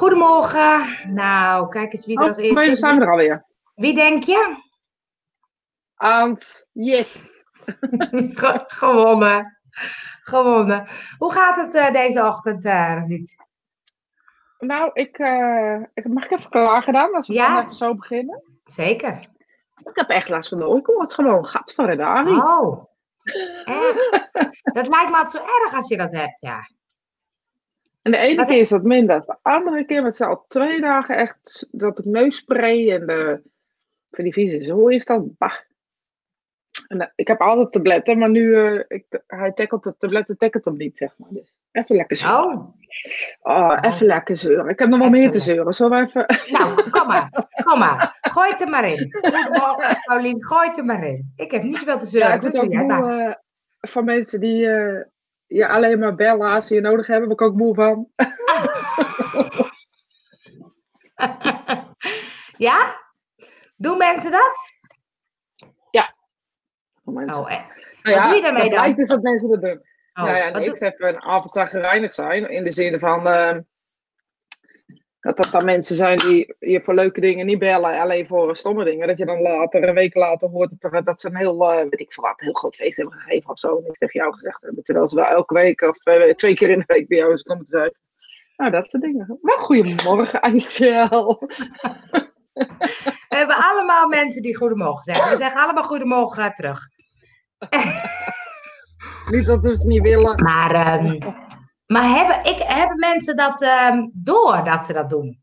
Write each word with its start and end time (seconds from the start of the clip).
Goedemorgen. 0.00 0.86
Nou, 1.14 1.68
kijk 1.68 1.92
eens 1.92 2.06
wie 2.06 2.16
er 2.16 2.22
Oh, 2.22 2.28
als 2.28 2.36
eerste... 2.36 2.54
maar 2.54 2.96
we 2.98 3.04
er 3.04 3.10
alweer. 3.10 3.44
Wie 3.74 3.94
denk 3.94 4.24
je? 4.24 4.56
Aans, 5.94 6.66
yes. 6.72 7.44
Ge- 8.40 8.64
gewonnen. 8.66 9.58
Gewonnen. 10.22 10.88
Hoe 11.18 11.32
gaat 11.32 11.56
het 11.56 11.74
eh, 11.74 11.92
deze 11.92 12.26
ochtend, 12.26 12.64
Ruud? 12.64 13.28
Nou, 14.58 14.90
ik, 14.92 15.18
eh, 15.18 15.80
ik 15.94 16.08
mag 16.08 16.24
ik 16.24 16.30
even 16.30 16.50
klaar 16.50 16.82
gedaan 16.82 17.14
als 17.14 17.26
we 17.26 17.32
Ja. 17.34 17.54
dan 17.54 17.62
even 17.62 17.74
zo 17.74 17.94
beginnen. 17.94 18.42
Zeker. 18.64 19.28
Ik 19.84 19.96
heb 19.96 20.08
echt 20.08 20.28
last 20.28 20.48
van 20.48 20.58
de 20.58 20.68
oorkoorts 20.68 21.14
gewoon. 21.14 21.46
Gaat 21.46 21.72
voor 21.74 21.86
de. 21.86 22.02
Oh. 22.02 22.84
Echt? 23.64 24.28
Dat 24.62 24.88
lijkt 24.88 25.10
me 25.10 25.16
altijd 25.16 25.30
zo 25.30 25.38
erg 25.62 25.74
als 25.74 25.88
je 25.88 25.96
dat 25.96 26.12
hebt, 26.12 26.40
ja. 26.40 26.60
En 28.02 28.10
de 28.12 28.18
ene 28.18 28.46
keer 28.46 28.58
is 28.60 28.68
dat 28.68 28.82
minder. 28.82 29.20
De 29.20 29.36
andere 29.42 29.84
keer 29.84 30.02
met 30.02 30.16
ze 30.16 30.26
al 30.26 30.44
twee 30.48 30.80
dagen 30.80 31.16
echt 31.16 31.68
dat 31.70 31.98
ik 31.98 32.04
neusspray 32.04 32.90
en 32.92 33.06
de 33.06 33.42
van 34.10 34.24
die 34.24 34.32
vieze 34.32 34.64
zooi 34.64 34.96
is 34.96 35.04
dan. 35.04 35.34
Bah. 35.38 35.52
En, 36.88 37.00
eh, 37.00 37.06
ik 37.14 37.28
heb 37.28 37.40
altijd 37.40 37.72
tabletten, 37.72 38.18
maar 38.18 38.30
nu 38.30 38.54
eh, 38.54 38.84
ik, 38.88 39.04
hij 39.26 39.52
tackelt 39.52 39.82
de 39.82 39.94
tabletten, 39.98 40.36
tackelt 40.36 40.64
hem 40.64 40.76
niet, 40.76 40.96
zeg 40.98 41.14
maar. 41.18 41.28
Dus 41.32 41.54
even 41.72 41.96
lekker 41.96 42.16
zeuren. 42.16 42.56
Oh. 42.56 42.74
Oh, 43.40 43.78
even 43.80 44.06
lekker 44.06 44.36
zeuren. 44.36 44.68
Ik 44.68 44.78
heb 44.78 44.88
nog 44.88 44.98
wel 44.98 45.08
Even 45.08 45.20
meer 45.20 45.30
te 45.30 45.40
zeuren. 45.40 45.72
Zullen 45.72 45.98
we 46.00 46.06
even... 46.06 46.52
Nou, 46.52 46.90
kom 46.90 47.06
maar. 47.06 47.48
Kom 47.64 47.78
maar. 47.78 48.18
Gooi 48.20 48.50
het 48.50 48.60
er 48.60 48.68
maar 48.68 48.88
in. 48.88 49.08
Goedemorgen, 49.20 50.00
Paulien. 50.04 50.44
Gooi 50.44 50.68
het 50.68 50.78
er 50.78 50.84
maar 50.84 51.04
in. 51.06 51.32
Ik 51.36 51.50
heb 51.50 51.62
niet 51.62 51.76
zoveel 51.78 51.98
te 51.98 52.04
Ja, 52.04 52.10
zeuren. 52.10 52.34
ik 52.34 52.40
word 52.40 52.52
dus 52.52 52.62
ook 52.62 52.72
moe 52.72 52.86
maar. 52.86 53.26
eh, 53.28 53.34
van 53.80 54.04
mensen 54.04 54.40
die 54.40 54.66
je 55.50 55.68
alleen 55.68 55.98
maar 55.98 56.14
bellen 56.14 56.50
als 56.50 56.66
ze 56.66 56.74
je 56.74 56.80
nodig 56.80 57.06
hebben. 57.06 57.28
Ben 57.28 57.36
ik 57.36 57.42
ook 57.42 57.56
moe 57.56 57.74
van. 57.74 58.08
ja? 62.68 63.00
Doen 63.76 63.98
mensen 63.98 64.30
dat? 64.30 64.68
Mensen. 67.04 67.42
Oh, 67.42 67.52
eh. 67.52 67.58
Nou 68.02 68.16
wat 68.16 68.24
doe 68.26 68.34
je 68.36 68.42
daarmee 68.42 68.68
dan? 68.70 68.78
blijkt 68.78 68.96
dus 68.98 69.08
dat 69.08 69.22
mensen 69.22 69.48
dat 69.50 69.62
doen. 69.62 69.80
oh, 70.12 70.24
nou 70.24 70.36
ja, 70.36 70.48
niks. 70.58 70.80
doe- 70.80 70.88
Even 70.92 71.08
een 71.08 71.22
avond 71.22 71.70
gereinigd 71.70 72.14
zijn. 72.14 72.48
In 72.48 72.64
de 72.64 72.72
zin 72.72 72.98
van 72.98 73.26
eh, 73.26 73.56
dat 75.20 75.36
dat 75.36 75.48
dan 75.52 75.64
mensen 75.64 75.96
zijn 75.96 76.18
die 76.18 76.54
je 76.58 76.80
voor 76.82 76.94
leuke 76.94 77.20
dingen 77.20 77.46
niet 77.46 77.58
bellen. 77.58 78.00
Alleen 78.00 78.26
voor 78.26 78.56
stomme 78.56 78.84
dingen. 78.84 79.06
Dat 79.06 79.18
je 79.18 79.24
dan 79.24 79.40
later, 79.40 79.88
een 79.88 79.94
week 79.94 80.14
later 80.14 80.48
hoort 80.48 80.70
dat, 80.78 81.06
dat 81.06 81.20
ze 81.20 81.28
een 81.28 81.36
heel, 81.36 81.72
eh, 81.72 81.80
weet 81.80 82.00
ik 82.00 82.12
veel 82.12 82.24
wat, 82.24 82.40
een 82.40 82.44
heel 82.46 82.54
groot 82.54 82.74
feest 82.74 82.96
hebben 82.96 83.14
gegeven 83.18 83.50
of 83.50 83.58
zo. 83.58 83.76
En 83.76 83.82
niks 83.82 83.98
tegen 83.98 84.20
jou 84.20 84.32
gezegd 84.32 84.62
hebben. 84.62 84.84
Terwijl 84.84 85.06
ze 85.08 85.14
wel 85.14 85.24
elke 85.24 85.54
week 85.54 85.80
of 85.80 85.98
twee, 85.98 86.18
we- 86.18 86.34
twee 86.34 86.54
keer 86.54 86.68
in 86.68 86.78
de 86.78 86.84
week 86.94 87.08
bij 87.08 87.18
jou 87.18 87.32
is 87.32 87.42
komen 87.42 87.64
te 87.64 87.70
zijn. 87.70 87.92
Nou, 88.56 88.70
dat 88.72 88.90
soort 88.90 89.02
dingen. 89.02 89.38
Wel 89.42 89.56
goedemorgen, 89.58 90.40
Aisel. 90.42 91.42
We 93.28 93.36
hebben 93.36 93.56
allemaal 93.56 94.08
mensen 94.08 94.42
die 94.42 94.56
goedemorgen 94.56 95.02
zeggen. 95.14 95.30
We 95.30 95.42
zeggen 95.42 95.60
allemaal 95.60 95.84
goedemorgen 95.84 96.44
eh, 96.44 96.54
terug. 96.54 96.88
Niet 99.30 99.46
dat 99.46 99.60
we 99.60 99.76
ze 99.76 99.86
niet 99.86 100.02
willen. 100.02 100.42
Maar, 100.42 100.70
ehm, 100.74 101.18
maar 101.92 102.16
hebben, 102.16 102.52
ik, 102.52 102.62
hebben 102.62 102.98
mensen 102.98 103.36
dat 103.36 103.62
ehm, 103.62 104.08
door 104.12 104.64
dat 104.64 104.86
ze 104.86 104.92
dat 104.92 105.10
doen? 105.10 105.42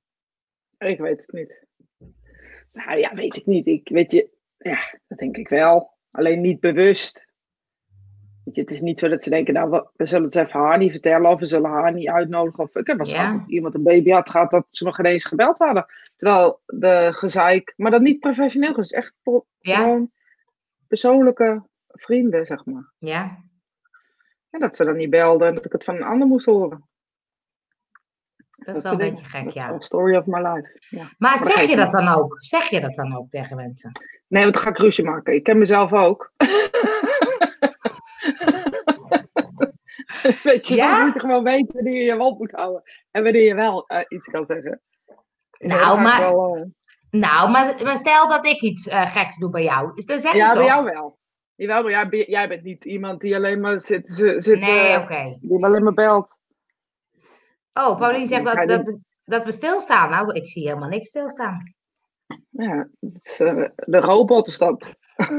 Ik 0.77 0.99
weet 0.99 1.17
het 1.19 1.31
niet. 1.31 1.65
Nou 2.71 2.97
ja, 2.99 3.13
weet 3.13 3.35
ik 3.35 3.45
niet. 3.45 3.67
Ik 3.67 3.89
weet 3.89 4.11
je, 4.11 4.29
ja, 4.57 4.77
dat 5.07 5.17
denk 5.17 5.37
ik 5.37 5.47
wel. 5.49 5.97
Alleen 6.11 6.41
niet 6.41 6.59
bewust. 6.59 7.25
Weet 8.43 8.55
je, 8.55 8.61
het 8.61 8.71
is 8.71 8.81
niet 8.81 8.99
zo 8.99 9.07
dat 9.07 9.23
ze 9.23 9.29
denken, 9.29 9.53
nou, 9.53 9.69
we, 9.95 10.05
zullen 10.05 10.25
het 10.25 10.35
even 10.35 10.59
haar 10.59 10.77
niet 10.77 10.91
vertellen 10.91 11.31
of 11.31 11.39
we 11.39 11.45
zullen 11.45 11.69
haar 11.71 11.93
niet 11.93 12.07
uitnodigen. 12.07 12.63
Of 12.63 12.75
ik 12.75 12.87
heb 12.87 12.99
eens 12.99 13.11
Ja. 13.11 13.31
dat 13.31 13.41
iemand 13.47 13.75
een 13.75 13.83
baby 13.83 14.09
had 14.09 14.29
gehad 14.29 14.51
dat 14.51 14.67
ze 14.71 14.83
nog 14.83 14.99
ineens 14.99 15.25
gebeld 15.25 15.57
hadden. 15.57 15.85
Terwijl 16.15 16.61
de 16.65 17.09
gezeik, 17.13 17.73
maar 17.77 17.91
dat 17.91 18.01
niet 18.01 18.19
professioneel, 18.19 18.77
is 18.77 18.91
echt 18.91 19.13
pro- 19.23 19.45
Ja. 19.59 19.75
gewoon 19.75 20.11
persoonlijke 20.87 21.63
vrienden, 21.87 22.45
zeg 22.45 22.65
maar. 22.65 22.91
Ja. 22.97 23.45
En 24.49 24.59
dat 24.59 24.75
ze 24.75 24.85
dan 24.85 24.95
niet 24.95 25.09
belden 25.09 25.47
en 25.47 25.55
dat 25.55 25.65
ik 25.65 25.71
het 25.71 25.83
van 25.83 25.95
een 25.95 26.03
ander 26.03 26.27
moest 26.27 26.45
horen. 26.45 26.89
Dat 28.57 28.75
is 28.75 28.81
wel 28.81 28.91
een 28.91 28.97
beetje 28.97 29.25
gek, 29.25 29.49
ja. 29.49 29.79
story 29.79 30.15
of 30.15 30.25
my 30.25 30.39
life. 30.47 30.77
Ja. 30.89 31.09
Maar 31.17 31.37
zeg 31.37 31.61
je 31.69 31.75
dat 31.75 31.91
dan 31.91 32.07
ook? 32.07 32.37
Zeg 32.39 32.69
je 32.69 32.81
dat 32.81 32.93
dan 32.95 33.17
ook 33.17 33.29
tegen 33.29 33.55
mensen? 33.55 33.91
Nee, 34.27 34.41
want 34.41 34.53
dan 34.53 34.63
ga 34.63 34.69
ik 34.69 34.77
ruzie 34.77 35.03
maken. 35.03 35.33
Ik 35.33 35.43
ken 35.43 35.57
mezelf 35.57 35.93
ook. 35.93 36.31
Weet 40.43 40.67
je, 40.67 40.75
Ja? 40.75 41.05
moet 41.05 41.13
je 41.13 41.19
gewoon 41.19 41.43
weten 41.43 41.73
wanneer 41.73 41.93
je 41.95 42.03
je 42.03 42.15
mond 42.15 42.39
moet 42.39 42.51
houden. 42.51 42.81
En 43.11 43.23
wanneer 43.23 43.43
je 43.43 43.55
wel 43.55 43.87
eh, 43.87 44.03
iets 44.07 44.27
kan 44.27 44.45
zeggen. 44.45 44.81
Nou, 45.57 46.01
maar- 46.01 46.19
Wel, 46.19 46.55
eh, 46.55 46.63
Nou, 47.09 47.49
maar, 47.51 47.83
maar 47.83 47.97
stel 47.97 48.27
dat 48.29 48.45
ik 48.45 48.61
iets 48.61 48.87
eh, 48.87 49.11
geks 49.11 49.37
doe 49.37 49.49
bij 49.49 49.63
jou. 49.63 50.03
Dan 50.05 50.19
zeg 50.21 50.33
ja, 50.33 50.45
bij 50.53 50.55
toch? 50.61 50.65
jou 50.71 50.83
wel. 50.85 51.16
Jawel, 51.57 51.81
maar 51.81 51.91
jij, 51.91 52.09
ben- 52.09 52.29
jij 52.29 52.47
bent 52.47 52.63
niet 52.63 52.85
iemand 52.85 53.21
die 53.21 53.35
alleen 53.35 53.59
maar 53.59 53.79
zit, 53.79 54.09
zit, 54.37 54.59
Nee, 54.59 54.87
eh, 54.87 55.01
oké. 55.01 55.37
die 55.41 55.65
alleen 55.65 55.83
maar 55.83 55.93
belt. 55.93 56.37
Oh, 57.73 57.97
Paulien 57.97 58.27
zegt 58.27 58.43
dat, 58.43 58.67
dat, 58.67 58.83
we- 58.83 58.99
dat 59.23 59.43
we 59.43 59.51
stilstaan. 59.51 60.09
Nou, 60.09 60.33
ik 60.33 60.49
zie 60.49 60.67
helemaal 60.67 60.89
niks 60.89 61.09
stilstaan. 61.09 61.73
Ja, 62.49 62.87
het 62.99 63.19
is, 63.25 63.39
eh, 63.39 63.65
de 63.75 63.99
robot 63.99 64.47
is 64.47 64.57
dat. 64.57 64.95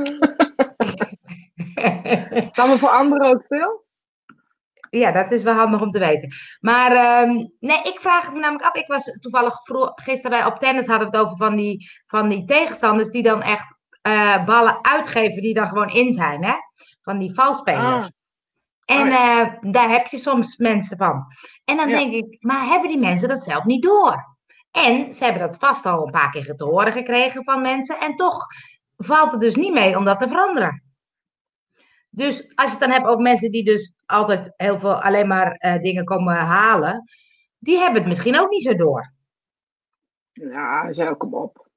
Staan 2.53 2.71
we 2.71 2.77
voor 2.79 2.89
anderen 2.89 3.29
ook 3.29 3.43
stil? 3.43 3.87
Ja, 4.91 5.13
dat 5.13 5.31
is 5.31 5.43
wel 5.43 5.55
handig 5.55 5.81
om 5.83 5.91
te 5.91 5.99
weten. 5.99 6.29
Maar 6.61 6.93
ehm, 6.93 7.35
nee, 7.61 7.83
ik 7.83 7.99
vraag 8.01 8.33
me 8.33 8.39
namelijk 8.39 8.65
af. 8.65 8.75
Ik 8.75 8.87
was 8.87 9.05
toevallig 9.21 9.55
gisteren 9.95 10.47
op 10.47 10.59
tennis 10.59 10.87
hadden 10.87 11.11
we 11.11 11.17
het 11.17 11.27
over 11.27 11.37
van 11.37 11.57
die, 11.57 11.89
van 12.07 12.29
die 12.29 12.45
tegenstanders 12.45 13.09
die 13.09 13.23
dan 13.23 13.43
echt 13.43 13.77
eh, 14.01 14.45
ballen 14.45 14.85
uitgeven 14.85 15.43
die 15.43 15.55
dan 15.55 15.67
gewoon 15.67 15.91
in 15.91 16.13
zijn, 16.13 16.45
hè? 16.45 16.55
Van 17.03 17.19
die 17.19 17.35
valspelers. 17.35 18.05
Ah. 18.05 18.09
En 18.85 19.13
Oh 19.13 19.15
eh, 19.15 19.55
daar 19.73 19.91
heb 19.91 20.07
je 20.07 20.19
soms 20.19 20.57
mensen 20.57 20.97
van. 20.97 21.27
En 21.65 21.77
dan 21.77 21.89
Ja. 21.89 21.97
denk 21.99 22.13
ik, 22.13 22.37
maar 22.43 22.67
hebben 22.67 22.89
die 22.89 22.99
mensen 22.99 23.29
dat 23.29 23.43
zelf 23.43 23.65
niet 23.65 23.83
door? 23.83 24.37
En 24.71 25.15
ze 25.15 25.25
hebben 25.25 25.43
dat 25.43 25.57
vast 25.57 25.87
al 25.87 26.07
een 26.07 26.13
paar 26.13 26.31
keer 26.31 26.55
te 26.57 26.65
horen 26.65 26.93
gekregen 26.93 27.45
van 27.45 27.63
mensen. 27.63 28.01
En 28.01 28.15
toch 28.17 28.47
valt 28.97 29.31
het 29.31 29.41
dus 29.41 29.55
niet 29.55 29.73
mee 29.73 29.97
om 29.97 30.05
dat 30.05 30.21
te 30.21 30.29
veranderen. 30.29 30.83
Dus 32.11 32.53
als 32.55 32.65
je 32.67 32.71
het 32.71 32.81
dan 32.81 32.91
hebt 32.91 33.07
over 33.07 33.21
mensen 33.23 33.51
die 33.51 33.65
dus 33.65 33.95
altijd 34.07 34.53
heel 34.57 34.79
veel 34.79 35.03
alleen 35.03 35.29
maar 35.29 35.53
eh, 35.53 35.83
dingen 35.83 36.05
komen 36.05 36.35
halen. 36.37 37.05
Die 37.59 37.79
hebben 37.79 38.01
het 38.01 38.09
misschien 38.11 38.41
ook 38.41 38.51
niet 38.51 38.63
zo 38.63 38.75
door. 38.75 39.13
Ja, 40.33 40.93
zei 40.93 41.15
kom 41.15 41.35
op. 41.35 41.68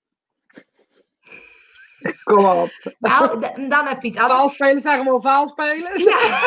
Kom 2.23 2.45
op. 2.45 2.69
Nou, 2.99 3.39
dan 3.69 3.87
heb 3.87 4.01
je 4.01 4.07
iets 4.07 4.17
anders. 4.17 4.39
Vaalspelers 4.39 4.83
zijn 4.83 4.97
gewoon 5.03 5.21
vaalspelers. 5.21 6.03
Ja. 6.03 6.19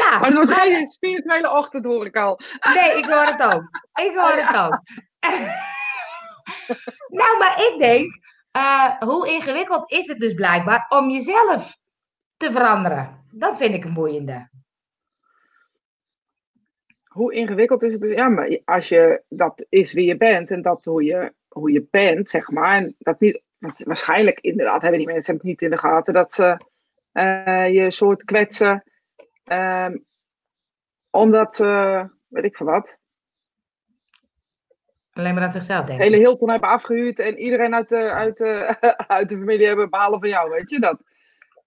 ja. 0.00 0.18
Maar 0.18 0.24
het 0.24 0.34
wordt 0.34 0.52
geen 0.52 0.86
spirituele 0.86 1.52
ochtend, 1.52 1.84
hoor 1.84 2.06
ik 2.06 2.16
al. 2.16 2.40
Nee, 2.74 2.98
ik 2.98 3.04
hoor 3.04 3.24
het 3.24 3.42
ook. 3.54 3.62
Ik 4.04 4.12
hoor 4.14 4.24
Oh, 4.24 4.46
het 4.46 4.56
ook. 4.56 4.80
nou, 7.08 7.38
maar 7.38 7.58
ik 7.72 7.76
denk, 7.78 8.18
eh, 8.50 8.98
hoe 8.98 9.28
ingewikkeld 9.28 9.90
is 9.90 10.06
het 10.06 10.18
dus 10.18 10.34
blijkbaar 10.34 10.86
om 10.88 11.10
jezelf 11.10 11.76
te 12.36 12.52
veranderen? 12.52 13.26
Dat 13.30 13.56
vind 13.56 13.74
ik 13.74 13.84
een 13.84 13.94
boeiende. 13.94 14.48
Hoe 17.04 17.32
ingewikkeld 17.34 17.82
is 17.82 17.92
het? 17.92 18.02
Ja, 18.02 18.28
maar 18.28 18.60
als 18.64 18.88
je 18.88 19.22
dat 19.28 19.66
is 19.68 19.92
wie 19.92 20.06
je 20.06 20.16
bent 20.16 20.50
en 20.50 20.62
dat 20.62 20.84
hoe 20.84 21.04
je, 21.04 21.32
hoe 21.58 21.72
je 21.72 21.86
bent, 21.90 22.30
zeg 22.30 22.50
maar. 22.50 22.76
En 22.76 22.94
dat 22.98 23.20
niet, 23.20 23.42
want 23.58 23.78
waarschijnlijk, 23.78 24.40
inderdaad, 24.40 24.82
hebben 24.82 25.00
die 25.00 25.08
mensen 25.08 25.34
het 25.34 25.42
niet 25.42 25.62
in 25.62 25.70
de 25.70 25.78
gaten 25.78 26.14
dat 26.14 26.32
ze 26.32 26.64
eh, 27.12 27.74
je 27.74 27.90
soort 27.90 28.24
kwetsen. 28.24 28.84
ehm, 29.44 29.96
omdat 31.10 31.56
ze, 31.56 31.64
weet 32.28 32.44
ik 32.44 32.56
veel 32.56 32.66
wat, 32.66 32.98
Alleen 35.18 35.34
maar 35.34 35.42
aan 35.42 35.52
zichzelf 35.52 35.80
de 35.80 35.86
denken. 35.86 36.04
hele 36.04 36.16
Hilton 36.16 36.50
hebben 36.50 36.68
afgehuurd 36.68 37.18
en 37.18 37.38
iedereen 37.38 37.74
uit 37.74 37.88
de, 37.88 37.96
uit 37.96 38.36
de, 38.36 38.76
uit 39.08 39.28
de 39.28 39.36
familie 39.36 39.66
hebben 39.66 39.90
behalve 39.90 40.18
van 40.18 40.28
jou, 40.28 40.50
weet 40.50 40.70
je 40.70 40.80
dat? 40.80 41.02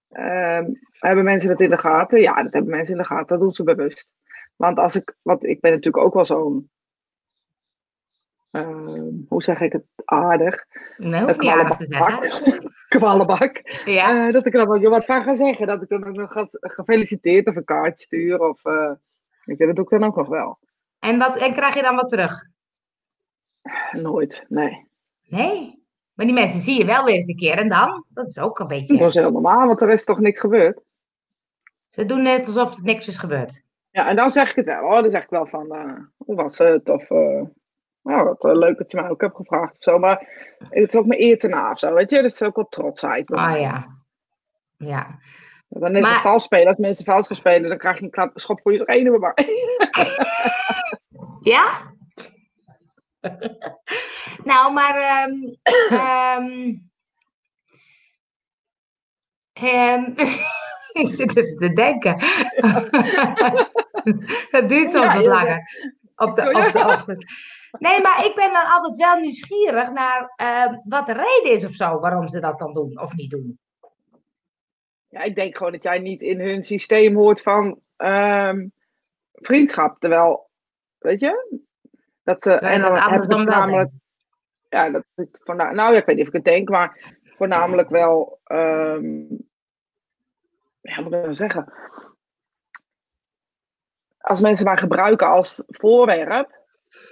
Ehm, 0.09 0.65
hebben 0.91 1.23
mensen 1.23 1.49
dat 1.49 1.59
in 1.59 1.69
de 1.69 1.77
gaten? 1.77 2.21
Ja, 2.21 2.43
dat 2.43 2.53
hebben 2.53 2.71
mensen 2.71 2.93
in 2.93 3.01
de 3.01 3.07
gaten. 3.07 3.27
Dat 3.27 3.39
doen 3.39 3.51
ze 3.51 3.63
bewust. 3.63 4.09
Want 4.55 4.79
als 4.79 4.95
ik, 4.95 5.15
want 5.23 5.43
ik 5.43 5.59
ben 5.59 5.71
natuurlijk 5.71 6.03
ook 6.03 6.13
wel 6.13 6.25
zo'n, 6.25 6.69
ehm, 8.51 9.09
hoe 9.27 9.43
zeg 9.43 9.59
ik 9.61 9.71
het 9.71 9.85
aardig, 10.05 10.65
aardig 10.97 11.77
te 11.77 11.85
zeggen. 11.89 12.71
kwallenbak. 12.99 13.61
Ja. 13.85 14.27
Eh, 14.27 14.33
dat 14.33 14.45
ik 14.45 14.53
er 14.53 14.67
wel 14.67 14.89
wat 14.89 15.05
van 15.05 15.23
ga 15.23 15.35
zeggen. 15.35 15.67
Dat 15.67 15.81
ik 15.81 15.89
dan 15.89 16.07
ook 16.07 16.15
nog 16.15 16.31
ga 16.31 16.45
gefeliciteerd 16.49 17.47
of 17.47 17.55
een 17.55 17.63
kaartje 17.63 18.05
stuur. 18.05 18.39
Of, 18.39 18.65
eh, 18.65 18.91
weet 19.43 19.57
je, 19.57 19.65
dat 19.65 19.75
doe 19.75 19.85
ik 19.85 19.91
dan 19.91 20.03
ook 20.03 20.15
nog 20.15 20.27
wel. 20.27 20.59
En, 20.99 21.17
wat, 21.17 21.39
en 21.39 21.53
krijg 21.53 21.75
je 21.75 21.81
dan 21.81 21.95
wat 21.95 22.09
terug? 22.09 22.43
Nooit, 23.91 24.45
nee. 24.47 24.87
Nee. 25.27 25.83
Maar 26.13 26.25
die 26.25 26.35
mensen 26.35 26.59
zie 26.59 26.77
je 26.77 26.85
wel 26.85 27.05
weer 27.05 27.13
eens 27.13 27.27
een 27.27 27.35
keer 27.35 27.57
en 27.57 27.69
dan? 27.69 28.05
Dat 28.09 28.27
is 28.27 28.39
ook 28.39 28.59
een 28.59 28.67
Dat 28.67 28.87
beetje... 28.87 29.05
is 29.05 29.13
heel 29.13 29.31
normaal, 29.31 29.67
want 29.67 29.81
er 29.81 29.89
is 29.89 30.03
toch 30.03 30.19
niks 30.19 30.39
gebeurd. 30.39 30.81
Ze 31.89 32.05
doen 32.05 32.21
net 32.21 32.45
alsof 32.45 32.75
er 32.75 32.83
niks 32.83 33.07
is 33.07 33.17
gebeurd. 33.17 33.63
Ja, 33.91 34.07
en 34.07 34.15
dan 34.15 34.29
zeg 34.29 34.49
ik 34.49 34.55
het 34.55 34.65
wel 34.65 34.79
hoor. 34.79 35.01
Dan 35.01 35.11
zeg 35.11 35.23
ik 35.23 35.29
wel 35.29 35.45
van, 35.45 35.71
eh, 35.71 35.99
hoe 36.17 36.35
was 36.35 36.57
het? 36.57 36.89
Of, 36.89 37.09
eh, 37.09 37.41
nou, 38.01 38.23
wat 38.23 38.45
eh, 38.45 38.53
leuk 38.55 38.77
dat 38.77 38.91
je 38.91 39.01
mij 39.01 39.09
ook 39.09 39.21
hebt 39.21 39.35
gevraagd 39.35 39.77
of 39.77 39.83
zo. 39.83 39.99
Maar 39.99 40.27
het 40.69 40.93
is 40.93 40.99
ook 40.99 41.05
mijn 41.05 41.21
eer 41.21 41.37
te 41.37 41.47
na 41.47 41.71
of 41.71 41.79
zo, 41.79 41.93
weet 41.93 42.09
je. 42.09 42.21
Dat 42.21 42.31
is 42.31 42.41
ook 42.43 42.55
wel 42.55 42.67
trotsheid. 42.67 43.29
Oh 43.31 43.45
mij. 43.45 43.59
ja. 43.59 43.87
Ja. 44.77 45.19
Dan 45.67 45.95
is 45.95 46.01
Maar- 46.01 46.11
het 46.11 46.21
vals 46.21 46.43
spelen. 46.43 46.67
Als 46.67 46.77
mensen 46.77 47.05
vals 47.05 47.27
gaan 47.27 47.35
spelen, 47.35 47.69
dan 47.69 47.77
krijg 47.77 47.97
je 47.97 48.03
een 48.03 48.09
klap, 48.09 48.31
schop 48.39 48.61
voor 48.61 48.73
je 48.73 48.85
ene 48.85 49.17
maar. 49.17 49.37
Ja? 51.43 51.93
nou, 54.43 54.73
maar. 54.73 54.95
ehm 54.95 55.31
ehm, 55.93 56.75
ehm, 59.53 60.11
ik 61.01 61.15
zit 61.15 61.37
even 61.37 61.57
te 61.57 61.73
denken. 61.73 62.15
Het 64.51 64.69
duurt 64.69 64.91
soms 64.91 65.05
Ja, 65.05 65.15
wat 65.15 65.25
langer. 65.25 65.61
Op 66.15 66.35
de, 66.35 66.41
op 66.41 66.71
de 66.71 66.79
ochtend. 66.79 67.25
Nee, 67.79 68.01
maar 68.01 68.25
ik 68.25 68.35
ben 68.35 68.53
dan 68.53 68.65
altijd 68.65 68.97
wel 68.97 69.15
nieuwsgierig 69.19 69.91
naar 69.91 70.33
ehm, 70.35 70.77
wat 70.83 71.05
de 71.05 71.13
reden 71.13 71.51
is 71.51 71.65
of 71.65 71.73
zo 71.73 71.99
waarom 71.99 72.27
ze 72.27 72.39
dat 72.39 72.59
dan 72.59 72.73
doen 72.73 72.99
of 73.01 73.13
niet 73.13 73.29
doen. 73.31 73.59
Ja, 75.09 75.21
ik 75.21 75.35
denk 75.35 75.57
gewoon 75.57 75.71
dat 75.71 75.83
jij 75.83 75.99
niet 75.99 76.21
in 76.21 76.39
hun 76.39 76.63
systeem 76.63 77.15
hoort 77.15 77.41
van 77.41 77.79
ehm, 77.97 78.67
vriendschap. 79.33 79.99
Terwijl, 79.99 80.49
weet 80.97 81.19
je? 81.19 81.59
Dat 82.23 82.41
ze, 82.41 82.51
je 82.51 82.79
dat 82.79 83.09
heb 83.09 83.23
ik 83.23 83.29
wel 83.29 83.43
namelijk. 83.43 83.91
Ja, 84.69 84.89
dat 84.89 85.03
ik 85.15 85.37
voorna- 85.43 85.71
nou 85.71 85.95
ik 85.95 86.05
weet 86.05 86.15
niet 86.15 86.27
of 86.27 86.33
ik 86.33 86.35
het 86.43 86.53
denk, 86.53 86.69
maar 86.69 87.15
voornamelijk 87.23 87.89
wel. 87.89 88.39
ehm 88.43 89.23
ja, 90.81 90.95
moet 91.01 91.13
ik 91.13 91.21
nou 91.21 91.35
zeggen? 91.35 91.73
Als 94.17 94.39
mensen 94.39 94.65
mij 94.65 94.77
gebruiken 94.77 95.27
als 95.27 95.63
voorwerp, 95.67 96.60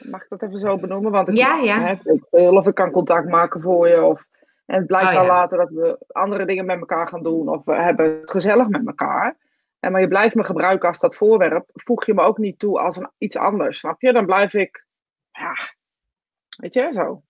mag 0.03 0.23
ik 0.23 0.29
dat 0.29 0.41
even 0.41 0.59
zo 0.59 0.77
benoemen? 0.77 1.11
Want 1.11 1.29
ik, 1.29 1.35
Ja, 1.35 1.55
ja. 1.55 1.99
ik 2.03 2.25
of 2.31 2.67
ik 2.67 2.75
kan 2.75 2.91
contact 2.91 3.27
maken 3.27 3.61
voor 3.61 3.87
je. 3.87 4.03
Of, 4.03 4.25
en 4.65 4.77
het 4.77 4.87
blijkt 4.87 5.07
Oh, 5.07 5.13
dan 5.13 5.25
ja. 5.25 5.29
later 5.29 5.57
dat 5.57 5.69
we 5.69 6.05
andere 6.07 6.45
dingen 6.45 6.65
met 6.65 6.79
elkaar 6.79 7.07
gaan 7.07 7.23
doen. 7.23 7.49
Of 7.49 7.65
we 7.65 7.75
hebben 7.75 8.19
het 8.19 8.31
gezellig 8.31 8.67
met 8.67 8.87
elkaar. 8.87 9.37
En 9.79 9.91
maar 9.91 10.01
je 10.01 10.07
blijft 10.07 10.35
me 10.35 10.43
gebruiken 10.43 10.87
als 10.87 10.99
dat 10.99 11.15
voorwerp. 11.15 11.69
Voeg 11.73 12.05
je 12.05 12.13
me 12.13 12.21
ook 12.21 12.37
niet 12.37 12.59
toe 12.59 12.79
als 12.79 12.97
een, 12.97 13.09
iets 13.17 13.37
anders, 13.37 13.79
snap 13.79 14.01
je? 14.01 14.13
Dan 14.13 14.25
blijf 14.25 14.53
ik, 14.53 14.85
ja, 15.31 15.55
weet 16.57 16.73
je, 16.73 16.91
zo. 16.93 17.21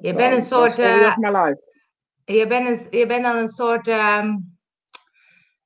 Je 0.00 0.14
bent 0.14 0.36
een 0.36 0.42
soort, 0.42 0.78
eh. 0.78 1.16
Je 2.24 2.46
bent, 2.46 2.68
een, 2.68 2.98
je 2.98 3.06
bent 3.06 3.22
dan 3.24 3.36
een 3.36 3.48
soort 3.48 3.88
ehm, 3.88 4.36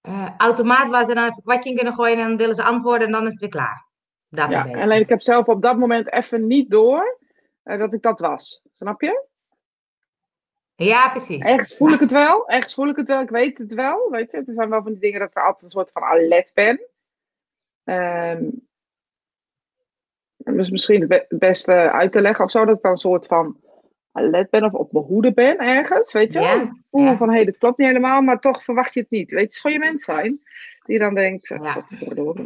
eh, 0.00 0.28
automaat 0.36 0.90
waar 0.90 1.04
ze 1.04 1.14
dan 1.14 1.28
even 1.28 1.42
kwartje 1.42 1.70
in 1.70 1.76
kunnen 1.76 1.94
gooien 1.94 2.18
en 2.18 2.26
dan 2.28 2.36
willen 2.36 2.54
ze 2.54 2.62
antwoorden 2.62 3.06
en 3.06 3.12
dan 3.12 3.26
is 3.26 3.30
het 3.30 3.40
weer 3.40 3.48
klaar. 3.48 3.90
Dat 4.34 4.50
Ja, 4.50 4.62
alleen 4.82 5.00
ik 5.00 5.08
heb 5.08 5.20
zelf 5.22 5.46
op 5.48 5.62
dat 5.62 5.76
moment 5.78 6.12
even 6.12 6.46
niet 6.46 6.70
door 6.70 7.18
eh, 7.62 7.78
dat 7.78 7.94
ik 7.94 8.02
dat 8.02 8.20
was. 8.20 8.62
Snap 8.74 9.00
je? 9.00 9.26
Ja, 10.74 11.08
precies. 11.10 11.44
Ergens 11.44 11.76
voel 11.76 11.92
ik 11.92 12.00
het 12.00 12.12
wel. 12.12 12.48
Ergens 12.48 12.74
voel 12.74 12.88
ik 12.88 12.96
het 12.96 13.06
wel. 13.06 13.20
Ik 13.20 13.30
weet 13.30 13.58
het 13.58 13.74
wel. 13.74 14.10
Weet 14.10 14.32
je? 14.32 14.38
Er 14.46 14.54
zijn 14.54 14.68
wel 14.70 14.82
van 14.82 14.92
die 14.92 15.00
dingen 15.00 15.20
dat 15.20 15.28
ik 15.30 15.36
altijd 15.36 15.62
een 15.62 15.70
soort 15.70 15.90
van 15.92 16.02
alert 16.02 16.50
ben. 16.54 16.80
Dat 20.36 20.54
is 20.56 20.70
misschien 20.70 21.00
het 21.00 21.08
be- 21.08 21.24
het 21.28 21.38
beste 21.38 21.72
uit 21.72 22.12
te 22.12 22.20
leggen 22.20 22.44
of 22.44 22.50
zo. 22.50 22.64
Dat 22.64 22.76
ik 22.76 22.82
dan 22.82 22.90
een 22.90 22.96
soort 22.96 23.26
van 23.26 23.56
alert 24.12 24.50
ben 24.50 24.64
of 24.64 24.72
op 24.72 24.92
mijn 24.92 25.04
hoede 25.04 25.32
ben 25.32 25.58
ergens. 25.58 26.12
Weet 26.12 26.32
je? 26.32 26.40
Ja, 26.40 26.76
voel 26.90 27.02
ja. 27.04 27.16
van, 27.16 27.32
hé, 27.32 27.44
dit 27.44 27.58
klopt 27.58 27.78
niet 27.78 27.86
helemaal. 27.86 28.20
Maar 28.20 28.40
toch 28.40 28.64
verwacht 28.64 28.94
je 28.94 29.00
het 29.00 29.10
niet. 29.10 29.30
Weet 29.30 29.38
je, 29.38 29.44
het 29.44 29.54
is 29.54 29.60
gewoon 29.60 29.78
je 29.78 29.84
mens 29.84 30.04
zijn. 30.04 30.42
Die 30.84 30.98
dan 30.98 31.14
denkt, 31.14 31.50
eh, 31.50 31.60
Ja. 31.62 31.86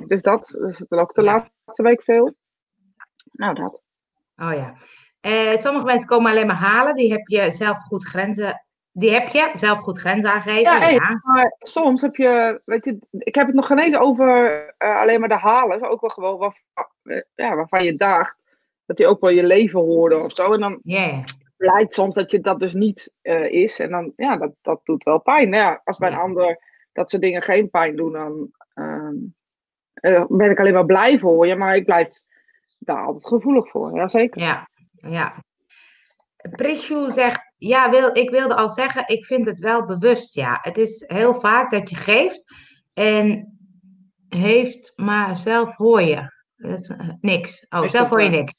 dus 0.06 0.22
dat 0.22 0.56
is 0.68 0.78
het 0.78 0.90
ook 0.90 1.14
de 1.14 1.22
Ja. 1.22 1.50
Week 1.74 2.02
veel. 2.02 2.34
Nou, 3.32 3.54
dat. 3.54 3.82
Oh 4.36 4.52
ja. 4.52 4.74
Eh, 5.20 5.58
sommige 5.58 5.84
mensen 5.84 6.08
komen 6.08 6.30
alleen 6.30 6.46
maar 6.46 6.56
halen. 6.56 6.94
Die 6.94 7.12
heb 7.12 7.28
je 7.28 7.52
zelf 7.52 7.82
goed 7.82 8.06
grenzen. 8.06 8.64
Die 8.92 9.10
heb 9.10 9.28
je 9.28 9.50
zelf 9.54 9.78
goed 9.78 9.98
grenzen 9.98 10.30
aangegeven. 10.30 10.92
Ja, 10.92 11.20
maar 11.22 11.56
soms 11.58 12.02
heb 12.02 12.16
je, 12.16 12.60
weet 12.64 12.84
je, 12.84 12.98
ik 13.10 13.34
heb 13.34 13.46
het 13.46 13.54
nog 13.54 13.66
geen 13.66 13.78
eens 13.78 13.96
over 13.96 14.74
eh, 14.78 15.00
alleen 15.00 15.20
maar 15.20 15.28
de 15.28 15.38
halen. 15.38 15.90
Ook 15.90 16.00
wel 16.00 16.10
gewoon 16.10 16.38
waarvan, 16.38 16.88
eh, 17.02 17.22
ja, 17.34 17.54
waarvan 17.54 17.84
je 17.84 17.94
dacht 17.94 18.42
dat 18.86 18.96
die 18.96 19.06
ook 19.06 19.20
wel 19.20 19.30
je 19.30 19.44
leven 19.44 19.80
hoorden 19.80 20.24
of 20.24 20.32
zo. 20.32 20.52
En 20.52 20.60
dan 20.60 20.80
blijkt 21.56 21.94
soms 21.94 22.14
dat 22.14 22.30
je 22.30 22.40
dat 22.40 22.60
dus 22.60 22.74
niet 22.74 23.12
eh, 23.22 23.52
is. 23.52 23.78
En 23.78 23.90
dan, 23.90 24.12
ja, 24.16 24.36
dat, 24.36 24.52
dat 24.62 24.80
doet 24.84 25.04
wel 25.04 25.20
pijn. 25.20 25.48
Nou 25.48 25.62
ja, 25.62 25.80
als 25.84 25.98
bij 25.98 26.10
een 26.10 26.18
ander 26.18 26.58
dat 26.92 27.10
soort 27.10 27.22
dingen 27.22 27.42
geen 27.42 27.70
pijn 27.70 27.96
doen, 27.96 28.12
dan 28.12 28.50
ehm, 28.74 29.14
eh, 30.06 30.24
ben 30.28 30.50
ik 30.50 30.58
alleen 30.58 30.72
maar 30.72 30.86
blij 30.86 31.18
voor 31.18 31.46
je. 31.46 31.56
Maar 31.56 31.76
ik 31.76 31.84
blijf 31.84 32.10
daar 32.78 33.04
altijd 33.04 33.26
gevoelig 33.26 33.68
voor. 33.68 33.94
Jazeker. 33.94 34.40
ja, 34.40 34.68
ja. 34.92 35.44
Prishu 36.50 37.10
zegt, 37.10 37.52
ja, 37.56 37.90
wil, 37.90 38.16
ik 38.16 38.30
wilde 38.30 38.54
al 38.54 38.68
zeggen, 38.68 39.02
ik 39.06 39.24
vind 39.24 39.46
het 39.46 39.58
wel 39.58 39.84
bewust, 39.84 40.34
ja. 40.34 40.58
Het 40.62 40.78
is 40.78 41.04
heel 41.06 41.34
vaak 41.34 41.70
dat 41.70 41.90
je 41.90 41.96
geeft 41.96 42.42
en 42.94 43.58
heeft, 44.28 44.92
maar 44.96 45.36
zelf 45.36 45.76
hoor 45.76 46.02
je 46.02 46.32
Dat 46.56 46.78
is, 46.78 46.88
eh, 46.88 47.08
niks. 47.20 47.66
Oh, 47.68 47.88
zelf 47.88 48.08
hoor 48.08 48.22
je 48.22 48.28
niks. 48.28 48.54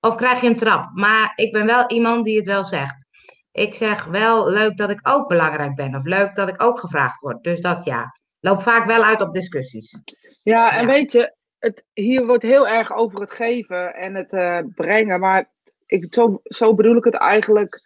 Of 0.00 0.14
krijg 0.14 0.40
je 0.40 0.46
een 0.46 0.56
trap. 0.56 0.90
Maar 0.92 1.32
ik 1.34 1.52
ben 1.52 1.66
wel 1.66 1.90
iemand 1.90 2.24
die 2.24 2.36
het 2.36 2.46
wel 2.46 2.64
zegt. 2.64 3.06
Ik 3.52 3.74
zeg 3.74 4.04
wel 4.04 4.50
leuk 4.50 4.76
dat 4.76 4.90
ik 4.90 5.00
ook 5.02 5.28
belangrijk 5.28 5.74
ben. 5.74 5.94
Of 5.94 6.04
leuk 6.04 6.34
dat 6.34 6.48
ik 6.48 6.62
ook 6.62 6.78
gevraagd 6.78 7.20
word. 7.20 7.42
Dus 7.42 7.60
dat 7.60 7.84
ja. 7.84 8.17
Loopt 8.40 8.62
vaak 8.62 8.86
wel 8.86 9.04
uit 9.04 9.20
op 9.20 9.32
discussies. 9.32 10.02
Ja, 10.42 10.72
en 10.76 10.80
Ja. 10.80 10.86
weet 10.92 11.12
je, 11.12 11.34
het, 11.58 11.84
hier 11.92 12.26
wordt 12.26 12.42
heel 12.42 12.68
erg 12.68 12.92
over 12.94 13.20
het 13.20 13.30
geven 13.30 13.94
en 13.94 14.14
het 14.14 14.32
eh, 14.32 14.58
brengen. 14.74 15.20
Maar 15.20 15.50
ik, 15.86 16.06
zo, 16.14 16.40
zo 16.42 16.74
bedoel 16.74 16.96
ik 16.96 17.04
het 17.04 17.14
eigenlijk. 17.14 17.82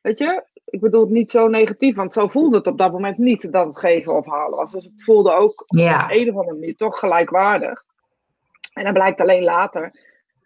Weet 0.00 0.18
je, 0.18 0.44
ik 0.64 0.80
bedoel 0.80 1.00
het 1.00 1.10
niet 1.10 1.30
zo 1.30 1.48
negatief, 1.48 1.96
want 1.96 2.12
zo 2.14 2.28
voelde 2.28 2.56
het 2.56 2.66
op 2.66 2.78
dat 2.78 2.92
moment 2.92 3.18
niet 3.18 3.52
dat 3.52 3.66
het 3.66 3.78
geven 3.78 4.14
of 4.16 4.26
halen 4.26 4.56
was. 4.58 4.72
Dus 4.72 4.84
het 4.84 5.02
voelde 5.04 5.32
ook 5.32 5.64
Ja. 5.66 6.04
op 6.04 6.10
een 6.10 6.28
of 6.30 6.36
andere 6.36 6.58
manier 6.58 6.76
toch 6.76 6.98
gelijkwaardig. 6.98 7.82
En 8.72 8.84
dan 8.84 8.92
blijkt 8.92 9.20
alleen 9.20 9.44
later 9.44 10.00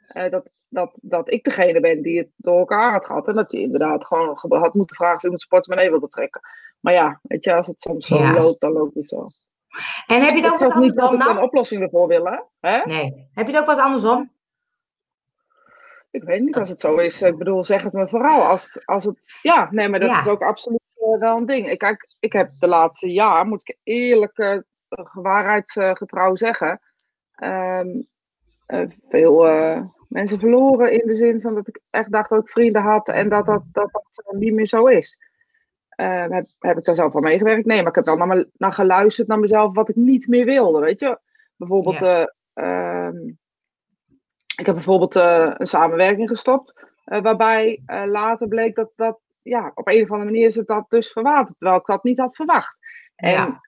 eh, 0.07 0.31
dat, 0.31 0.51
dat, 0.69 1.01
dat 1.05 1.31
ik 1.31 1.45
degene 1.45 1.81
ben 1.81 2.03
die 2.03 2.19
het 2.19 2.29
door 2.37 2.59
elkaar 2.59 2.93
had 2.93 3.07
gehad. 3.07 3.29
En 3.29 3.35
dat 3.35 3.53
je 3.53 3.61
inderdaad 3.61 4.05
gewoon 4.07 4.39
ge- 4.39 4.55
had 4.57 4.75
moeten 4.75 4.97
vragen 4.97 5.17
of 5.17 5.23
iemand 5.23 5.41
zijn 5.41 5.53
portemonnee 5.53 5.91
wilde 5.91 6.09
trekken. 6.09 6.41
Maar 6.81 6.93
ja, 6.93 7.21
weet 7.23 7.45
je, 7.45 7.55
als 7.55 7.67
het 7.67 7.81
soms 7.81 8.07
zo 8.07 8.17
Ja. 8.17 8.33
loopt, 8.33 8.61
dan 8.61 8.73
loopt 8.73 8.95
het 8.95 9.09
zo. 9.09 9.27
En 10.07 10.21
heb 10.23 10.31
je 10.35 10.43
dat 10.43 10.61
Het 10.61 10.69
ook 10.69 10.79
niet 10.81 10.97
dat 10.97 11.13
ik 11.13 11.21
dan? 11.21 11.37
een 11.37 11.43
oplossing 11.43 11.83
ervoor 11.83 12.07
wil, 12.07 12.25
hè? 12.61 12.79
Nee. 12.85 13.29
Heb 13.33 13.47
je 13.47 13.53
het 13.53 13.61
ook 13.61 13.67
wat 13.67 13.79
andersom? 13.79 14.33
Ik 16.11 16.23
weet 16.23 16.41
niet 16.41 16.57
als 16.57 16.69
het 16.69 16.81
zo 16.81 16.97
is. 16.97 17.23
Ik 17.23 17.37
bedoel, 17.39 17.65
zeg 17.65 17.83
het 17.83 17.93
me 17.93 18.09
vooral. 18.09 18.43
Als, 18.47 18.87
als 18.87 19.05
het, 19.05 19.39
ja, 19.43 19.69
nee, 19.71 19.89
maar 19.89 20.01
dat 20.01 20.09
Ja. 20.09 20.19
is 20.19 20.27
ook 20.29 20.43
absoluut 20.43 20.81
eh, 20.95 21.19
wel 21.19 21.39
een 21.39 21.47
ding. 21.47 21.69
Ik, 21.71 21.79
kijk, 21.79 22.15
ik 22.21 22.33
heb 22.33 22.51
de 22.59 22.67
laatste 22.67 23.13
jaar, 23.13 23.47
moet 23.47 23.69
ik 23.69 23.79
eerlijk, 23.83 24.39
eh, 24.39 24.59
waarheidsgetrouw 25.13 26.37
zeggen, 26.37 26.81
ehm, 27.35 27.89
eh, 28.67 28.87
veel 29.09 29.45
mensen 30.09 30.39
verloren 30.39 30.93
in 30.93 31.07
de 31.07 31.17
zin 31.17 31.41
van 31.41 31.55
dat 31.55 31.69
ik 31.69 31.81
echt 31.91 32.13
dacht 32.13 32.31
dat 32.31 32.43
ik 32.43 32.51
vrienden 32.51 32.83
had 32.83 33.09
en 33.09 33.29
dat 33.29 33.47
dat, 33.47 33.63
dat, 33.73 33.91
dat 33.93 34.35
niet 34.35 34.53
meer 34.55 34.67
zo 34.67 34.87
is. 34.87 35.19
Eh, 36.01 36.27
heb, 36.29 36.47
heb 36.59 36.79
ik 36.79 36.85
daar 36.85 36.95
zelf 36.95 37.13
van 37.13 37.23
meegewerkt? 37.23 37.67
Nee, 37.67 37.79
maar 37.79 37.89
ik 37.89 37.95
heb 37.95 38.05
wel 38.05 38.17
naar, 38.17 38.27
me, 38.27 38.49
naar 38.57 38.73
geluisterd 38.73 39.29
naar 39.29 39.39
mezelf 39.39 39.75
wat 39.75 39.89
ik 39.89 39.97
niet 39.97 40.27
meer 40.27 40.45
wilde, 40.45 40.81
weet 40.81 41.01
je. 41.01 41.19
Bijvoorbeeld, 41.57 41.99
Ja. 41.99 42.27
eh, 42.53 43.07
ehm, 43.07 43.27
ik 44.57 44.67
heb 44.67 44.75
bijvoorbeeld 44.75 45.17
eh, 45.17 45.55
een 45.57 45.67
samenwerking 45.67 46.29
gestopt, 46.29 46.85
waarbij 47.05 47.83
later 48.07 48.49
bleek 48.49 48.75
dat 48.75 48.91
dat, 48.97 49.19
ja, 49.43 49.73
op 49.75 49.89
een 49.89 50.03
of 50.03 50.11
andere 50.11 50.31
manier 50.31 50.47
is 50.47 50.57
het 50.57 50.67
dat 50.67 50.85
dus 50.89 51.13
verwaterd, 51.13 51.59
terwijl 51.59 51.81
ik 51.81 51.87
dat 51.87 52.05
niet 52.05 52.19
had 52.19 52.35
verwacht. 52.37 52.79
En 53.17 53.31
Ja. 53.31 53.61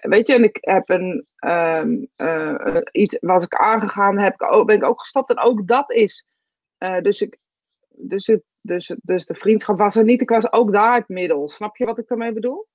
weet 0.00 0.26
je, 0.26 0.34
en 0.34 0.44
ik 0.44 0.58
heb 0.60 0.88
een, 0.88 1.26
ehm, 1.36 2.04
eh, 2.16 2.76
eh, 2.76 2.82
iets 2.92 3.16
wat 3.20 3.42
ik 3.42 3.54
aangegaan 3.54 4.18
heb, 4.18 4.62
ben 4.66 4.76
ik 4.76 4.84
ook 4.84 5.00
gestopt 5.00 5.30
en 5.30 5.38
ook 5.38 5.66
dat 5.66 5.90
is. 5.90 6.26
dus, 7.02 7.22
ik, 7.22 7.38
dus, 7.88 8.26
het, 8.26 8.42
dus, 8.68 8.94
dus 9.02 9.26
de 9.26 9.34
vriendschap 9.34 9.78
was 9.78 9.96
er 9.96 10.04
niet, 10.04 10.20
ik 10.20 10.28
was 10.28 10.52
ook 10.52 10.72
daar 10.72 10.94
het 10.94 11.08
middel. 11.08 11.48
Snap 11.48 11.76
je 11.76 11.84
wat 11.84 11.98
ik 11.98 12.08
daarmee 12.08 12.32
bedoel? 12.32 12.66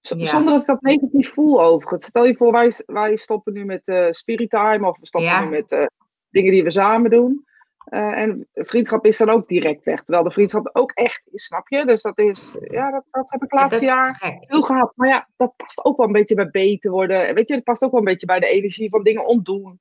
Z- 0.00 0.10
Ja. 0.16 0.26
Zonder 0.26 0.52
dat 0.52 0.60
ik 0.60 0.66
dat 0.66 0.82
negatief 0.82 1.32
voel 1.32 1.62
overigens. 1.62 2.04
Stel 2.04 2.24
je 2.24 2.36
voor, 2.36 2.52
wij, 2.52 2.72
wij 2.86 3.16
stoppen 3.16 3.52
nu 3.52 3.64
met 3.64 3.88
eh 3.88 4.10
Spirit 4.10 4.50
Time 4.50 4.88
of 4.88 4.98
we 4.98 5.06
stoppen 5.06 5.30
Ja. 5.30 5.44
nu 5.44 5.50
met 5.50 5.72
eh, 5.72 5.86
dingen 6.30 6.52
die 6.52 6.62
we 6.64 6.70
samen 6.70 7.10
doen. 7.10 7.44
Eh, 7.84 8.18
en 8.18 8.48
vriendschap 8.54 9.04
is 9.04 9.16
dan 9.18 9.30
ook 9.30 9.48
direct 9.48 9.84
weg. 9.84 10.02
Terwijl 10.02 10.24
de 10.26 10.30
vriendschap 10.32 10.70
ook 10.72 10.90
echt 10.92 11.22
is, 11.30 11.44
snap 11.44 11.68
je? 11.68 11.86
Dus 11.86 12.02
dat 12.02 12.18
is, 12.18 12.54
ja, 12.60 12.90
dat, 12.90 13.04
dat 13.10 13.30
heb 13.30 13.42
ik 13.42 13.52
laatste 13.52 13.84
jaar 13.84 14.40
veel 14.46 14.62
gehad. 14.62 14.92
Maar 14.96 15.08
ja, 15.08 15.28
dat 15.36 15.56
past 15.56 15.84
ook 15.84 15.96
wel 15.96 16.06
een 16.06 16.12
beetje 16.12 16.34
bij 16.34 16.50
beter 16.50 16.90
worden. 16.90 17.26
En 17.28 17.34
Weet 17.34 17.48
je, 17.48 17.54
dat 17.54 17.64
past 17.64 17.82
ook 17.82 17.90
wel 17.90 18.00
een 18.00 18.06
beetje 18.06 18.26
bij 18.26 18.40
de 18.40 18.46
energie 18.46 18.90
van 18.90 19.02
dingen 19.02 19.26
ontdoen. 19.26 19.80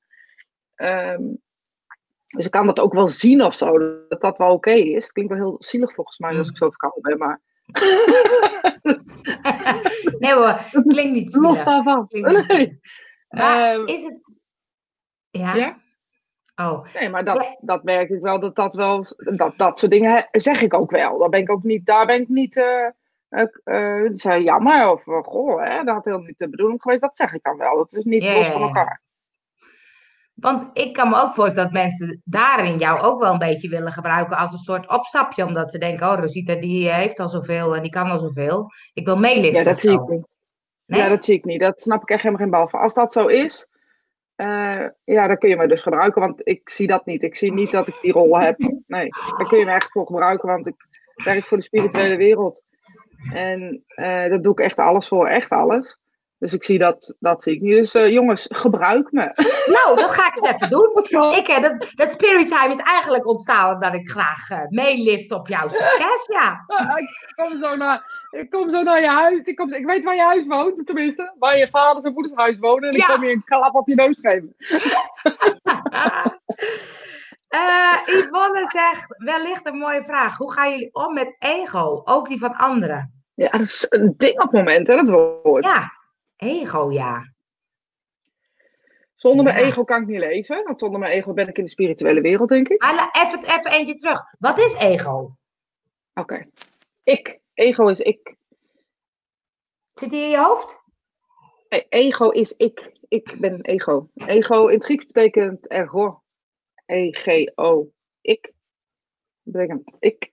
Ehm, 0.75 1.22
dus 2.36 2.45
ik 2.45 2.51
kan 2.51 2.65
dat 2.65 2.79
ook 2.79 2.93
wel 2.93 3.07
zien 3.07 3.43
of 3.43 3.53
zo, 3.53 3.77
dat 4.09 4.21
dat 4.21 4.38
wel 4.38 4.51
oké 4.53 4.71
is. 4.71 5.03
Het 5.03 5.12
klinkt 5.12 5.31
wel 5.31 5.41
heel 5.41 5.55
zielig 5.59 5.93
volgens 5.93 6.17
mij 6.17 6.38
als 6.38 6.50
ik 6.50 6.57
zo 6.57 6.69
verkouden 6.69 7.01
ben, 7.01 7.17
maar 7.17 7.41
nee 10.19 10.33
hoor, 10.33 10.59
dat 10.71 10.86
is 10.86 10.93
klinkt 10.93 11.12
niet 11.12 11.36
los 11.36 11.57
zielig. 11.57 11.74
daarvan. 11.74 12.07
Klinkt 12.07 12.29
niet 12.31 12.48
Nee. 12.48 12.79
Maar 13.29 13.74
Ehm, 13.74 13.86
is 13.86 14.03
het... 14.03 14.17
Ja? 15.29 15.53
ja? 15.53 15.77
Oh, 16.55 16.86
Nee, 16.93 17.09
maar 17.09 17.25
dat, 17.25 17.57
dat 17.62 17.83
merk 17.83 18.09
ik 18.09 18.21
wel, 18.21 18.39
dat 18.39 18.55
dat 18.55 18.74
wel, 18.74 19.05
dat, 19.17 19.53
dat 19.57 19.79
soort 19.79 19.91
dingen 19.91 20.27
zeg 20.31 20.62
ik 20.62 20.74
ook 20.74 20.91
wel. 20.91 21.17
Daar 21.17 21.29
ben 21.29 21.39
ik 21.39 21.51
ook 21.51 21.63
niet, 21.63 21.86
daar 21.86 22.05
ben 22.05 22.21
ik 22.21 22.27
niet, 22.27 22.53
zei 24.09 24.43
jammer 24.43 24.91
of 24.91 25.03
goh, 25.03 25.63
hè, 25.63 25.83
dat 25.83 25.95
had 25.95 26.05
helemaal 26.05 26.27
niet 26.27 26.38
de 26.38 26.50
bedoeling 26.50 26.81
geweest. 26.81 27.01
Dat 27.01 27.17
zeg 27.17 27.33
ik 27.33 27.43
dan 27.43 27.57
wel. 27.57 27.75
Dat 27.77 27.93
is 27.93 28.03
niet 28.03 28.24
los 28.24 28.48
van 28.48 28.62
elkaar. 28.62 29.01
Want 30.39 30.69
ik 30.74 30.93
kan 30.93 31.10
me 31.10 31.15
ook 31.15 31.34
voorstellen 31.34 31.72
dat 31.72 31.81
mensen 31.81 32.22
daarin 32.25 32.77
jou 32.77 33.00
ook 33.00 33.19
wel 33.19 33.31
een 33.31 33.38
beetje 33.38 33.69
willen 33.69 33.91
gebruiken 33.91 34.38
als 34.38 34.53
een 34.53 34.60
soort 34.60 34.89
opstapje. 34.89 35.46
Omdat 35.46 35.72
ze 35.72 35.77
denken, 35.77 36.10
oh, 36.10 36.19
Rosita 36.19 36.55
die 36.55 36.91
heeft 36.91 37.19
al 37.19 37.29
zoveel 37.29 37.75
en 37.75 37.81
die 37.81 37.91
kan 37.91 38.10
al 38.10 38.19
zoveel. 38.19 38.72
Ik 38.93 39.05
wil 39.05 39.17
meeliften 39.17 39.53
Ja, 39.53 39.63
dat 39.63 39.81
zie 39.81 39.91
ik 39.91 40.08
niet. 40.08 40.27
Nee? 40.86 41.01
Ja, 41.01 41.10
dat 41.10 41.25
zie 41.25 41.36
ik 41.36 41.46
niet. 41.46 41.60
Dat 41.60 41.79
snap 41.79 42.01
ik 42.01 42.10
echt 42.10 42.22
helemaal 42.22 42.43
geen 42.43 42.51
bal 42.51 42.67
van. 42.67 42.79
Als 42.79 42.93
dat 42.93 43.13
zo 43.13 43.25
is, 43.25 43.67
eh, 44.36 44.86
ja, 45.03 45.27
dan 45.27 45.38
kun 45.38 45.50
je 45.50 45.55
me 45.55 45.67
dus 45.67 45.81
gebruiken, 45.81 46.22
want 46.22 46.41
ik 46.43 46.69
zie 46.69 46.88
dat 46.88 47.05
niet. 47.05 47.24
Ik 47.24 47.36
zie 47.36 47.53
niet 47.53 47.72
dat 47.72 47.88
ik 47.88 47.98
die 48.01 48.12
rol 48.12 48.39
heb. 48.39 48.58
Nee, 48.88 49.10
daar 49.38 49.48
kun 49.48 49.58
je 49.58 49.65
me 49.65 49.72
echt 49.72 49.91
voor 49.91 50.05
gebruiken, 50.05 50.48
want 50.48 50.67
ik 50.67 50.75
werk 51.24 51.43
voor 51.43 51.58
de 51.58 51.63
spirituele 51.63 52.15
wereld. 52.15 52.63
En 53.34 53.84
eh 53.88 54.05
daar 54.05 54.41
doe 54.41 54.51
ik 54.51 54.60
echt 54.60 54.77
alles 54.77 55.08
voor, 55.08 55.27
echt 55.27 55.51
alles. 55.51 56.00
Dus 56.39 56.53
ik 56.53 56.63
zie 56.63 56.77
dat, 56.77 57.15
dat 57.19 57.43
zie 57.43 57.55
ik 57.55 57.62
niet. 57.62 57.75
Dus 57.75 57.93
eh, 57.93 58.10
jongens, 58.12 58.48
gebruik 58.50 59.12
me. 59.12 59.31
Nou, 59.75 59.96
dat 59.96 60.12
ga 60.12 60.27
ik 60.27 60.36
eens 60.36 60.50
even 60.50 60.69
doen. 60.69 61.36
Ik, 61.36 61.48
eh, 61.48 61.62
dat, 61.62 61.91
dat 61.96 62.12
spirit 62.12 62.50
time 62.50 62.72
is 62.74 62.81
eigenlijk 62.81 63.27
ontstaan 63.27 63.74
omdat 63.74 63.93
ik 63.93 64.10
graag 64.10 64.50
eh, 64.50 64.62
meelift 64.69 65.31
op 65.31 65.48
jouw 65.48 65.69
succes, 65.69 66.25
ja. 66.31 66.65
ik, 66.98 67.31
kom 67.36 67.55
zo 67.55 67.75
naar, 67.75 68.27
ik 68.31 68.50
kom 68.50 68.72
zo 68.72 68.84
naar 68.84 69.01
je 69.01 69.08
huis. 69.08 69.46
Ik, 69.46 69.55
kom, 69.55 69.74
ik 69.74 69.86
weet 69.86 70.03
waar 70.03 70.15
je 70.15 70.22
huis 70.22 70.46
woont, 70.48 70.86
tenminste. 70.86 71.36
Waar 71.39 71.58
je 71.58 71.67
vaders 71.67 72.05
en 72.05 72.13
moeders 72.13 72.36
huis 72.36 72.58
wonen. 72.60 72.89
En 72.89 72.96
ik 72.96 73.08
Ja. 73.08 73.13
kom 73.13 73.24
je 73.24 73.31
een 73.31 73.43
klap 73.43 73.75
op 73.75 73.88
je 73.88 73.96
neus 73.96 74.19
geven. 74.22 74.55
Eh, 77.50 77.93
Yvonne 78.05 78.65
zegt, 78.67 79.05
wellicht 79.17 79.67
een 79.67 79.77
mooie 79.77 80.03
vraag. 80.03 80.38
Hoe 80.38 80.51
gaan 80.53 80.69
jullie 80.69 80.89
om 80.93 81.13
met 81.13 81.36
ego? 81.39 82.01
Ook 82.05 82.27
die 82.27 82.39
van 82.39 82.55
anderen? 82.55 83.24
Ja, 83.34 83.50
dat 83.50 83.62
is 83.62 83.86
een 83.89 84.13
ding 84.17 84.34
op 84.34 84.41
het 84.41 84.51
moment, 84.51 84.88
hè, 84.88 84.96
dat 84.96 85.10
woord. 85.10 85.63
Ja, 85.63 85.91
ego, 86.39 86.91
ja. 86.91 87.34
Zonder 89.15 89.43
mijn 89.43 89.58
ego 89.58 89.84
kan 89.84 90.01
ik 90.01 90.08
niet 90.08 90.19
leven. 90.19 90.63
Want 90.63 90.79
zonder 90.79 91.00
mijn 91.00 91.12
ego 91.12 91.34
ben 91.34 91.48
ik 91.48 91.58
in 91.58 91.63
de 91.63 91.69
spirituele 91.69 92.22
wereld, 92.22 92.50
denk 92.50 92.67
ik. 92.67 92.81
Maar 92.81 93.10
even, 93.12 93.39
even 93.39 93.72
eentje 93.72 93.96
terug. 93.96 94.22
Wat 94.39 94.58
is 94.60 94.74
ego? 94.74 95.36
Oké. 96.13 96.46
Ik. 97.03 97.39
Ego 97.53 97.88
is 97.88 98.00
ik. 98.00 98.36
Zit 99.93 100.10
die 100.10 100.24
in 100.24 100.29
je 100.29 100.38
hoofd? 100.38 100.77
Nee, 101.69 101.86
ego 101.89 102.29
is 102.29 102.51
ik. 102.51 102.91
Ik 103.08 103.36
ben 103.39 103.62
ego. 103.62 104.10
Ego 104.15 104.67
in 104.67 104.74
het 104.74 104.84
Grieks 104.84 105.05
betekent 105.05 105.67
ergo. 105.67 106.22
E-G-O. 106.86 107.91
Ik. 108.22 108.53
Dat 109.43 109.53
betekent 109.53 109.91
ik. 110.00 110.31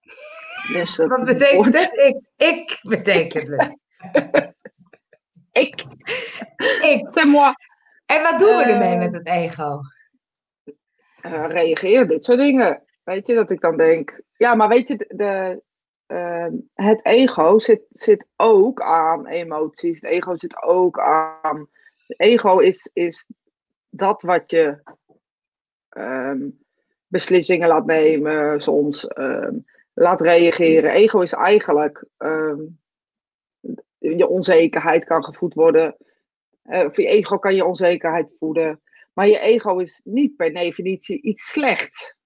Dus 0.72 0.96
dat 0.96 1.08
Wat 1.08 1.24
betekent 1.24 1.78
het? 1.78 1.92
Ik, 1.92 2.20
ik 2.36 2.78
betekent 2.82 3.48
het. 3.48 3.78
Ik. 5.52 5.84
Ik. 6.82 7.08
C'est 7.10 7.24
moi. 7.24 7.54
En 8.06 8.22
wat 8.22 8.38
doen 8.38 8.56
we 8.56 8.62
Eh, 8.62 8.70
ermee 8.70 8.96
met 8.96 9.12
het 9.12 9.26
ego? 9.26 9.80
eh, 11.20 11.44
reageer, 11.48 12.06
dit 12.08 12.24
soort 12.24 12.38
dingen. 12.38 12.82
Weet 13.04 13.26
je, 13.26 13.34
dat 13.34 13.50
ik 13.50 13.60
dan 13.60 13.76
denk, 13.76 14.20
ja, 14.36 14.54
maar 14.54 14.68
weet 14.68 14.88
je, 14.88 14.96
de, 15.08 15.62
ehm, 16.06 16.52
het 16.74 17.04
ego 17.04 17.58
zit, 17.58 17.82
zit 17.88 18.26
ook 18.36 18.80
aan 18.80 19.26
emoties. 19.26 20.00
Het 20.00 20.10
ego 20.10 20.36
zit 20.36 20.62
ook 20.62 20.98
aan. 21.00 21.68
Het 22.06 22.20
ego 22.20 22.58
is, 22.58 22.90
is 22.92 23.26
dat 23.90 24.22
wat 24.22 24.50
je 24.50 24.80
ehm, 25.88 26.48
beslissingen 27.06 27.68
laat 27.68 27.86
nemen, 27.86 28.60
soms 28.60 29.06
ehm, 29.06 29.56
laat 29.94 30.20
reageren. 30.20 30.90
Ego 30.90 31.20
is 31.20 31.32
eigenlijk 31.32 32.04
je 34.02 34.28
onzekerheid 34.28 35.04
kan 35.04 35.24
gevoed 35.24 35.54
worden. 35.54 35.96
Eh, 36.62 36.80
voor 36.80 37.00
je 37.04 37.06
ego 37.06 37.38
kan 37.38 37.54
je 37.54 37.64
onzekerheid 37.64 38.32
voeden. 38.38 38.80
Maar 39.12 39.28
je 39.28 39.38
ego 39.38 39.78
is 39.78 40.00
niet 40.04 40.36
per 40.36 40.52
definitie 40.52 41.22
iets 41.22 41.50
slechts. 41.50 42.16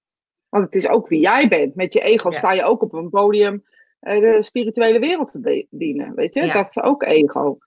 Want 0.49 0.63
het 0.63 0.75
is 0.75 0.87
ook 0.87 1.07
wie 1.07 1.19
jij 1.19 1.47
bent. 1.47 1.75
Met 1.75 1.93
je 1.93 2.01
ego 2.01 2.29
Ja. 2.29 2.37
sta 2.37 2.51
je 2.51 2.63
ook 2.63 2.81
op 2.81 2.93
een 2.93 3.09
podium 3.09 3.63
eh, 3.99 4.19
de 4.19 4.43
spirituele 4.43 4.99
wereld 4.99 5.31
te 5.31 5.67
dienen. 5.69 6.15
Weet 6.15 6.33
je, 6.33 6.45
Ja. 6.45 6.53
dat 6.53 6.69
is 6.69 6.79
ook 6.79 7.03
ego. 7.03 7.57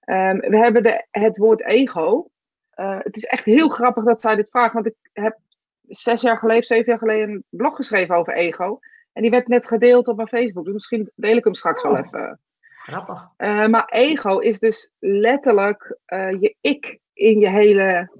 Ehm, 0.00 0.36
we 0.38 0.56
hebben 0.56 0.82
de, 0.82 1.06
het 1.10 1.36
woord 1.36 1.64
ego. 1.64 2.28
Eh, 2.70 2.98
het 3.02 3.16
is 3.16 3.24
echt 3.24 3.44
heel 3.44 3.68
grappig 3.68 4.04
dat 4.04 4.20
zij 4.20 4.36
dit 4.36 4.50
vraagt. 4.50 4.74
Want 4.74 4.86
ik 4.86 4.94
heb 5.12 5.38
zes 5.82 6.20
jaar 6.22 6.36
geleden, 6.38 6.64
zeven 6.64 6.86
jaar 6.86 6.98
geleden 6.98 7.30
een 7.30 7.44
blog 7.48 7.76
geschreven 7.76 8.14
over 8.14 8.34
ego. 8.34 8.78
En 9.12 9.22
die 9.22 9.30
werd 9.30 9.48
net 9.48 9.66
gedeeld 9.66 10.08
op 10.08 10.16
mijn 10.16 10.28
Facebook. 10.28 10.64
Dus 10.64 10.72
misschien 10.74 11.10
deel 11.14 11.36
ik 11.36 11.44
hem 11.44 11.54
straks 11.54 11.82
wel 11.82 11.92
Oh. 11.92 11.98
even. 11.98 12.40
Grappig. 12.82 13.28
Eh, 13.36 13.66
maar 13.66 13.88
ego 13.88 14.38
is 14.38 14.58
dus 14.58 14.90
letterlijk 14.98 15.98
eh, 16.04 16.40
je 16.40 16.56
ik 16.60 16.98
in 17.12 17.38
je 17.38 17.48
hele 17.48 18.10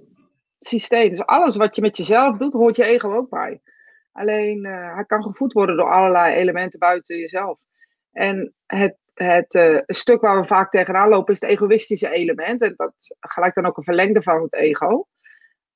systeem. 0.60 1.08
Dus 1.08 1.26
alles 1.26 1.56
wat 1.56 1.76
je 1.76 1.82
met 1.82 1.96
jezelf 1.96 2.36
doet, 2.36 2.52
hoort 2.52 2.76
je 2.76 2.84
ego 2.84 3.14
ook 3.14 3.30
bij. 3.30 3.60
Alleen 4.12 4.64
eh, 4.64 4.94
hij 4.94 5.04
kan 5.04 5.22
gevoed 5.22 5.52
worden 5.52 5.76
door 5.76 5.90
allerlei 5.90 6.34
elementen 6.34 6.78
buiten 6.78 7.18
jezelf. 7.18 7.60
En 8.12 8.54
het, 8.66 8.96
het 9.14 9.82
stuk 9.86 10.20
waar 10.20 10.40
we 10.40 10.46
vaak 10.46 10.70
tegenaan 10.70 11.08
lopen 11.08 11.34
is 11.34 11.40
het 11.40 11.50
egoïstische 11.50 12.10
element. 12.10 12.62
En 12.62 12.74
dat 12.76 12.94
gelijk 13.20 13.54
dan 13.54 13.66
ook 13.66 13.76
een 13.76 13.84
verlengde 13.84 14.22
van 14.22 14.42
het 14.42 14.54
ego. 14.54 15.06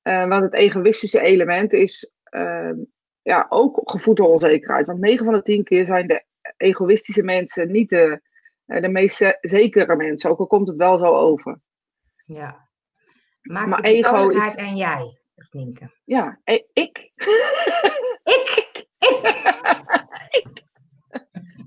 Want 0.01 0.43
het 0.43 0.53
egoïstische 0.53 1.21
element 1.21 1.73
is 1.73 2.11
ja, 3.21 3.45
ook 3.49 3.81
gevoed 3.83 4.17
door 4.17 4.27
onzekerheid. 4.27 4.87
Want 4.87 4.99
9 4.99 5.25
van 5.25 5.33
de 5.33 5.41
10 5.41 5.63
keer 5.63 5.85
zijn 5.85 6.07
de 6.07 6.23
egoïstische 6.57 7.23
mensen 7.23 7.71
niet 7.71 7.89
de, 7.89 8.21
de 8.67 8.89
meest 8.89 9.15
ze- 9.15 9.37
zekere 9.41 9.95
mensen. 9.95 10.29
Ook 10.29 10.39
al 10.39 10.47
komt 10.47 10.67
het 10.67 10.77
wel 10.77 10.97
zo 10.97 11.05
over. 11.05 11.59
Ja. 12.25 12.69
Maak 13.41 13.67
Maar 13.67 13.81
ego 13.81 14.29
is- 14.29 14.55
en 14.55 14.75
jij, 14.75 15.17
Nienke. 15.51 15.91
Ja, 16.03 16.39
eh, 16.43 16.55
ik. 16.83 17.11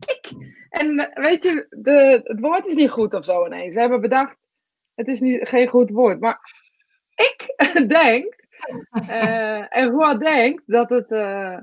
Ik, 0.07 0.31
En 0.71 0.99
eh, 0.99 1.23
weet 1.25 1.43
je, 1.43 1.67
de, 1.71 2.21
het 2.25 2.41
woord 2.41 2.67
is 2.67 2.75
niet 2.75 2.91
goed 2.91 3.15
of 3.15 3.25
zo 3.25 3.47
ineens. 3.47 3.75
We 3.75 3.81
hebben 3.81 4.01
bedacht, 4.01 4.37
het 4.95 5.09
is 5.09 5.21
niet, 5.21 5.49
geen 5.49 5.69
goed 5.69 5.91
woord. 5.91 6.21
Maar 6.21 6.39
ik 7.15 7.55
denk, 7.89 8.35
eh, 8.91 9.77
en 9.77 9.89
Roa 9.91 10.15
denkt, 10.15 10.63
dat 10.67 10.89
het 10.91 11.13
eh, 11.13 11.59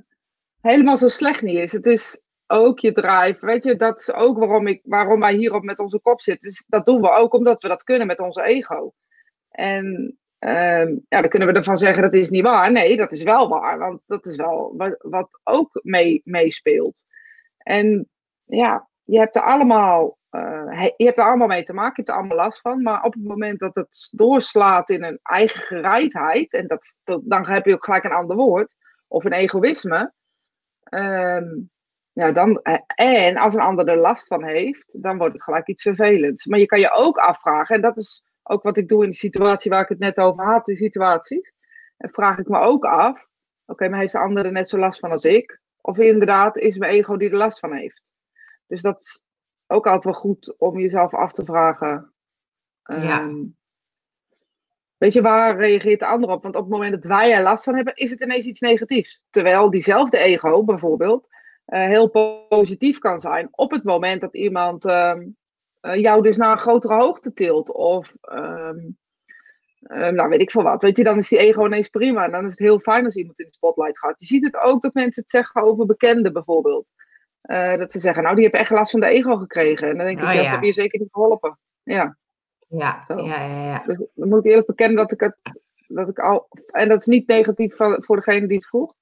helemaal 0.62 0.98
zo 0.98 1.08
slecht 1.08 1.41
niet 1.41 1.58
is. 1.58 1.72
Het 1.72 1.86
is 1.86 2.22
ook 2.47 2.79
je 2.79 2.91
drive. 2.91 3.45
Weet 3.45 3.63
je, 3.63 3.75
dat 3.75 3.99
is 3.99 4.13
ook 4.13 4.37
waarom, 4.37 4.67
ik, 4.67 4.81
waarom 4.83 5.19
wij 5.19 5.33
hierop 5.33 5.63
met 5.63 5.79
onze 5.79 5.99
kop 6.01 6.21
zitten. 6.21 6.49
Dus 6.49 6.65
dat 6.67 6.85
doen 6.85 7.01
we 7.01 7.09
ook 7.09 7.33
omdat 7.33 7.61
we 7.61 7.67
dat 7.67 7.83
kunnen 7.83 8.07
met 8.07 8.19
onze 8.19 8.43
ego. 8.43 8.93
En 9.49 10.17
ehm, 10.39 10.95
ja, 11.07 11.21
dan 11.21 11.29
kunnen 11.29 11.47
we 11.47 11.53
ervan 11.53 11.77
zeggen 11.77 12.01
dat 12.01 12.13
is 12.13 12.29
niet 12.29 12.43
waar. 12.43 12.71
Nee, 12.71 12.97
dat 12.97 13.11
is 13.11 13.23
wel 13.23 13.49
waar. 13.49 13.77
Want 13.77 14.01
dat 14.05 14.25
is 14.25 14.35
wel 14.35 14.73
wat, 14.77 14.95
wat 15.01 15.39
ook 15.43 15.79
mee, 15.83 16.21
meespeelt. 16.23 17.05
En 17.57 18.09
ja, 18.45 18.89
je 19.03 19.19
hebt 19.19 19.35
er 19.35 19.41
allemaal, 19.41 20.17
eh, 20.29 20.87
je 20.97 21.05
hebt 21.05 21.17
er 21.17 21.25
allemaal 21.25 21.47
mee 21.47 21.63
te 21.63 21.73
maken. 21.73 21.93
Je 21.95 22.01
hebt 22.01 22.09
er 22.09 22.15
allemaal 22.15 22.37
last 22.45 22.61
van. 22.61 22.81
Maar 22.81 23.03
op 23.03 23.13
het 23.13 23.23
moment 23.23 23.59
dat 23.59 23.75
het 23.75 24.09
doorslaat 24.11 24.89
in 24.89 25.03
een 25.03 25.19
eigen 25.23 25.61
gereidheid. 25.61 26.53
En 26.53 26.67
dat- 26.67 26.97
dan 27.23 27.47
heb 27.47 27.65
je 27.65 27.73
ook 27.73 27.85
gelijk 27.85 28.03
een 28.03 28.11
ander 28.11 28.35
woord. 28.35 28.75
Of 29.07 29.23
een 29.23 29.33
egoïsme. 29.33 30.13
ehm, 30.83 31.45
ja, 32.17 32.31
dan, 32.31 32.62
eh, 32.62 32.79
en 33.27 33.38
als 33.38 33.53
een 33.53 33.59
ander 33.59 33.88
er 33.88 33.97
last 33.97 34.27
van 34.27 34.43
heeft, 34.43 35.01
dan 35.01 35.17
wordt 35.17 35.33
het 35.33 35.43
gelijk 35.43 35.67
iets 35.67 35.81
vervelends. 35.81 36.45
Maar 36.45 36.59
je 36.59 36.65
kan 36.65 36.79
je 36.79 36.91
ook 36.91 37.17
afvragen, 37.17 37.75
en 37.75 37.81
dat 37.81 37.97
is 37.97 38.24
ook 38.43 38.63
wat 38.63 38.77
ik 38.77 38.88
doe 38.88 39.03
in 39.03 39.09
de 39.09 39.15
situatie 39.15 39.71
waar 39.71 39.81
ik 39.81 39.89
het 39.89 40.00
net 40.00 40.17
over 40.19 40.43
had, 40.43 40.65
die 40.65 40.77
situaties. 40.77 41.53
En 41.97 42.09
vraag 42.09 42.38
ik 42.38 42.47
me 42.47 42.59
ook 42.59 42.86
af, 42.86 43.27
oké, 43.65 43.89
maar 43.89 44.00
heeft 44.00 44.12
de 44.12 44.19
ander 44.19 44.45
er 44.45 44.51
net 44.51 44.69
zo 44.69 44.77
last 44.77 45.00
van 45.00 45.12
als 45.12 45.25
ik? 45.25 45.59
Of 45.81 45.97
inderdaad 45.97 46.57
is 46.57 46.77
mijn 46.77 46.91
ego 46.91 47.17
die 47.17 47.29
er 47.29 47.38
last 47.38 47.59
van 47.59 47.74
heeft? 47.74 48.13
Dus 48.67 48.81
dat 48.81 49.01
is 49.01 49.24
ook 49.67 49.86
altijd 49.86 50.03
wel 50.03 50.13
goed 50.13 50.55
om 50.57 50.79
jezelf 50.79 51.13
af 51.13 51.33
te 51.33 51.45
vragen. 51.45 52.13
Ja. 52.83 53.19
ehm, 53.19 53.43
Weet 54.97 55.13
je, 55.13 55.21
waar 55.21 55.57
reageert 55.57 56.00
de 56.00 56.05
ander 56.05 56.29
op? 56.29 56.43
Want 56.43 56.55
op 56.55 56.62
het 56.62 56.71
moment 56.71 56.91
dat 56.91 57.03
wij 57.03 57.33
er 57.33 57.41
last 57.41 57.63
van 57.63 57.75
hebben, 57.75 57.95
is 57.95 58.12
het 58.12 58.21
ineens 58.21 58.45
iets 58.45 58.59
negatiefs. 58.59 59.21
Terwijl 59.29 59.69
diezelfde 59.69 60.17
ego 60.17 60.63
bijvoorbeeld 60.63 61.27
eh, 61.29 61.37
heel 61.67 62.09
positief 62.50 63.00
kan 63.00 63.19
zijn 63.19 63.47
op 63.51 63.71
het 63.71 63.83
moment 63.83 64.21
dat 64.21 64.33
iemand 64.33 64.86
ehm, 64.86 65.27
eh, 65.88 65.95
jou 65.95 66.21
dus 66.21 66.38
naar 66.38 66.51
een 66.51 66.59
grotere 66.59 66.93
hoogte 66.93 67.33
tilt. 67.33 67.71
Of, 67.71 68.13
ehm, 68.21 68.79
ehm, 69.81 70.15
nou 70.15 70.29
weet 70.29 70.41
ik 70.41 70.51
veel 70.51 70.63
wat. 70.63 70.81
Weet 70.81 70.97
je, 70.97 71.03
dan 71.03 71.17
is 71.17 71.29
die 71.29 71.39
ego 71.39 71.65
ineens 71.65 71.88
prima. 71.88 72.25
En 72.25 72.31
dan 72.31 72.45
is 72.45 72.51
het 72.51 72.59
heel 72.59 72.79
fijn 72.79 73.03
als 73.03 73.15
iemand 73.15 73.39
in 73.39 73.45
de 73.45 73.53
spotlight 73.53 74.00
gaat. 74.00 74.19
Je 74.19 74.25
ziet 74.25 74.45
het 74.45 74.57
ook 74.57 74.81
dat 74.81 74.93
mensen 74.93 75.21
het 75.21 75.31
zeggen 75.31 75.62
over 75.62 75.86
bekenden 75.86 76.33
bijvoorbeeld. 76.33 76.91
Eh, 77.41 77.77
dat 77.77 77.91
ze 77.91 78.00
zeggen, 78.00 78.24
nou 78.24 78.36
die 78.36 78.43
hebben 78.43 78.62
echt 78.62 78.71
last 78.71 78.91
van 78.91 79.00
de 79.00 79.05
ego 79.05 79.36
gekregen. 79.36 79.89
En 79.89 79.97
dan 79.97 80.05
denk 80.05 80.17
ik, 80.17 80.24
ja, 80.24 80.31
ja. 80.31 80.43
ze 80.43 80.50
hebben 80.50 80.67
je 80.67 80.74
zeker 80.74 81.00
niet 81.00 81.12
geholpen. 81.12 81.59
Ja. 81.83 82.17
Ja, 82.67 83.03
Zo. 83.07 83.17
ja, 83.17 83.45
ja, 83.45 83.65
ja. 83.65 83.83
Dus 83.86 83.97
dan 84.13 84.29
moet 84.29 84.39
ik 84.39 84.45
eerlijk 84.45 84.67
bekennen 84.67 84.97
dat 84.97 85.12
ik 85.12 85.19
het, 85.19 85.38
dat 85.88 86.09
ik 86.09 86.19
al, 86.19 86.47
en 86.67 86.88
dat 86.88 87.00
is 87.00 87.05
niet 87.05 87.27
negatief 87.27 87.75
van, 87.75 88.03
voor 88.03 88.15
degene 88.15 88.47
die 88.47 88.57
het 88.57 88.67
vroeg. 88.67 88.93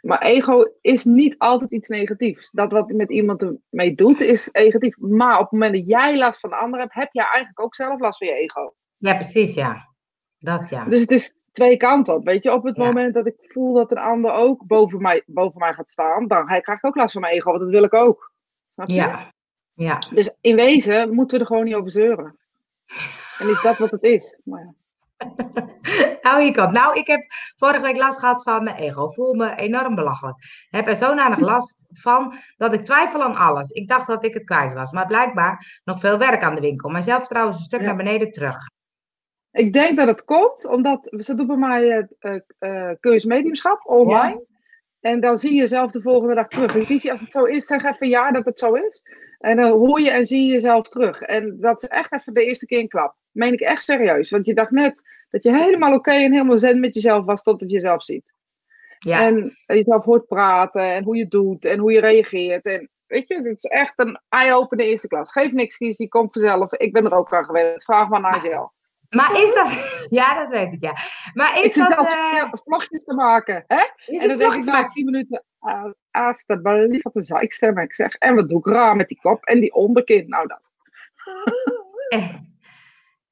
Maar 0.00 0.22
ego 0.22 0.64
is 0.80 1.04
niet 1.04 1.38
altijd 1.38 1.70
iets 1.70 1.88
negatiefs. 1.88 2.50
Dat 2.50 2.72
wat 2.72 2.88
met 2.88 3.10
iemand 3.10 3.42
ermee 3.42 3.94
doet 3.94 4.20
is 4.20 4.48
negatief. 4.52 4.96
Maar 4.98 5.34
op 5.34 5.42
het 5.42 5.52
moment 5.52 5.74
dat 5.74 5.86
jij 5.86 6.18
last 6.18 6.40
van 6.40 6.50
de 6.50 6.56
ander 6.56 6.80
hebt, 6.80 6.94
heb 6.94 7.08
jij 7.12 7.24
eigenlijk 7.24 7.60
ook 7.60 7.74
zelf 7.74 8.00
last 8.00 8.18
van 8.18 8.26
je 8.26 8.32
ego. 8.34 8.74
Ja, 8.96 9.14
precies, 9.16 9.54
ja. 9.54 9.88
Dat 10.38 10.68
ja. 10.68 10.84
Dus 10.84 11.00
het 11.00 11.10
is 11.10 11.34
twee 11.50 11.76
kanten 11.76 12.14
op. 12.14 12.24
Weet 12.24 12.42
je, 12.42 12.52
op 12.52 12.64
het 12.64 12.76
Ja. 12.76 12.84
moment 12.84 13.14
dat 13.14 13.26
ik 13.26 13.34
voel 13.38 13.72
dat 13.72 13.90
een 13.90 13.98
ander 13.98 14.32
ook 14.32 14.66
boven 14.66 15.02
mij, 15.02 15.22
boven 15.26 15.58
mij 15.58 15.72
gaat 15.72 15.90
staan, 15.90 16.26
dan 16.26 16.44
krijg 16.46 16.66
ik 16.66 16.86
ook 16.86 16.96
last 16.96 17.12
van 17.12 17.20
mijn 17.20 17.34
ego, 17.34 17.48
want 17.50 17.60
dat 17.60 17.70
wil 17.70 17.84
ik 17.84 17.94
ook. 17.94 18.32
Snap 18.74 18.86
je? 18.86 18.94
Ja. 18.94 19.32
Ja. 19.74 19.98
Dus 20.14 20.36
in 20.40 20.56
wezen 20.56 21.14
moeten 21.14 21.36
we 21.36 21.42
er 21.44 21.50
gewoon 21.50 21.64
niet 21.64 21.74
over 21.74 21.90
zeuren. 21.90 22.38
En 23.38 23.48
is 23.48 23.60
dat 23.60 23.78
wat 23.78 23.90
het 23.90 24.02
is? 24.02 24.38
Maar 24.44 24.60
ja. 24.60 24.74
Hou 26.26 26.42
je 26.42 26.50
kant. 26.52 26.72
Nou, 26.72 26.98
ik 26.98 27.06
heb 27.06 27.20
vorige 27.56 27.80
week 27.80 27.96
last 27.96 28.18
gehad 28.18 28.42
van 28.42 28.64
mijn 28.64 28.76
ego. 28.76 29.10
Voel 29.10 29.34
me 29.34 29.54
enorm 29.56 29.94
belachelijk. 29.94 30.36
Heb 30.70 30.88
er 30.88 30.96
zodanig 30.96 31.38
last 31.38 31.86
van 31.88 32.34
dat 32.56 32.72
ik 32.72 32.84
twijfel 32.84 33.22
aan 33.22 33.36
alles. 33.36 33.70
Ik 33.70 33.88
dacht 33.88 34.06
dat 34.06 34.24
ik 34.24 34.34
het 34.34 34.44
kwijt 34.44 34.72
was. 34.72 34.92
Maar 34.92 35.06
blijkbaar 35.06 35.80
nog 35.84 36.00
veel 36.00 36.18
werk 36.18 36.42
aan 36.42 36.54
de 36.54 36.60
winkel. 36.60 36.90
Mijn 36.90 37.04
zelfvertrouwen 37.04 37.54
is 37.54 37.58
een 37.60 37.66
stuk 37.66 37.80
Ja. 37.80 37.86
naar 37.86 37.96
beneden 37.96 38.30
terug. 38.32 38.56
Ik 39.52 39.72
denk 39.72 39.96
dat 39.96 40.06
het 40.06 40.24
komt 40.24 40.66
omdat 40.66 41.14
ze 41.18 41.34
doen 41.34 41.46
bij 41.46 41.56
mij 41.56 42.08
uh, 42.20 42.38
uh, 42.60 42.90
keuzemediumschap 43.00 43.80
online. 43.86 44.44
En 45.00 45.20
dan 45.20 45.38
zie 45.38 45.52
je 45.52 45.58
jezelf 45.60 45.90
de 45.90 46.02
volgende 46.02 46.34
dag 46.34 46.48
terug. 46.48 46.74
En 46.74 46.86
Kiesje, 46.86 47.10
als 47.10 47.20
het 47.20 47.32
zo 47.32 47.44
is, 47.44 47.66
zeg 47.66 47.84
even 47.84 48.08
ja 48.08 48.30
dat 48.30 48.44
het 48.44 48.58
zo 48.58 48.72
is. 48.74 49.02
En 49.40 49.56
dan 49.56 49.70
hoor 49.70 50.00
je 50.00 50.10
en 50.10 50.26
zie 50.26 50.46
je 50.46 50.52
jezelf 50.52 50.88
terug. 50.88 51.20
En 51.22 51.56
dat 51.60 51.82
is 51.82 51.88
echt 51.88 52.12
even 52.12 52.34
de 52.34 52.44
eerste 52.44 52.66
keer 52.66 52.78
een 52.78 52.88
klap. 52.88 53.14
Meen 53.30 53.52
ik 53.52 53.60
echt 53.60 53.82
serieus. 53.82 54.30
Want 54.30 54.46
je 54.46 54.54
dacht 54.54 54.70
net 54.70 55.02
dat 55.30 55.42
je 55.42 55.52
helemaal 55.52 55.94
oké 55.94 56.10
en 56.10 56.32
helemaal 56.32 56.58
zen 56.58 56.80
met 56.80 56.94
jezelf 56.94 57.24
was 57.24 57.42
totdat 57.42 57.70
je 57.70 57.74
jezelf 57.74 58.02
ziet. 58.02 58.34
Ja. 58.98 59.26
En 59.26 59.58
jezelf 59.66 60.04
hoort 60.04 60.26
praten 60.26 60.94
en 60.94 61.04
hoe 61.04 61.16
je 61.16 61.28
doet 61.28 61.64
en 61.64 61.78
hoe 61.78 61.92
je 61.92 62.00
reageert. 62.00 62.66
En 62.66 62.90
weet 63.06 63.28
je, 63.28 63.34
het 63.34 63.56
is 63.56 63.64
echt 63.64 63.98
een 63.98 64.20
eye-opener 64.28 64.86
eerste 64.86 65.08
klas. 65.08 65.32
Geef 65.32 65.52
niks, 65.52 65.76
Kies, 65.76 65.96
die 65.96 66.08
komt 66.08 66.32
vanzelf. 66.32 66.72
Ik 66.72 66.92
ben 66.92 67.04
er 67.04 67.14
ook 67.14 67.34
aan 67.34 67.44
gewend. 67.44 67.84
Vraag 67.84 68.08
maar 68.08 68.20
naar 68.20 68.34
Angel. 68.34 68.72
Maar 69.10 69.42
is 69.42 69.54
dat... 69.54 69.68
Ja, 70.10 70.38
dat 70.38 70.50
weet 70.50 70.72
ik, 70.72 70.82
ja. 70.82 70.96
Maar 71.34 71.58
is 71.58 71.64
ik 71.64 71.74
dat... 71.74 71.88
zelfs 71.88 72.14
Uh... 72.14 72.52
vlogjes 72.52 73.04
te 73.04 73.14
maken, 73.14 73.64
hè? 73.66 73.82
Is 74.06 74.22
en 74.22 74.28
dan 74.28 74.38
denk 74.38 74.54
ik 74.54 74.64
na 74.64 74.88
tien 74.88 75.04
minuten... 75.04 75.44
Ah 76.10 76.34
staat 76.34 76.62
bij 76.62 76.86
lief 76.86 77.02
wat 77.02 77.16
een 77.16 77.22
zeikstem. 77.22 77.78
Ik 77.78 77.94
zeg, 77.94 78.14
en 78.14 78.34
wat 78.34 78.48
doe 78.48 78.58
ik 78.58 78.66
raar 78.66 78.96
met 78.96 79.08
die 79.08 79.18
kop 79.20 79.44
en 79.44 79.60
die 79.60 79.74
onderkin? 79.74 80.28
Nou, 80.28 80.46
dat. 80.46 80.60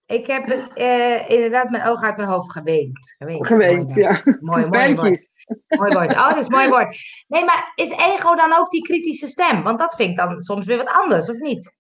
Ik 0.07 0.27
heb 0.27 0.71
uh, 0.77 1.31
inderdaad 1.31 1.71
mijn 1.71 1.87
oog 1.87 2.03
uit 2.03 2.17
mijn 2.17 2.29
hoofd 2.29 2.53
geweend. 2.53 3.15
Geweend, 3.19 3.47
geweend 3.47 3.95
ja. 3.95 4.23
Mooi, 4.41 4.69
mooi 4.69 4.95
woord. 4.95 5.29
mooi 5.69 5.93
woord. 5.93 6.11
Oh, 6.11 6.29
dat 6.29 6.37
is 6.37 6.49
mooi 6.49 6.69
woord. 6.69 6.97
Nee, 7.27 7.45
maar 7.45 7.73
is 7.75 7.91
ego 7.91 8.35
dan 8.35 8.53
ook 8.53 8.71
die 8.71 8.83
kritische 8.83 9.29
stem? 9.29 9.63
Want 9.63 9.79
dat 9.79 9.95
vind 9.95 10.11
ik 10.11 10.17
dan 10.17 10.41
soms 10.41 10.67
weer 10.67 10.77
wat 10.77 10.89
anders, 10.89 11.29
of 11.29 11.39
niet? 11.39 11.75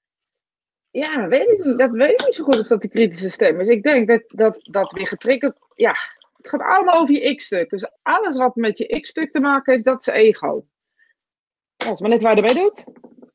Ja, 0.99 1.28
weet 1.28 1.49
ik 1.49 1.78
dat 1.78 1.97
weet 1.97 2.11
ik 2.11 2.26
niet 2.26 2.35
zo 2.35 2.45
goed 2.45 2.59
of 2.59 2.67
dat 2.67 2.81
die 2.81 2.90
kritische 2.90 3.31
stem 3.31 3.61
is. 3.61 3.69
Ik 3.69 3.83
denk 3.83 4.09
dat 4.09 4.23
dat, 4.26 4.59
dat 4.62 4.93
weer 4.93 5.07
getriggerd... 5.07 5.59
Ja, 5.75 5.95
het 6.37 6.49
gaat 6.49 6.61
allemaal 6.61 7.00
over 7.00 7.14
je 7.14 7.21
ik-stuk. 7.21 7.71
Dus 7.71 7.90
alles 8.02 8.37
wat 8.37 8.57
met 8.57 8.78
je 8.78 8.87
ik-stuk 8.87 9.33
te 9.33 9.40
maken 9.40 9.73
heeft, 9.73 9.85
dat 9.85 10.00
is 10.00 10.07
ego. 10.07 10.67
Dat 11.76 11.93
is 11.93 12.00
maar 12.00 12.11
net 12.11 12.23
waar 12.23 12.37
je 12.37 12.43
ermee 12.43 12.62
doet. 12.62 12.85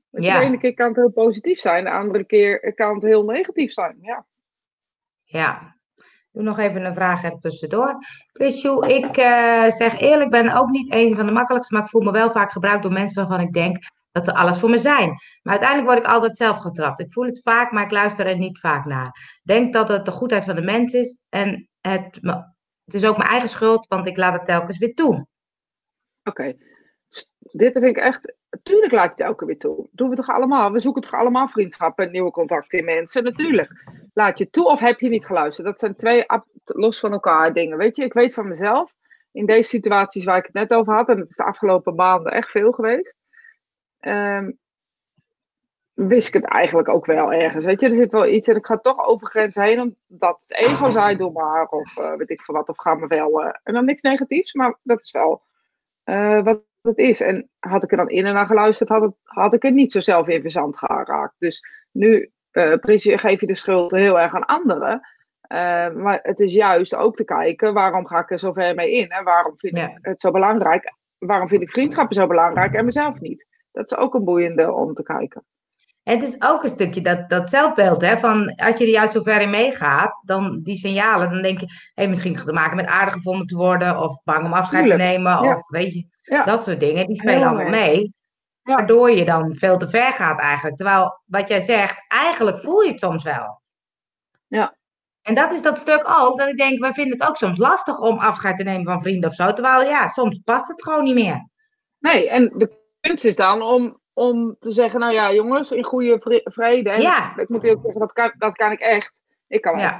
Ja. 0.09 0.39
De 0.39 0.45
ene 0.45 0.57
keer 0.57 0.73
kan 0.73 0.87
het 0.87 0.95
heel 0.95 1.11
positief 1.11 1.59
zijn, 1.59 1.83
de 1.83 1.91
andere 1.91 2.23
keer 2.23 2.73
kan 2.73 2.93
het 2.93 3.03
heel 3.03 3.23
negatief 3.23 3.71
zijn. 3.71 3.97
Ja. 4.01 4.25
Ja. 5.23 5.75
Doe 6.31 6.43
nog 6.43 6.59
even 6.59 6.85
een 6.85 6.93
vraag 6.93 7.23
er 7.23 7.39
tussendoor. 7.39 7.97
Prisjoe, 8.31 8.93
ik 8.93 9.17
uh, 9.17 9.71
zeg 9.71 9.99
eerlijk, 9.99 10.29
ben 10.29 10.55
ook 10.55 10.69
niet 10.69 10.93
een 10.93 11.15
van 11.15 11.25
de 11.25 11.31
makkelijkste, 11.31 11.73
maar 11.73 11.83
ik 11.83 11.89
voel 11.89 12.01
me 12.01 12.11
wel 12.11 12.31
vaak 12.31 12.51
gebruikt 12.51 12.83
door 12.83 12.91
mensen 12.91 13.15
waarvan 13.15 13.47
ik 13.47 13.53
denk 13.53 13.77
dat 14.13 14.25
ze 14.25 14.33
alles 14.33 14.59
voor 14.59 14.69
me 14.69 14.77
zijn. 14.77 15.09
Maar 15.41 15.59
uiteindelijk 15.59 15.89
word 15.89 15.99
ik 15.99 16.13
altijd 16.13 16.37
zelf 16.37 16.57
getrapt. 16.57 16.99
Ik 16.99 17.13
voel 17.13 17.25
het 17.25 17.41
vaak, 17.43 17.71
maar 17.71 17.83
ik 17.83 17.91
luister 17.91 18.25
er 18.25 18.37
niet 18.37 18.59
vaak 18.59 18.85
naar. 18.85 19.39
Denk 19.43 19.73
dat 19.73 19.87
het 19.87 20.05
de 20.05 20.11
goedheid 20.11 20.43
van 20.43 20.55
de 20.55 20.61
mens 20.61 20.93
is 20.93 21.19
en 21.29 21.69
het, 21.81 22.19
het 22.85 22.93
is 22.93 23.05
ook 23.05 23.17
mijn 23.17 23.29
eigen 23.29 23.49
schuld, 23.49 23.87
want 23.87 24.07
ik 24.07 24.17
laat 24.17 24.33
het 24.33 24.45
telkens 24.45 24.77
weer 24.77 24.93
toe. 24.93 25.27
Oké. 26.23 26.53
Dit 27.39 27.71
vind 27.73 27.85
ik 27.85 27.97
echt. 27.97 28.33
Tuurlijk 28.63 28.91
laat 28.91 29.03
je 29.03 29.09
het 29.09 29.19
elke 29.19 29.45
weer 29.45 29.57
toe. 29.57 29.87
Doen 29.91 30.09
we 30.09 30.15
toch 30.15 30.29
allemaal? 30.29 30.71
We 30.71 30.79
zoeken 30.79 31.01
toch 31.01 31.13
allemaal 31.13 31.47
vriendschappen 31.47 32.05
en 32.05 32.11
nieuwe 32.11 32.31
contacten 32.31 32.79
in 32.79 32.85
mensen? 32.85 33.23
Natuurlijk. 33.23 33.69
Laat 34.13 34.37
je 34.37 34.49
toe 34.49 34.65
of 34.65 34.79
heb 34.79 34.99
je 34.99 35.09
niet 35.09 35.25
geluisterd? 35.25 35.67
Dat 35.67 35.79
zijn 35.79 35.95
twee 35.95 36.25
los 36.63 36.99
van 36.99 37.11
elkaar 37.11 37.53
dingen. 37.53 37.77
Weet 37.77 37.95
je, 37.95 38.03
ik 38.03 38.13
weet 38.13 38.33
van 38.33 38.47
mezelf. 38.47 38.93
In 39.31 39.45
deze 39.45 39.69
situaties 39.69 40.23
waar 40.23 40.37
ik 40.37 40.45
het 40.45 40.53
net 40.53 40.73
over 40.73 40.93
had, 40.93 41.09
en 41.09 41.19
het 41.19 41.29
is 41.29 41.35
de 41.35 41.43
afgelopen 41.43 41.95
maanden 41.95 42.31
echt 42.31 42.51
veel 42.51 42.71
geweest. 42.71 43.15
Um, 44.07 44.61
wist 45.93 46.27
ik 46.27 46.33
het 46.33 46.45
eigenlijk 46.45 46.89
ook 46.89 47.05
wel 47.05 47.33
ergens. 47.33 47.65
Weet 47.65 47.81
je, 47.81 47.87
er 47.87 47.95
zit 47.95 48.11
wel 48.11 48.27
iets 48.27 48.47
en 48.47 48.55
ik 48.55 48.65
ga 48.65 48.77
toch 48.77 49.05
over 49.05 49.27
grenzen 49.27 49.63
heen, 49.63 49.79
omdat 50.09 50.45
het 50.47 50.57
ego 50.57 50.91
zei, 50.91 51.17
doe 51.17 51.31
maar, 51.31 51.67
of 51.67 51.97
uh, 51.97 52.13
weet 52.15 52.29
ik 52.29 52.41
veel 52.41 52.55
wat, 52.55 52.69
of 52.69 52.77
ga 52.77 52.93
me 52.93 53.07
wel. 53.07 53.43
Uh, 53.43 53.51
en 53.63 53.73
dan 53.73 53.85
niks 53.85 54.01
negatiefs, 54.01 54.53
maar 54.53 54.79
dat 54.83 55.01
is 55.01 55.11
wel 55.11 55.43
uh, 56.05 56.43
wat 56.43 56.61
het 56.81 56.97
is. 56.97 57.21
En 57.21 57.49
had 57.59 57.83
ik 57.83 57.91
er 57.91 57.97
dan 57.97 58.09
in 58.09 58.25
en 58.25 58.33
naar 58.33 58.47
geluisterd, 58.47 58.89
had, 58.89 59.01
het, 59.01 59.15
had 59.23 59.53
ik 59.53 59.61
het 59.61 59.73
niet 59.73 59.91
zo 59.91 59.99
zelf 59.99 60.27
in 60.27 60.41
verzand 60.41 60.77
geraakt. 60.77 61.35
Dus 61.37 61.65
nu 61.91 62.31
geef 62.51 63.39
je 63.41 63.47
de 63.47 63.55
schuld 63.55 63.91
heel 63.91 64.19
erg 64.19 64.35
aan 64.35 64.45
anderen. 64.45 65.07
Maar 65.93 66.19
het 66.21 66.39
is 66.39 66.53
juist 66.53 66.95
ook 66.95 67.15
te 67.15 67.23
kijken, 67.23 67.73
waarom 67.73 68.07
ga 68.07 68.19
ik 68.19 68.31
er 68.31 68.39
zo 68.39 68.53
ver 68.53 68.75
mee 68.75 68.91
in? 68.91 69.09
En 69.09 69.23
waarom 69.23 69.53
vind 69.57 69.77
ja. 69.77 69.87
ik 69.87 69.97
het 70.01 70.21
zo 70.21 70.31
belangrijk? 70.31 70.93
Waarom 71.17 71.47
vind 71.47 71.61
ik 71.61 71.69
vriendschappen 71.69 72.15
zo 72.15 72.27
belangrijk 72.27 72.73
en 72.73 72.85
mezelf 72.85 73.19
niet? 73.19 73.47
Dat 73.73 73.91
is 73.91 73.97
ook 73.97 74.13
een 74.13 74.23
boeiende 74.23 74.71
om 74.71 74.93
te 74.93 75.03
kijken. 75.03 75.43
En 76.03 76.19
het 76.19 76.27
is 76.29 76.41
ook 76.41 76.63
een 76.63 76.69
stukje 76.69 77.01
dat, 77.01 77.29
dat 77.29 77.49
zelfbeeld, 77.49 78.01
hè, 78.01 78.17
van 78.19 78.55
als 78.55 78.77
je 78.77 78.83
er 78.85 78.91
juist 78.91 79.13
zo 79.13 79.21
ver 79.21 79.41
in 79.41 79.49
meegaat, 79.49 80.19
dan 80.25 80.59
die 80.63 80.75
signalen, 80.75 81.31
dan 81.31 81.41
denk 81.41 81.59
je, 81.59 81.67
hey, 81.93 82.07
misschien 82.09 82.35
te 82.35 82.53
maken 82.53 82.75
met 82.75 82.85
aardig 82.85 83.13
gevonden 83.13 83.47
te 83.47 83.55
worden, 83.55 83.99
of 83.99 84.23
bang 84.23 84.45
om 84.45 84.53
afscheid 84.53 84.83
Tuurlijk. 84.83 85.01
te 85.01 85.07
nemen, 85.07 85.43
Ja. 85.43 85.55
of 85.55 85.67
weet 85.67 85.93
je, 85.93 86.05
Ja. 86.21 86.43
dat 86.43 86.63
soort 86.63 86.79
dingen, 86.79 87.07
die 87.07 87.15
spelen 87.15 87.47
allemaal 87.47 87.69
mee. 87.69 88.13
Ja. 88.63 88.75
Waardoor 88.75 89.11
je 89.11 89.25
dan 89.25 89.55
veel 89.55 89.77
te 89.77 89.89
ver 89.89 90.13
gaat 90.13 90.39
eigenlijk. 90.39 90.75
Terwijl, 90.77 91.21
wat 91.25 91.47
jij 91.47 91.61
zegt, 91.61 92.05
eigenlijk 92.07 92.57
voel 92.59 92.81
je 92.81 92.91
het 92.91 92.99
soms 92.99 93.23
wel. 93.23 93.61
Ja. 94.47 94.75
En 95.21 95.35
dat 95.35 95.51
is 95.51 95.61
dat 95.61 95.77
stuk 95.77 96.09
ook, 96.19 96.37
dat 96.39 96.47
ik 96.49 96.57
denk, 96.57 96.79
wij 96.79 96.93
vinden 96.93 97.19
het 97.19 97.27
ook 97.27 97.37
soms 97.37 97.57
lastig 97.57 97.99
om 97.99 98.17
afscheid 98.17 98.57
te 98.57 98.63
nemen 98.63 98.85
van 98.85 99.01
vrienden 99.01 99.29
of 99.29 99.35
zo. 99.35 99.53
Terwijl, 99.53 99.89
ja, 99.89 100.07
soms 100.07 100.39
past 100.43 100.67
het 100.67 100.83
gewoon 100.83 101.03
niet 101.03 101.13
meer. 101.15 101.47
Nee, 101.99 102.29
en 102.29 102.53
de 102.57 102.81
kunst 103.07 103.25
is 103.25 103.35
dan 103.35 103.61
om, 103.61 103.99
om 104.13 104.55
te 104.59 104.71
zeggen, 104.71 104.99
nou 104.99 105.13
ja, 105.13 105.33
jongens, 105.33 105.71
in 105.71 105.83
goede 105.83 106.17
vre- 106.19 106.41
vrede. 106.43 106.89
En 106.89 107.01
Ja. 107.01 107.37
ik 107.37 107.49
moet 107.49 107.63
eerlijk 107.63 107.81
zeggen, 107.83 107.99
dat 108.01 108.13
kan, 108.13 108.33
dat 108.37 108.55
kan 108.55 108.71
ik 108.71 108.79
echt. 108.79 109.21
Ik 109.47 109.61
kan 109.61 109.79
echt. 109.79 109.99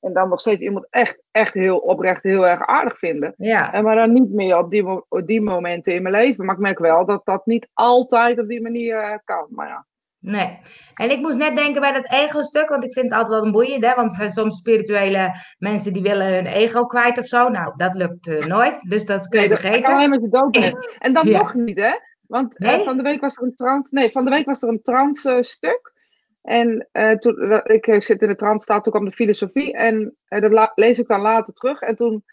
En 0.00 0.12
dan 0.12 0.28
nog 0.28 0.40
steeds 0.40 0.60
iemand 0.62 0.86
echt, 0.90 1.22
echt 1.30 1.54
heel 1.54 1.76
oprecht 1.78 2.22
heel 2.22 2.46
erg 2.46 2.66
aardig 2.66 2.98
vinden. 2.98 3.34
ja. 3.36 3.72
En 3.72 3.84
maar 3.84 3.96
dan 3.96 4.12
niet 4.12 4.30
meer 4.32 4.58
op 4.58 4.70
die, 4.70 4.86
op 5.08 5.26
die 5.26 5.40
momenten 5.40 5.94
in 5.94 6.02
mijn 6.02 6.14
leven. 6.14 6.44
Maar 6.44 6.54
ik 6.54 6.60
merk 6.60 6.78
wel 6.78 7.06
dat 7.06 7.20
dat 7.24 7.46
niet 7.46 7.68
altijd 7.72 8.38
op 8.38 8.48
die 8.48 8.62
manier 8.62 8.96
eh, 8.98 9.18
kan. 9.24 9.46
Maar 9.50 9.68
ja. 9.68 9.86
Nee. 10.18 10.58
En 10.94 11.10
ik 11.10 11.20
moest 11.20 11.36
net 11.36 11.56
denken 11.56 11.80
bij 11.80 11.92
dat 11.92 12.10
ego-stuk, 12.10 12.68
want 12.68 12.84
ik 12.84 12.92
vind 12.92 13.04
het 13.06 13.14
altijd 13.14 13.32
wel 13.34 13.44
een 13.44 13.52
boeiend, 13.52 13.84
hè? 13.84 13.94
Want 13.94 14.10
er 14.10 14.16
zijn 14.16 14.32
soms 14.32 14.56
spirituele 14.58 15.30
mensen 15.58 15.92
die 15.92 16.02
willen 16.02 16.34
hun 16.34 16.46
ego 16.46 16.86
kwijt 16.86 17.18
of 17.18 17.26
zo. 17.26 17.48
Nou, 17.48 17.72
dat 17.76 17.94
lukt 17.94 18.26
eh, 18.26 18.46
nooit, 18.46 18.78
dus 18.82 19.04
dat 19.04 19.28
kun 19.28 19.40
je 19.40 19.46
Nee, 19.48 19.56
dat 19.56 19.64
vergeten. 19.64 19.92
alleen 19.94 20.10
met 20.10 20.20
je 20.22 20.28
dood 20.28 20.50
bent. 20.50 20.94
En 20.98 21.12
dan 21.12 21.28
Ja. 21.28 21.38
nog 21.38 21.54
niet, 21.54 21.78
hè? 21.78 21.90
Want 22.28 22.58
eh, 22.58 22.80
van 22.84 22.96
de 22.96 23.02
week 23.02 23.20
was 23.20 23.36
er 23.36 23.42
een 23.42 23.54
trans. 23.54 23.90
Nee, 23.90 24.08
van 24.10 24.24
de 24.24 24.30
week 24.30 24.46
was 24.46 24.62
er 24.62 24.68
een 24.68 24.82
trans 24.82 25.28
stuk. 25.40 25.94
En 26.42 26.88
eh, 26.92 27.12
toen, 27.12 27.62
ik 27.64 27.86
eh, 27.86 28.00
zit 28.00 28.22
in 28.22 28.28
de 28.28 28.34
trans 28.34 28.62
staat, 28.62 28.82
toen 28.84 28.92
kwam 28.92 29.04
de 29.04 29.12
filosofie. 29.12 29.72
En 29.72 30.16
dat 30.28 30.72
lees 30.74 30.98
ik 30.98 31.06
dan 31.08 31.20
later 31.20 31.52
terug. 31.54 31.80
En 31.80 31.96
toen 31.96 32.24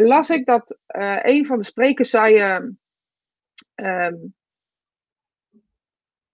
las 0.00 0.30
ik 0.30 0.46
dat 0.46 0.78
een 1.22 1.46
van 1.46 1.58
de 1.58 1.64
sprekers 1.64 2.10
zei. 2.10 2.36
eh, 2.36 2.60
ehm, 3.74 4.14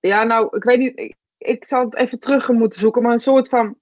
ja, 0.01 0.25
nou, 0.25 0.57
ik 0.57 0.65
weet 0.65 0.79
niet. 0.79 0.99
Ik, 0.99 1.17
ik 1.39 1.65
zal 1.65 1.85
het 1.85 1.95
even 1.95 2.19
terug 2.21 2.49
moeten 2.49 2.81
zoeken. 2.81 3.03
Maar 3.03 3.13
een 3.13 3.21
soort 3.21 3.49
van. 3.49 3.77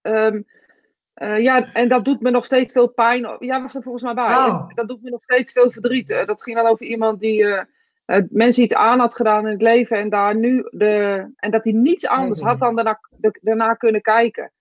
ehm, 0.00 0.42
eh, 1.14 1.40
ja, 1.40 1.72
en 1.72 1.88
dat 1.88 2.04
doet 2.04 2.20
me 2.20 2.30
nog 2.30 2.44
steeds 2.44 2.72
veel 2.72 2.88
pijn. 2.88 3.36
Ja, 3.38 3.62
was 3.62 3.74
er 3.74 3.82
volgens 3.82 4.04
mij 4.04 4.14
bij. 4.14 4.24
Oh. 4.36 4.68
Dat 4.74 4.88
doet 4.88 5.02
me 5.02 5.10
nog 5.10 5.22
steeds 5.22 5.52
veel 5.52 5.70
verdriet. 5.70 6.08
Dat 6.08 6.42
ging 6.42 6.56
dan 6.56 6.66
over 6.66 6.86
iemand 6.86 7.20
die 7.20 7.44
mensen 8.30 8.62
iets 8.62 8.74
aan 8.74 8.98
had 8.98 9.16
gedaan 9.16 9.44
in 9.46 9.52
het 9.52 9.62
leven. 9.62 9.98
En 9.98 10.08
daar 10.10 10.36
nu 10.36 10.64
de. 10.70 11.26
En 11.36 11.50
dat 11.50 11.64
hij 11.64 11.72
niets 11.72 12.06
anders 12.06 12.40
had 12.40 12.58
dan 12.60 12.74
daarna, 12.74 13.00
de- 13.10 13.38
daarna 13.42 13.74
kunnen 13.74 14.00
kijken. 14.00 14.52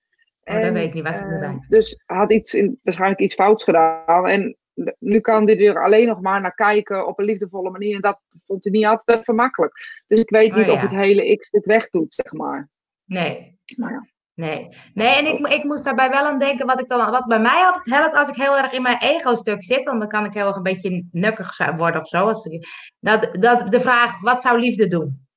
Oh, 0.43 0.61
dat 0.61 0.71
weet 0.71 0.87
ik 0.87 0.93
niet, 0.93 1.03
was 1.03 1.17
ik 1.19 1.23
eh, 1.31 1.39
bij. 1.39 1.65
Dus 1.67 2.01
had 2.05 2.31
iets 2.31 2.53
in, 2.53 2.79
waarschijnlijk 2.83 3.21
iets 3.21 3.33
fouts 3.33 3.63
gedaan. 3.63 4.27
En 4.27 4.57
nu 4.99 5.19
kan 5.19 5.45
hij 5.47 5.67
er 5.67 5.83
alleen 5.83 6.07
nog 6.07 6.21
maar 6.21 6.41
naar 6.41 6.53
kijken 6.55 7.07
op 7.07 7.19
een 7.19 7.25
liefdevolle 7.25 7.69
manier. 7.69 7.95
En 7.95 8.01
dat 8.01 8.21
vond 8.45 8.63
hij 8.63 8.73
niet 8.73 8.85
altijd 8.85 9.19
even 9.19 9.35
makkelijk. 9.35 10.03
Dus 10.07 10.19
ik 10.19 10.29
weet 10.29 10.51
Oh, 10.51 10.57
niet 10.57 10.69
of 10.69 10.81
het 10.81 10.91
hele 10.91 11.37
X-stuk 11.37 11.65
wegdoet, 11.65 12.13
zeg 12.13 12.31
maar. 12.33 12.69
Nee. 13.05 13.57
Nou 13.77 13.91
ja. 13.91 14.07
Nee, 14.35 14.69
nee 14.93 15.15
en 15.15 15.25
ik, 15.25 15.47
ik 15.47 15.63
moest 15.63 15.83
daarbij 15.83 16.09
wel 16.09 16.25
aan 16.25 16.39
denken, 16.39 16.65
wat, 16.65 16.79
ik 16.79 16.89
dan, 16.89 17.11
wat 17.11 17.25
bij 17.25 17.39
mij 17.39 17.65
altijd 17.65 17.85
helpt 17.85 18.15
als 18.15 18.27
ik 18.27 18.35
heel 18.35 18.57
erg 18.57 18.71
in 18.71 18.81
mijn 18.81 18.97
ego-stuk 18.97 19.63
zit, 19.63 19.83
want 19.83 19.99
dan 19.99 20.09
kan 20.09 20.25
ik 20.25 20.33
heel 20.33 20.47
erg 20.47 20.55
een 20.55 20.63
beetje 20.63 21.05
nukkig 21.11 21.57
worden 21.75 22.01
of 22.01 22.07
zo. 22.07 22.27
Als 22.27 22.45
ik- 22.45 22.67
dat, 22.99 23.29
dat, 23.39 23.71
de 23.71 23.79
vraag, 23.79 24.19
wat 24.19 24.41
zou 24.41 24.59
liefde 24.59 24.87
doen? 24.87 25.27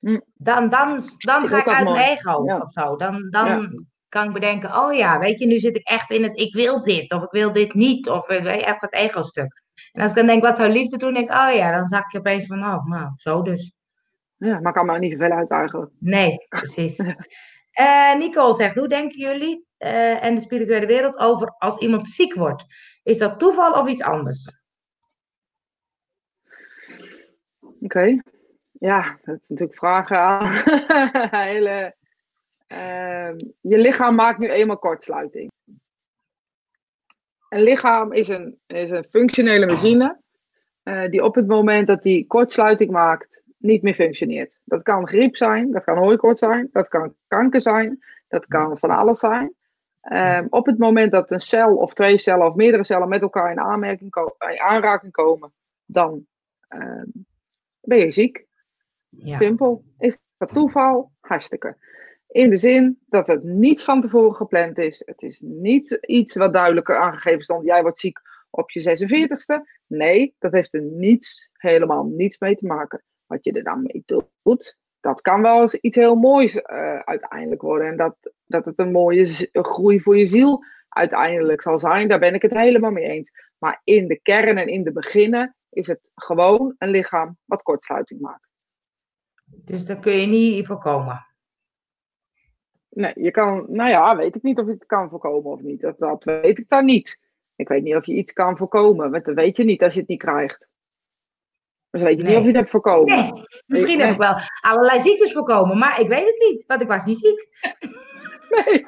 Hm. 0.00 0.20
Dan, 0.34 0.68
dan, 0.68 1.02
dan 1.18 1.42
ik 1.42 1.48
ga 1.48 1.58
ik 1.58 1.68
uit 1.68 1.84
mijn 1.88 2.10
ego 2.16 2.44
Ja. 2.46 2.58
of 2.58 2.72
zo. 2.72 2.96
Dan, 2.96 3.26
dan 3.30 3.46
Ja. 3.46 3.68
kan 4.08 4.26
ik 4.26 4.32
bedenken, 4.32 4.76
oh 4.76 4.94
ja, 4.94 5.18
weet 5.18 5.38
je, 5.38 5.46
nu 5.46 5.58
zit 5.58 5.76
ik 5.76 5.88
echt 5.88 6.10
in 6.12 6.22
het 6.22 6.38
ik 6.40 6.54
wil 6.54 6.82
dit 6.82 7.12
of 7.12 7.22
ik 7.22 7.30
wil 7.30 7.52
dit 7.52 7.74
niet. 7.74 8.08
Of 8.08 8.26
weet 8.26 8.42
je, 8.42 8.64
echt 8.64 8.80
het 8.80 8.92
ego-stuk. 8.94 9.62
En 9.92 10.02
als 10.02 10.10
ik 10.10 10.16
dan 10.16 10.26
denk, 10.26 10.42
wat 10.42 10.56
zou 10.56 10.70
liefde 10.70 10.96
doen? 10.96 11.14
denk 11.14 11.30
ik, 11.30 11.36
oh 11.36 11.54
ja, 11.54 11.76
dan 11.76 11.86
zak 11.86 12.10
je 12.12 12.18
opeens 12.18 12.46
van, 12.46 12.58
oh, 12.64 12.84
nou, 12.86 13.10
zo 13.16 13.42
dus. 13.42 13.72
ja, 14.36 14.60
maar 14.60 14.72
kan 14.72 14.86
me 14.86 14.98
niet 14.98 15.12
zoveel 15.12 15.30
uit 15.36 15.50
eigenlijk. 15.50 15.90
Nee, 15.98 16.46
precies. 16.48 16.96
Eh 17.70 18.14
Nicole 18.16 18.54
zegt, 18.54 18.74
hoe 18.74 18.88
denken 18.88 19.18
jullie 19.18 19.66
eh, 19.76 20.24
en 20.24 20.34
de 20.34 20.40
spirituele 20.40 20.86
wereld 20.86 21.18
over 21.18 21.54
als 21.58 21.78
iemand 21.78 22.08
ziek 22.08 22.34
wordt? 22.34 22.64
Is 23.02 23.18
dat 23.18 23.38
toeval 23.38 23.72
of 23.72 23.88
iets 23.88 24.02
anders? 24.02 24.50
Oké. 27.80 28.22
Ja, 28.72 29.18
dat 29.22 29.40
is 29.40 29.48
natuurlijk 29.48 29.78
vragen 29.78 30.18
aan. 30.18 30.52
Hele, 31.46 31.94
ehm, 32.66 33.38
je 33.60 33.78
lichaam 33.78 34.14
maakt 34.14 34.38
nu 34.38 34.48
eenmaal 34.48 34.78
kortsluiting. 34.78 35.50
Een 37.48 37.62
lichaam 37.62 38.12
is 38.12 38.28
een, 38.28 38.60
is 38.66 38.90
een 38.90 39.06
functionele 39.10 39.66
machine 39.66 40.20
eh, 40.82 41.08
die 41.10 41.24
op 41.24 41.34
het 41.34 41.46
moment 41.46 41.86
dat 41.86 42.02
die 42.02 42.26
kortsluiting 42.26 42.90
maakt, 42.90 43.39
niet 43.60 43.82
meer 43.82 43.94
functioneert. 43.94 44.60
Dat 44.64 44.82
kan 44.82 45.08
griep 45.08 45.36
zijn, 45.36 45.70
dat 45.70 45.84
kan 45.84 45.98
hooikoorts 45.98 46.40
zijn, 46.40 46.68
dat 46.72 46.88
kan 46.88 47.14
kanker 47.28 47.62
zijn, 47.62 48.04
dat 48.28 48.46
kan 48.46 48.78
van 48.78 48.90
alles 48.90 49.18
zijn. 49.18 49.54
Ehm, 50.00 50.46
op 50.50 50.66
het 50.66 50.78
moment 50.78 51.12
dat 51.12 51.30
een 51.30 51.40
cel 51.40 51.76
of 51.76 51.94
twee 51.94 52.18
cellen 52.18 52.46
of 52.46 52.54
meerdere 52.54 52.84
cellen 52.84 53.08
met 53.08 53.22
elkaar 53.22 53.50
in, 53.50 53.60
aanmerking 53.60 54.10
ko- 54.10 54.36
in 54.38 54.60
aanraking 54.60 55.12
komen, 55.12 55.52
dan 55.84 56.26
ehm, 56.68 57.06
ben 57.80 57.98
je 57.98 58.10
ziek. 58.10 58.46
Ja. 59.08 59.38
Simpel. 59.38 59.84
Is 59.98 60.18
dat 60.36 60.52
toeval? 60.52 61.12
Hartstikke. 61.20 61.76
In 62.28 62.50
de 62.50 62.56
zin 62.56 62.98
dat 63.06 63.26
het 63.26 63.42
niet 63.42 63.82
van 63.82 64.00
tevoren 64.00 64.34
gepland 64.34 64.78
is. 64.78 65.02
Het 65.04 65.22
is 65.22 65.40
niet 65.44 65.98
iets 66.00 66.34
wat 66.34 66.52
duidelijker 66.52 66.96
aangegeven 66.96 67.42
stond. 67.42 67.64
Jij 67.64 67.82
wordt 67.82 67.98
ziek 67.98 68.20
op 68.50 68.70
je 68.70 68.80
46ste. 68.80 69.80
Nee, 69.86 70.34
dat 70.38 70.52
heeft 70.52 70.74
er 70.74 70.82
niets, 70.82 71.50
helemaal 71.52 72.04
niets 72.04 72.38
mee 72.38 72.56
te 72.56 72.66
maken. 72.66 73.02
Wat 73.30 73.44
je 73.44 73.52
er 73.52 73.62
dan 73.62 73.82
mee 73.82 74.02
doet, 74.42 74.78
dat 75.00 75.20
kan 75.20 75.42
wel 75.42 75.60
eens 75.60 75.74
iets 75.74 75.96
heel 75.96 76.14
moois 76.14 76.62
eh, 76.62 76.98
uiteindelijk 76.98 77.62
worden. 77.62 77.88
En 77.88 77.96
dat, 77.96 78.16
dat 78.46 78.64
het 78.64 78.78
een 78.78 78.92
mooie 78.92 79.48
groei 79.52 80.00
voor 80.00 80.16
je 80.16 80.26
ziel 80.26 80.64
uiteindelijk 80.88 81.62
zal 81.62 81.78
zijn. 81.78 82.08
Daar 82.08 82.18
ben 82.18 82.34
ik 82.34 82.42
het 82.42 82.50
helemaal 82.50 82.90
mee 82.90 83.08
eens. 83.08 83.30
Maar 83.58 83.80
in 83.84 84.08
de 84.08 84.20
kern 84.20 84.56
en 84.56 84.68
in 84.68 84.82
de 84.82 84.92
beginnen 84.92 85.56
is 85.68 85.86
het 85.86 86.10
gewoon 86.14 86.74
een 86.78 86.88
lichaam 86.88 87.38
wat 87.44 87.62
kortsluiting 87.62 88.20
maakt. 88.20 88.48
Dus 89.44 89.84
dat 89.84 90.00
kun 90.00 90.12
je 90.12 90.26
niet 90.26 90.66
voorkomen. 90.66 91.26
Nee, 92.88 93.12
je 93.14 93.30
kan, 93.30 93.66
nou 93.68 93.90
ja, 93.90 94.16
weet 94.16 94.36
ik 94.36 94.42
niet 94.42 94.58
of 94.58 94.66
je 94.66 94.72
het 94.72 94.86
kan 94.86 95.08
voorkomen 95.08 95.50
of 95.50 95.60
niet. 95.60 95.80
Dat, 95.80 95.98
dat 95.98 96.24
weet 96.24 96.58
ik 96.58 96.68
dan 96.68 96.84
niet. 96.84 97.18
Ik 97.56 97.68
weet 97.68 97.82
niet 97.82 97.96
of 97.96 98.06
je 98.06 98.14
iets 98.14 98.32
kan 98.32 98.56
voorkomen, 98.56 99.10
want 99.10 99.24
dat 99.24 99.34
weet 99.34 99.56
je 99.56 99.64
niet 99.64 99.82
als 99.82 99.94
je 99.94 100.00
het 100.00 100.08
niet 100.08 100.18
krijgt. 100.18 100.68
Dus 101.90 102.02
weet 102.02 102.18
je 102.18 102.24
niet 102.24 102.36
of 102.36 102.40
je 102.40 102.46
het 102.46 102.56
hebt 102.56 102.70
voorkomen. 102.70 103.16
Nee, 103.16 103.32
misschien 103.66 103.96
Nee. 103.96 104.06
heb 104.06 104.14
ik 104.14 104.20
wel 104.20 104.34
allerlei 104.60 105.00
ziektes 105.00 105.32
voorkomen, 105.32 105.78
maar 105.78 106.00
ik 106.00 106.08
weet 106.08 106.24
het 106.26 106.46
niet, 106.50 106.64
want 106.66 106.80
ik 106.82 106.88
was 106.88 107.04
niet 107.04 107.18
ziek. 107.18 107.48
Nee. 108.66 108.84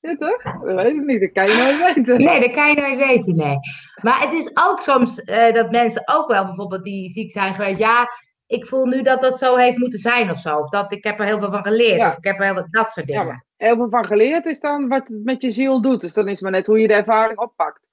Ja, 0.00 0.16
toch? 0.16 0.42
Dat 0.42 0.74
weet 0.74 0.94
ik 0.94 1.04
niet, 1.04 1.20
dat 1.20 1.32
kan 1.32 1.46
je 1.48 1.54
nooit 1.78 1.94
weten. 1.94 2.24
Nee, 2.24 2.40
dat 2.40 2.50
kan 2.50 2.68
je 2.68 2.80
nooit 2.80 3.06
weten, 3.06 3.34
nee. 3.36 3.56
Maar 4.02 4.20
het 4.20 4.32
is 4.32 4.50
ook 4.54 4.80
soms 4.80 5.22
eh, 5.24 5.52
dat 5.54 5.70
mensen 5.70 6.02
ook 6.04 6.28
wel 6.30 6.44
bijvoorbeeld 6.44 6.84
die 6.84 7.08
ziek 7.10 7.30
zijn 7.30 7.54
geweest, 7.54 7.78
ja, 7.78 8.08
ik 8.46 8.66
voel 8.66 8.86
nu 8.86 9.02
dat 9.02 9.22
dat 9.22 9.38
zo 9.38 9.56
heeft 9.56 9.78
moeten 9.78 9.98
zijn 9.98 10.30
of 10.30 10.38
zo. 10.38 10.56
Of 10.58 10.68
dat 10.68 10.92
ik 10.92 11.04
heb 11.04 11.18
er 11.20 11.26
heel 11.26 11.38
veel 11.38 11.50
van 11.50 11.62
geleerd, 11.62 11.96
Ja. 11.98 12.10
of 12.10 12.16
ik 12.16 12.24
heb 12.24 12.38
er 12.38 12.44
heel 12.44 12.54
veel, 12.54 12.66
dat 12.70 12.92
soort 12.92 13.06
Ja, 13.08 13.12
dingen. 13.12 13.26
maar 13.26 13.44
heel 13.56 13.76
veel 13.76 13.88
van 13.88 14.04
geleerd 14.04 14.46
is 14.46 14.60
dan 14.60 14.88
wat 14.88 15.08
het 15.08 15.24
met 15.24 15.42
je 15.42 15.50
ziel 15.50 15.80
doet. 15.80 16.00
Dus 16.00 16.12
dan 16.12 16.28
is 16.28 16.40
maar 16.40 16.50
net 16.50 16.66
hoe 16.66 16.78
je 16.80 16.86
de 16.88 16.94
ervaring 16.94 17.38
oppakt. 17.38 17.83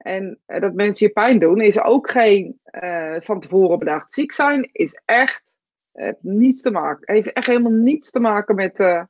En 0.00 0.38
eh, 0.46 0.60
dat 0.60 0.74
mensen 0.74 1.06
je 1.06 1.12
pijn 1.12 1.38
doen, 1.38 1.60
is 1.60 1.80
ook 1.80 2.10
geen 2.10 2.58
eh, 2.64 3.14
van 3.20 3.40
tevoren 3.40 3.78
bedacht. 3.78 4.12
Ziek 4.12 4.32
zijn 4.32 4.68
is 4.72 5.00
echt 5.04 5.56
eh, 5.92 6.12
niets 6.20 6.62
te 6.62 6.70
maken. 6.70 7.14
Heeft 7.14 7.32
echt 7.32 7.46
helemaal 7.46 7.72
niets 7.72 8.10
te 8.10 8.20
maken 8.20 8.54
met 8.54 8.80
eh, 8.80 9.02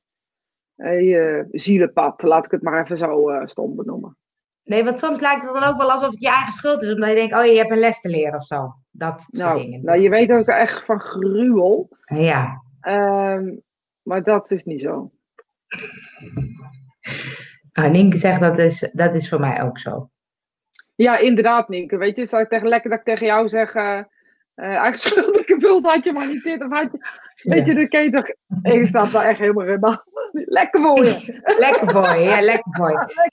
je 1.00 1.46
zielenpad. 1.50 2.22
Laat 2.22 2.44
ik 2.44 2.50
het 2.50 2.62
maar 2.62 2.82
even 2.82 2.96
zo 2.96 3.40
stom 3.44 3.76
benoemen. 3.76 4.16
Nee, 4.64 4.84
want 4.84 4.98
soms 4.98 5.20
lijkt 5.20 5.44
het 5.44 5.54
dan 5.54 5.62
ook 5.64 5.76
wel 5.76 5.90
alsof 5.92 6.10
het 6.10 6.20
je 6.20 6.28
eigen 6.28 6.52
schuld 6.52 6.82
is, 6.82 6.92
omdat 6.92 7.08
je 7.08 7.14
denkt, 7.14 7.34
oh 7.34 7.44
je 7.44 7.56
hebt 7.56 7.70
een 7.70 7.78
les 7.78 8.00
te 8.00 8.08
leren 8.08 8.34
of 8.38 8.44
zo. 8.44 8.74
Dat 8.90 9.20
soort 9.20 9.32
Nou, 9.32 9.60
dingen. 9.60 9.84
nou, 9.84 10.00
je 10.00 10.08
weet 10.08 10.28
dat 10.28 10.40
ik 10.40 10.48
er 10.48 10.58
echt 10.58 10.84
van 10.84 11.00
gruwel. 11.00 11.88
Ja, 12.04 12.62
Ehm, 12.80 13.56
maar 14.02 14.22
dat 14.22 14.50
is 14.50 14.64
niet 14.64 14.80
zo. 14.80 15.10
nou, 17.72 17.90
Nienke 17.90 18.18
zegt 18.18 18.40
dat 18.40 18.58
is, 18.58 18.90
dat 18.92 19.14
is 19.14 19.28
voor 19.28 19.40
mij 19.40 19.62
ook 19.62 19.78
zo. 19.78 20.10
Ja, 21.02 21.18
inderdaad, 21.18 21.68
Nienke. 21.68 21.96
Weet 21.96 22.16
je, 22.16 22.26
zou 22.26 22.42
ik 22.42 22.48
tegen, 22.48 22.68
lekker 22.68 22.90
dat 22.90 22.98
ik 22.98 23.04
tegen 23.04 23.26
jou 23.26 23.48
zeg... 23.48 23.74
eh 23.74 24.00
eh, 24.60 24.76
eigen 24.76 24.98
schuld, 24.98 25.38
ik 25.38 25.46
bedoeld, 25.46 25.86
had 25.86 26.04
je 26.04 26.12
maar 26.12 26.26
niet 26.26 26.42
dit 26.42 26.62
of 26.64 26.70
had 26.70 26.92
je... 26.92 26.98
Weet 27.42 27.66
je, 27.66 27.74
dan 27.74 27.88
kun 27.88 28.02
je 28.02 28.10
toch... 28.10 28.26
Je 28.62 28.86
staat 28.86 29.12
daar 29.12 29.24
echt 29.24 29.38
helemaal 29.38 29.66
in. 29.66 29.80
Lekker 30.58 30.80
voor 30.80 31.04
je. 31.04 31.40
Lekker 31.58 31.90
voor 31.90 32.08
je, 32.08 32.20
ja, 32.20 32.40
lekker 32.40 32.72
voor 32.76 32.90
je. 32.90 33.30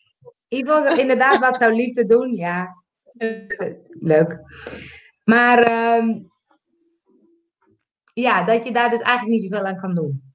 Ivo 0.58 0.82
zegt 0.82 0.98
inderdaad, 0.98 1.40
wat 1.40 1.58
zou 1.58 1.74
liefde 1.74 2.06
doen? 2.06 2.36
Ja, 2.36 2.76
leuk. 4.00 4.40
Maar 5.24 5.64
ehm, 5.64 6.20
ja, 8.14 8.44
dat 8.44 8.66
je 8.66 8.72
daar 8.72 8.90
dus 8.90 9.02
eigenlijk 9.02 9.40
niet 9.40 9.52
zoveel 9.52 9.66
aan 9.66 9.80
kan 9.80 9.96
doen. 9.96 10.34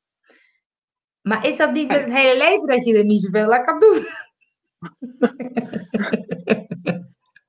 Maar 1.23 1.47
is 1.47 1.57
dat 1.57 1.73
niet 1.73 1.89
met 1.89 2.01
het 2.01 2.13
hele 2.13 2.39
leven 2.39 2.67
dat 2.67 2.85
je 2.85 2.99
er 2.99 3.05
niet 3.05 3.23
zoveel 3.23 3.53
aan 3.55 3.65
kan 3.65 3.81
doen? 3.81 4.07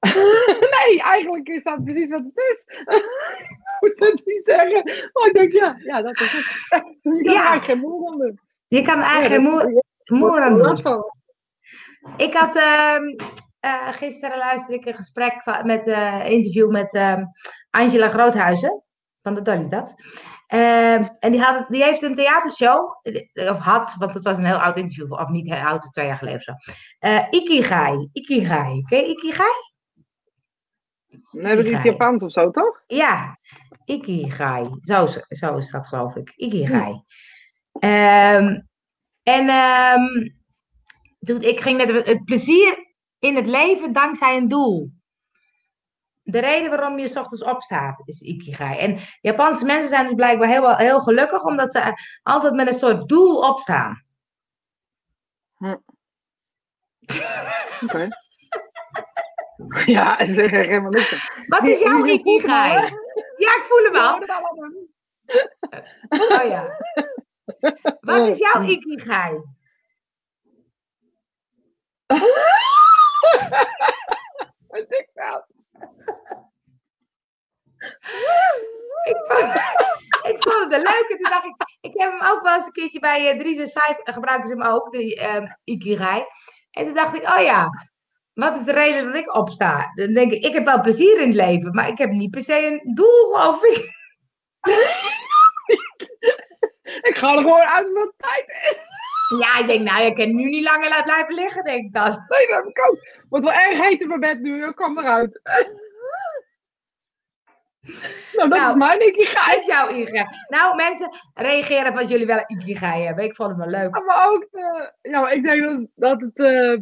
nee, 0.87 1.01
eigenlijk 1.01 1.47
is 1.47 1.63
dat 1.63 1.83
precies 1.83 2.07
wat 2.07 2.23
het 2.23 2.37
is. 2.37 2.65
ik 3.79 3.99
moet 3.99 4.09
het 4.09 4.21
niet 4.25 4.43
zeggen. 4.45 4.83
Maar 5.13 5.27
ik 5.27 5.33
denk, 5.33 5.51
ja, 5.51 5.75
ja 5.79 6.01
dat 6.01 6.19
is 6.19 6.31
het. 6.31 6.43
Je 7.01 7.09
kan 7.23 7.33
Ja. 7.33 7.33
eigenlijk 7.33 7.65
geen 7.65 7.79
moer 7.79 8.11
aan 8.11 8.17
doen. 8.19 8.39
Je 8.67 8.81
kan 8.81 9.01
eigenlijk 9.01 9.43
Ja, 9.43 9.49
geen 9.59 9.73
dat- 9.73 9.83
moe- 10.09 10.19
moer 10.19 10.41
aan 10.41 10.57
doen. 10.57 11.03
Ik 12.17 12.33
had 12.33 12.55
ehm, 12.55 13.03
eh, 13.59 13.87
gisteren 13.93 14.37
luisterde 14.37 14.75
ik 14.79 14.85
een 14.85 14.93
gesprek 14.95 15.41
van, 15.43 15.65
met 15.65 15.87
een 15.87 16.25
interview 16.25 16.71
met 16.71 16.93
ehm, 16.93 17.23
Angela 17.69 18.09
Groothuizen 18.09 18.83
van 19.21 19.33
de 19.35 19.41
Dollydat. 19.41 19.95
Ehm, 20.47 21.07
en 21.19 21.31
die, 21.31 21.41
had, 21.41 21.67
die 21.69 21.83
heeft 21.83 22.01
een 22.01 22.15
theatershow, 22.15 22.99
eh, 23.01 23.49
of 23.51 23.57
had, 23.57 23.95
want 23.99 24.13
het 24.13 24.23
was 24.23 24.37
een 24.37 24.45
heel 24.45 24.61
oud 24.61 24.77
interview, 24.77 25.11
of 25.13 25.27
niet 25.27 25.49
heel 25.53 25.63
oud, 25.65 25.91
twee 25.93 26.05
jaar 26.05 26.17
geleden 26.17 26.39
of 26.39 26.43
zo. 26.43 26.53
Ikigai. 27.29 28.09
Ikigai. 28.13 28.81
Ken 28.89 28.99
je 28.99 29.07
Ikigai? 29.07 29.51
Nee, 31.34 31.56
dat 31.56 31.65
is 31.65 31.72
iets. 31.72 31.84
Japans 31.84 32.24
of 32.24 32.32
zo, 32.32 32.52
toch? 32.52 32.84
Ja, 32.88 33.38
Ikigai. 33.86 34.63
Zo, 34.82 35.04
is- 35.04 35.26
zo 35.30 35.58
is 35.58 35.72
dat, 35.72 35.88
geloof 35.88 36.15
ik. 36.15 36.34
Ikigai. 36.36 37.04
Ehm, 37.80 38.60
en 39.24 39.48
ehm, 39.50 40.30
toen, 41.19 41.41
ik 41.41 41.60
ging 41.60 41.78
net 41.78 42.06
het 42.08 42.24
plezier 42.26 42.93
in 43.19 43.36
het 43.36 43.48
leven 43.48 43.93
dankzij 43.93 44.38
een 44.38 44.48
doel. 44.48 44.91
De 46.26 46.39
reden 46.39 46.69
waarom 46.69 47.00
je 47.00 47.08
s 47.08 47.15
ochtends 47.15 47.43
opstaat 47.43 48.02
is 48.08 48.22
Ikigai. 48.22 48.78
En 48.78 48.98
Japanse 49.22 49.65
mensen 49.65 49.89
zijn 49.89 50.06
dus 50.06 50.15
blijkbaar 50.15 50.48
heel, 50.48 50.76
heel 50.76 51.00
gelukkig 51.00 51.43
omdat 51.43 51.72
ze 51.72 51.93
altijd 52.24 52.54
met 52.54 52.67
een 52.67 52.80
soort 52.80 53.08
doel 53.10 53.38
opstaan. 53.50 54.04
Oké. 57.84 58.08
ja, 59.86 60.30
zeg 60.30 60.52
er 60.52 60.65
helemaal 60.65 60.91
niks. 60.91 61.30
Wat 61.47 61.67
is 61.67 61.80
jouw 61.80 62.06
Ikigai? 62.06 62.73
Ja, 63.38 63.56
ik 63.56 63.63
voel 63.63 63.84
hem 63.84 63.95
al. 63.95 64.21
Oh 66.10 66.43
ja. 66.47 66.78
Wat 67.99 68.28
is 68.28 68.38
jouw 68.38 68.63
Ikigai? 68.63 69.41
Wat 74.67 74.91
ik 74.91 75.10
nou? 75.13 75.41
Ik 79.04 79.17
vond, 79.28 79.56
ik 80.23 80.43
vond 80.43 80.63
het 80.63 80.71
een 80.73 80.82
leuke. 80.82 81.17
Toen 81.21 81.32
dacht 81.32 81.45
ik, 81.45 81.56
ik 81.82 82.02
heb 82.02 82.12
hem 82.12 82.32
ook 82.32 82.41
wel 82.41 82.56
eens 82.56 82.65
een 82.65 82.71
keertje 82.71 82.99
bij 82.99 83.30
eh, 83.30 83.39
365, 83.39 84.06
eh, 84.06 84.13
gebruiken 84.13 84.47
ze 84.47 84.54
hem 84.54 84.63
ook, 84.63 84.91
de 84.91 85.15
ehm 85.15 85.45
Ikigai. 85.63 86.26
En 86.71 86.86
toen 86.86 86.93
dacht 86.93 87.15
ik, 87.15 87.30
oh 87.30 87.41
ja, 87.41 87.69
wat 88.34 88.58
is 88.58 88.63
de 88.63 88.72
reden 88.72 89.06
dat 89.06 89.15
ik 89.15 89.36
opsta? 89.36 89.91
Dan 89.96 90.13
denk 90.13 90.32
ik, 90.32 90.43
ik 90.43 90.54
heb 90.54 90.65
wel 90.65 90.82
plezier 90.82 91.19
in 91.19 91.28
het 91.28 91.36
leven, 91.36 91.74
maar 91.74 91.88
ik 91.88 91.98
heb 91.98 92.12
niet 92.12 92.32
per 92.32 92.43
se 92.43 92.65
een 92.65 92.93
doel, 92.93 93.34
geloof 93.34 93.63
ik. 93.63 93.91
Ik 97.02 97.17
ga 97.17 97.32
er 97.32 97.41
gewoon 97.41 97.67
uit 97.67 97.93
wat 97.93 98.13
tijd 98.17 98.46
is. 98.48 98.88
Ja, 99.39 99.60
ik 99.60 99.67
denk, 99.67 99.82
nou, 99.82 100.04
je 100.04 100.13
kan 100.13 100.36
nu 100.36 100.50
niet 100.50 100.63
langer 100.63 100.89
laten 100.89 101.04
blijven 101.04 101.34
liggen, 101.34 101.63
denk 101.63 101.86
ik 101.86 101.93
dan. 101.93 102.26
Nee, 102.28 102.48
dat 102.48 102.56
heb 102.56 102.65
ik 102.65 102.88
ook. 102.89 102.98
Wordt 103.30 103.46
wel 103.46 103.54
erg 103.54 103.82
heet 103.82 104.02
in 104.02 104.08
mijn 104.08 104.19
bed 104.19 104.39
nu, 104.39 104.67
ik 104.67 104.76
kom 104.76 105.00
eruit. 105.00 105.39
Nou, 108.34 108.50
dat 108.50 108.60
Nou, 108.60 108.69
is 108.69 108.76
mijn 108.76 109.08
ikigai. 109.08 109.65
Jouw 109.65 109.89
ikigai. 109.89 110.26
Nou, 110.48 110.76
mensen, 110.76 111.10
reageren 111.34 111.93
of 111.93 112.10
jullie 112.10 112.26
wel 112.26 112.38
een 112.38 112.58
ikigai 112.58 113.04
hebben. 113.04 113.24
Ik 113.24 113.36
vond 113.36 113.50
het 113.50 113.58
wel 113.58 113.67
leuk. 113.67 114.06
Maar 114.06 114.28
ook, 114.28 114.48
eh, 114.52 114.88
ja, 115.02 115.22
maar 115.22 115.34
ik 115.34 115.43
denk 115.43 115.63
dat, 115.63 115.88
dat 115.96 116.22
het 116.22 116.39
eh, 116.39 116.78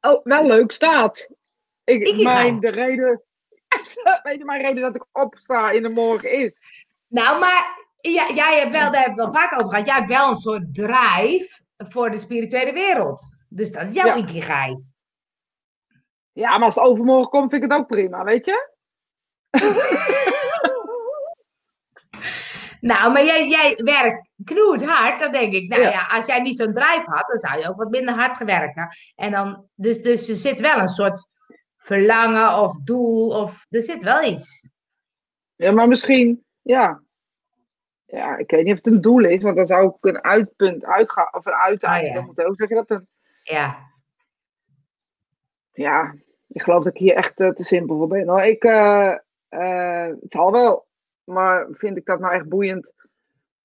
oh, 0.00 0.24
wel 0.24 0.46
leuk 0.46 0.72
staat. 0.72 1.30
Ik, 1.84 2.22
mijn, 2.22 2.60
de 2.60 2.70
reden, 2.70 3.22
weet 4.22 4.38
je, 4.38 4.44
mijn 4.44 4.60
reden 4.60 4.82
dat 4.82 4.96
ik 4.96 5.06
opsta 5.12 5.70
in 5.70 5.82
de 5.82 5.88
morgen 5.88 6.30
is. 6.30 6.58
Nou, 7.06 7.38
maar 7.38 7.84
ja, 7.96 8.30
jij 8.34 8.58
hebt 8.58 8.72
wel, 8.72 8.90
daar 8.90 9.02
hebben 9.02 9.14
we 9.16 9.22
het 9.22 9.32
wel 9.32 9.42
vaak 9.42 9.52
over 9.52 9.70
gehad. 9.70 9.86
Jij 9.86 9.94
hebt 9.94 10.08
wel 10.08 10.28
een 10.28 10.36
soort 10.36 10.74
drive 10.74 11.60
voor 11.76 12.10
de 12.10 12.18
spirituele 12.18 12.72
wereld. 12.72 13.36
Dus 13.48 13.72
dat 13.72 13.84
is 13.88 13.94
jouw 13.94 14.06
Ja. 14.06 14.16
ikigai. 14.16 14.76
Ja, 16.32 16.50
maar 16.50 16.66
als 16.66 16.74
het 16.74 16.84
overmorgen 16.84 17.30
komt, 17.30 17.50
vind 17.50 17.62
ik 17.64 17.70
het 17.70 17.78
ook 17.78 17.86
prima, 17.86 18.24
weet 18.24 18.44
je? 18.44 18.74
Nou, 22.80 23.12
maar 23.12 23.24
jij, 23.24 23.48
jij 23.48 23.76
werkt 23.76 24.25
knoerd 24.46 24.84
hard. 24.84 25.20
Dan 25.20 25.32
denk 25.32 25.52
ik, 25.52 25.68
nou 25.68 25.82
ja. 25.82 25.90
Ja. 25.90 26.06
als 26.06 26.26
jij 26.26 26.40
niet 26.40 26.56
zo'n 26.56 26.74
drive 26.74 27.04
had, 27.04 27.28
dan 27.28 27.38
zou 27.38 27.60
je 27.60 27.68
ook 27.68 27.76
wat 27.76 27.90
minder 27.90 28.14
hard 28.14 28.36
gewerkt 28.36 28.74
hebben. 28.74 28.96
En 29.14 29.30
dan, 29.30 29.68
dus, 29.74 30.02
dus 30.02 30.28
er 30.28 30.34
zit 30.34 30.60
wel 30.60 30.78
een 30.78 30.88
soort 30.88 31.28
verlangen 31.76 32.58
of 32.58 32.80
doel, 32.80 33.42
of 33.42 33.66
er 33.68 33.82
zit 33.82 34.02
wel 34.02 34.22
iets. 34.24 34.70
Ja, 35.54 35.72
maar 35.72 35.88
misschien, 35.88 36.44
ja. 36.62 37.02
Ja, 38.06 38.36
ik 38.36 38.50
weet 38.50 38.64
niet 38.64 38.72
of 38.72 38.84
het 38.84 38.94
een 38.94 39.00
doel 39.00 39.24
is, 39.24 39.42
want 39.42 39.56
dan 39.56 39.66
zou 39.66 39.84
ook 39.84 40.04
een 40.06 40.22
uitpunt 40.22 40.84
uitgaan, 40.84 41.34
of 41.34 41.46
een 41.46 41.52
uiteinde. 41.52 42.08
Oh, 42.08 42.14
ja. 42.14 42.18
dan 42.18 42.26
moet 42.26 42.44
ook 42.44 42.56
zeggen 42.56 42.76
dat 42.76 42.90
een, 42.90 43.08
Ja, 43.42 43.86
ja, 45.76 46.14
ik 46.48 46.62
geloof 46.62 46.84
dat 46.84 46.94
ik 46.94 47.00
hier 47.00 47.14
echt 47.14 47.40
eh, 47.40 47.48
te 47.48 47.64
simpel 47.64 47.96
voor 47.96 48.08
ben. 48.08 48.28
Hoor. 48.28 48.42
Ik, 48.42 48.64
eh, 48.64 49.14
eh, 49.48 50.14
het 50.20 50.32
zal 50.32 50.52
wel, 50.52 50.86
maar 51.24 51.66
vind 51.70 51.96
ik 51.96 52.04
dat 52.04 52.20
nou 52.20 52.34
echt 52.34 52.48
boeiend 52.48 52.92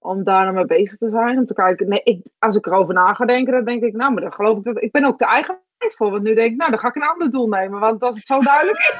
om 0.04 0.24
daar 0.24 0.44
nou 0.44 0.56
mee 0.56 0.66
bezig 0.66 0.98
te 0.98 1.10
zijn? 1.10 1.38
Om 1.38 1.46
te 1.46 1.54
kijken, 1.54 1.90
nee, 1.90 2.02
ik, 2.04 2.26
als 2.40 2.56
ik 2.56 2.66
erover 2.66 2.94
na 2.94 3.14
ga 3.14 3.26
denken, 3.26 3.54
dan 3.54 3.66
denk 3.66 3.84
ik, 3.84 3.94
nou, 3.94 4.12
maar 4.14 4.22
dan 4.22 4.34
geloof 4.34 4.58
ik 4.58 4.64
dat, 4.64 4.82
ik 4.84 4.92
ben 4.92 5.06
ook 5.06 5.18
de 5.18 5.26
eigenwijs 5.26 5.96
voor, 5.98 6.12
want 6.12 6.24
nu 6.24 6.34
denk 6.34 6.52
ik, 6.52 6.58
nou, 6.58 6.72
dan 6.72 6.80
ga 6.80 6.88
ik 6.88 6.96
een 6.96 7.02
ander 7.10 7.32
doel 7.32 7.48
nemen, 7.48 7.80
want 7.80 8.02
als 8.02 8.16
het 8.16 8.28
zo 8.28 8.40
duidelijk 8.40 8.78
is, 8.78 8.94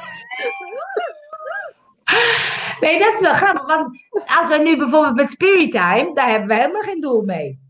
Nee, 2.80 2.98
dat 2.98 3.14
is 3.14 3.20
wel 3.20 3.34
grappig. 3.34 3.66
Want 3.66 3.96
als 4.26 4.48
we 4.48 4.58
nu 4.58 4.76
bijvoorbeeld 4.76 5.14
met 5.14 5.30
Spirit 5.30 5.70
Time, 5.70 6.14
daar 6.14 6.28
hebben 6.28 6.48
we 6.48 6.54
helemaal 6.54 6.82
geen 6.82 7.00
doel 7.00 7.22
mee. 7.22 7.60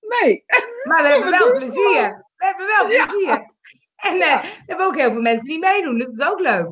nee. 0.00 0.44
Maar 0.84 1.02
we 1.02 1.08
hebben 1.08 1.30
wel 1.38 1.52
plezier. 1.52 2.26
We 2.36 2.44
hebben 2.44 2.66
wel 2.66 2.90
Ja. 2.90 3.06
plezier. 3.06 3.50
En 3.96 4.20
eh, 4.20 4.42
we 4.42 4.48
hebben 4.66 4.86
ook 4.86 4.96
heel 4.96 5.12
veel 5.12 5.20
mensen 5.20 5.46
die 5.48 5.58
meedoen. 5.58 5.98
Dat 5.98 6.12
is 6.12 6.20
ook 6.26 6.40
leuk. 6.40 6.68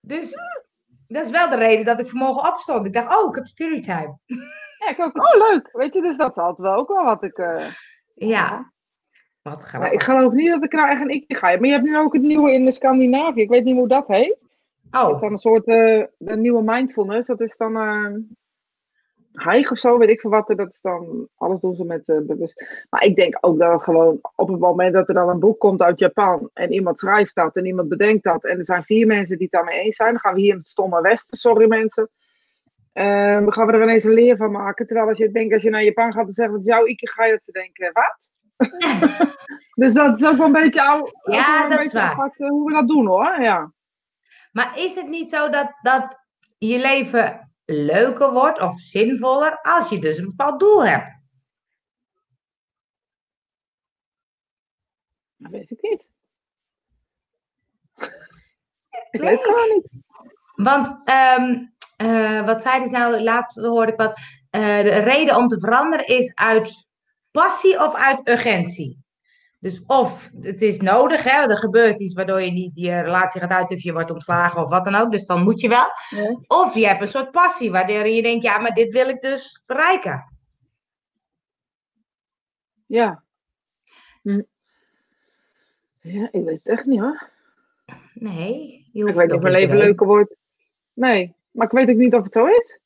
Dus 0.00 0.34
dat 1.08 1.24
is 1.24 1.30
wel 1.30 1.48
de 1.50 1.56
reden 1.56 1.84
dat 1.84 2.00
ik 2.00 2.08
vanmorgen 2.08 2.52
opstond. 2.52 2.86
Ik 2.86 2.92
dacht, 2.92 3.16
oh, 3.18 3.28
ik 3.28 3.34
heb 3.34 3.46
Spirit 3.46 3.82
Time. 3.82 4.18
Ja, 4.78 4.88
ik 4.90 5.00
ook, 5.00 5.16
oh, 5.16 5.48
leuk, 5.50 5.68
weet 5.72 5.94
je, 5.94 6.00
dus 6.02 6.16
dat 6.16 6.30
is 6.30 6.42
altijd 6.42 6.68
wel 6.68 6.76
ook 6.76 6.88
wel 6.88 7.04
wat 7.04 7.22
ik... 7.22 7.36
eh, 7.38 7.66
Ja. 8.14 8.72
Wat 9.42 9.54
Maar 9.56 9.64
grappig. 9.64 9.92
ik 9.92 10.02
geloof 10.02 10.32
niet 10.32 10.48
dat 10.50 10.64
ik 10.64 10.72
nou 10.72 10.88
echt 10.90 11.00
een 11.00 11.08
ikje 11.10 11.36
ga. 11.36 11.46
Maar 11.46 11.64
je 11.66 11.70
hebt 11.72 11.84
nu 11.84 11.98
ook 11.98 12.12
het 12.12 12.22
nieuwe 12.22 12.52
in 12.52 12.64
de 12.64 12.72
Scandinavië. 12.72 13.40
Ik 13.40 13.48
weet 13.48 13.64
niet 13.64 13.76
hoe 13.76 13.88
dat 13.88 14.06
heet. 14.06 14.36
Het 14.90 14.94
is 14.94 15.00
Oh, 15.00 15.20
dan 15.20 15.32
een 15.32 15.38
soort 15.38 15.66
eh, 15.66 16.04
de 16.18 16.36
nieuwe 16.36 16.62
mindfulness. 16.62 17.26
Dat 17.28 17.40
is 17.40 17.56
dan 17.56 17.76
eh 17.76 18.14
hijg 19.36 19.70
of 19.70 19.78
zo, 19.78 19.98
weet 19.98 20.08
ik 20.08 20.20
veel 20.20 20.30
wat. 20.30 20.46
Dat 20.56 20.68
is 20.68 20.80
dan, 20.80 21.28
alles 21.36 21.60
doen 21.60 21.74
ze 21.74 21.84
met 21.84 22.08
eh, 22.08 22.18
bewust. 22.20 22.66
Maar 22.90 23.04
ik 23.04 23.16
denk 23.16 23.38
ook 23.40 23.58
dat 23.58 23.82
gewoon 23.82 24.18
op 24.34 24.48
het 24.48 24.58
moment 24.58 24.92
dat 24.94 25.08
er 25.08 25.14
dan 25.14 25.28
een 25.28 25.38
boek 25.40 25.58
komt 25.58 25.82
uit 25.82 25.98
Japan. 25.98 26.50
En 26.52 26.72
iemand 26.72 26.98
schrijft 26.98 27.34
dat 27.34 27.56
en 27.56 27.66
iemand 27.66 27.88
bedenkt 27.88 28.24
dat. 28.24 28.44
En 28.44 28.58
er 28.58 28.64
zijn 28.64 28.82
vier 28.82 29.06
mensen 29.06 29.34
die 29.38 29.48
het 29.50 29.52
daarmee 29.54 29.80
eens 29.80 29.96
zijn. 29.96 30.10
Dan 30.10 30.20
gaan 30.20 30.34
we 30.34 30.40
hier 30.40 30.52
in 30.52 30.58
het 30.58 30.68
stomme 30.68 31.00
westen, 31.00 31.36
sorry 31.38 31.68
mensen. 31.68 32.10
Dan 32.92 33.52
gaan 33.52 33.66
we 33.66 33.72
er 33.72 33.82
ineens 33.82 34.04
een 34.04 34.12
leer 34.12 34.36
van 34.36 34.50
maken. 34.50 34.86
Terwijl 34.86 35.08
als 35.08 35.18
je 35.18 35.30
denkt, 35.30 35.54
als 35.54 35.62
je 35.62 35.70
naar 35.70 35.84
Japan 35.84 36.12
gaat 36.12 36.26
en 36.26 36.32
zegt, 36.32 36.50
wat 36.50 36.60
is 36.60 36.66
jouw 36.66 36.86
ikigai? 36.86 37.30
Dat 37.30 37.44
ze 37.44 37.52
denken, 37.52 37.90
wat? 37.92 38.30
dus 39.82 39.94
dat 39.94 40.20
is 40.20 40.26
ook 40.26 40.36
wel 40.36 40.46
een 40.46 40.52
beetje, 40.52 40.82
ou- 40.82 41.00
ook 41.00 41.34
Ja, 41.34 41.68
dat 41.68 41.80
is 41.80 41.92
waar. 41.92 42.10
apart, 42.10 42.40
eh, 42.40 42.48
hoe 42.48 42.64
we 42.66 42.72
dat 42.72 42.88
doen 42.88 43.06
hoor. 43.06 43.40
Ja. 43.40 43.72
maar 44.52 44.78
is 44.78 44.94
het 44.94 45.08
niet 45.08 45.30
zo 45.30 45.48
dat, 45.48 45.72
dat 45.82 46.18
je 46.58 46.78
leven 46.78 47.50
leuker 47.66 48.32
wordt 48.32 48.60
of 48.60 48.80
zinvoller 48.80 49.60
als 49.62 49.88
je 49.88 49.98
dus 49.98 50.18
een 50.18 50.24
bepaald 50.26 50.60
doel 50.60 50.86
hebt? 50.86 51.14
Dat 55.36 55.50
weet 55.50 55.70
ik 55.70 55.82
niet. 55.82 56.04
Ik 59.10 59.20
weet 59.20 59.30
het 59.30 59.44
gewoon 59.44 59.68
niet. 59.74 59.88
Want 60.54 61.00
ehm, 61.04 61.64
eh, 61.96 62.46
wat 62.46 62.62
zeiden 62.62 62.88
ze 62.88 62.94
nou? 62.94 63.20
Laatst 63.22 63.56
hoorde 63.58 63.92
ik 63.92 63.98
wat. 63.98 64.18
eh, 64.50 64.60
de 64.82 64.98
reden 64.98 65.36
om 65.36 65.48
te 65.48 65.58
veranderen 65.58 66.06
is 66.06 66.34
uit 66.34 66.86
passie 67.30 67.84
of 67.84 67.94
uit 67.94 68.28
urgentie. 68.28 69.04
Dus 69.58 69.82
of 69.86 70.30
het 70.40 70.62
is 70.62 70.80
nodig, 70.80 71.22
hè, 71.22 71.30
er 71.30 71.58
gebeurt 71.58 72.00
iets 72.00 72.14
waardoor 72.14 72.40
je 72.42 72.50
niet 72.50 72.70
je 72.74 73.00
relatie 73.00 73.40
gaat 73.40 73.50
uit 73.50 73.70
of 73.70 73.82
je 73.82 73.92
wordt 73.92 74.10
ontslagen 74.10 74.62
of 74.62 74.70
wat 74.70 74.84
dan 74.84 74.94
ook. 74.94 75.10
Dus 75.10 75.26
dan 75.26 75.42
moet 75.42 75.60
je 75.60 75.68
wel. 75.68 75.86
Ja. 76.08 76.38
Of 76.46 76.74
je 76.74 76.86
hebt 76.86 77.02
een 77.02 77.08
soort 77.08 77.30
passie 77.30 77.70
waardoor 77.70 78.06
je 78.06 78.22
denkt, 78.22 78.44
ja, 78.44 78.58
maar 78.58 78.74
dit 78.74 78.92
wil 78.92 79.08
ik 79.08 79.20
dus 79.20 79.62
bereiken. 79.66 80.36
Ja. 82.86 83.22
Hm. 84.22 84.42
Ja, 86.00 86.28
ik 86.30 86.44
weet 86.44 86.58
het 86.58 86.68
echt 86.68 86.84
niet 86.84 87.00
hoor. 87.00 87.30
Nee, 88.14 88.88
je 88.92 88.98
Ik 88.98 89.02
hoeft 89.02 89.14
weet 89.14 89.16
het 89.16 89.26
niet 89.26 89.32
of 89.32 89.40
mijn 89.40 89.54
leven 89.54 89.76
leuker 89.76 90.06
wordt. 90.06 90.36
Nee, 90.92 91.36
maar 91.50 91.66
ik 91.66 91.72
weet 91.72 91.90
ook 91.90 91.96
niet 91.96 92.14
of 92.14 92.22
het 92.22 92.32
zo 92.32 92.46
is. 92.46 92.80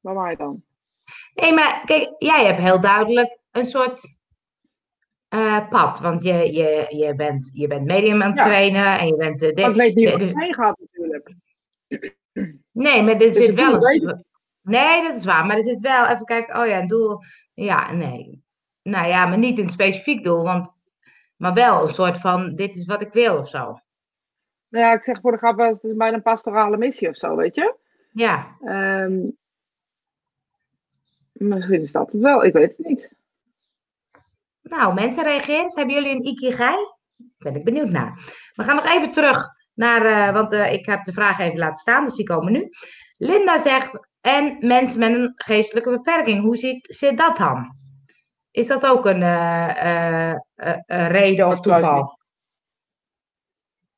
Bij 0.00 0.14
mij 0.14 0.36
dan. 0.36 0.62
Nee, 1.34 1.52
maar 1.52 1.82
kijk, 1.84 2.14
jij 2.18 2.44
hebt 2.46 2.60
heel 2.60 2.80
duidelijk 2.80 3.38
een 3.50 3.66
soort 3.66 4.17
eh, 5.28 5.68
pad. 5.68 6.00
Want 6.00 6.22
je, 6.22 6.32
je, 6.32 6.86
je, 6.96 7.14
bent, 7.14 7.50
je 7.52 7.66
bent 7.66 7.84
medium 7.86 8.22
aan 8.22 8.30
het 8.30 8.38
Ja. 8.38 8.44
trainen 8.44 8.98
en 8.98 9.06
je 9.06 9.16
bent... 9.16 9.42
eh, 9.42 9.54
de- 9.54 9.62
ik 9.62 9.74
weet 9.74 9.94
niet 9.94 10.10
wat 10.10 10.20
heen 10.20 10.54
gaat 10.54 10.78
natuurlijk. 10.80 11.34
Nee, 12.72 13.02
maar 13.02 13.12
er 13.12 13.18
Dus 13.18 13.36
zit 13.36 13.54
wel 13.54 13.84
een. 13.86 14.24
Nee, 14.62 15.02
dat 15.02 15.16
is 15.16 15.24
waar. 15.24 15.46
Maar 15.46 15.56
er 15.56 15.62
zit 15.64 15.80
wel, 15.80 16.06
even 16.06 16.24
kijken, 16.24 16.60
oh 16.60 16.66
ja, 16.66 16.78
een 16.78 16.86
doel. 16.88 17.22
Ja, 17.54 17.92
nee. 17.92 18.42
Nou 18.82 19.06
ja, 19.08 19.26
maar 19.26 19.38
niet 19.38 19.58
een 19.58 19.70
specifiek 19.70 20.24
doel, 20.24 20.42
want, 20.42 20.72
maar 21.36 21.54
wel 21.54 21.82
een 21.82 21.94
soort 21.94 22.18
van: 22.18 22.54
dit 22.54 22.74
is 22.76 22.86
wat 22.86 23.02
ik 23.02 23.12
wil 23.12 23.38
of 23.38 23.48
zo. 23.48 23.58
Nou 24.68 24.84
ja, 24.84 24.92
ik 24.92 25.02
zeg 25.04 25.20
voor 25.20 25.32
de 25.32 25.38
grap 25.38 25.58
het 25.58 25.84
is 25.84 25.96
bijna 25.96 26.16
een 26.16 26.22
pastorale 26.22 26.76
missie 26.76 27.08
of 27.08 27.16
zo, 27.16 27.36
weet 27.36 27.54
je. 27.54 27.74
Ja, 28.12 28.56
Ehm, 28.64 29.18
misschien 31.32 31.80
is 31.80 31.92
dat 31.92 32.12
het 32.12 32.22
wel, 32.22 32.44
ik 32.44 32.52
weet 32.52 32.76
het 32.76 32.86
niet. 32.86 33.10
Nou, 34.68 34.94
mensen 34.94 35.22
reageren. 35.22 35.64
Dus 35.64 35.74
hebben 35.74 35.94
jullie 35.94 36.10
een 36.10 36.26
ikigai? 36.26 36.76
Ben 37.38 37.56
ik 37.56 37.64
benieuwd 37.64 37.90
naar. 37.90 38.34
We 38.54 38.64
gaan 38.64 38.76
nog 38.76 38.86
even 38.86 39.12
terug 39.12 39.48
naar, 39.74 40.04
eh, 40.04 40.32
want 40.32 40.52
eh, 40.52 40.72
ik 40.72 40.86
heb 40.86 41.04
de 41.04 41.12
vraag 41.12 41.38
even 41.38 41.58
laten 41.58 41.76
staan, 41.76 42.04
dus 42.04 42.14
die 42.14 42.26
komen 42.26 42.52
nu. 42.52 42.70
Linda 43.16 43.58
zegt: 43.58 44.08
en 44.20 44.66
mensen 44.66 44.98
met 44.98 45.14
een 45.14 45.32
geestelijke 45.34 45.90
beperking, 45.90 46.42
hoe 46.42 46.56
zit, 46.56 46.86
zit 46.96 47.18
dat 47.18 47.36
dan? 47.36 47.76
Is 48.50 48.66
dat 48.66 48.86
ook 48.86 49.06
een 49.06 49.22
eh, 49.22 50.34
reden 50.86 51.46
of 51.46 51.60
toeval? 51.60 52.18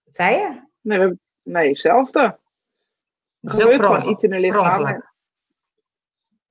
Wat 0.04 0.14
zei 0.14 0.36
je? 0.36 0.48
Nee, 0.80 0.98
we 0.98 1.04
hebben- 1.04 1.20
nee 1.42 1.68
hetzelfde. 1.68 2.38
Er 3.40 3.50
gebeurt 3.50 3.82
gewoon 3.82 4.08
iets 4.08 4.22
in 4.22 4.30
de 4.30 4.40
lichaam. 4.40 5.02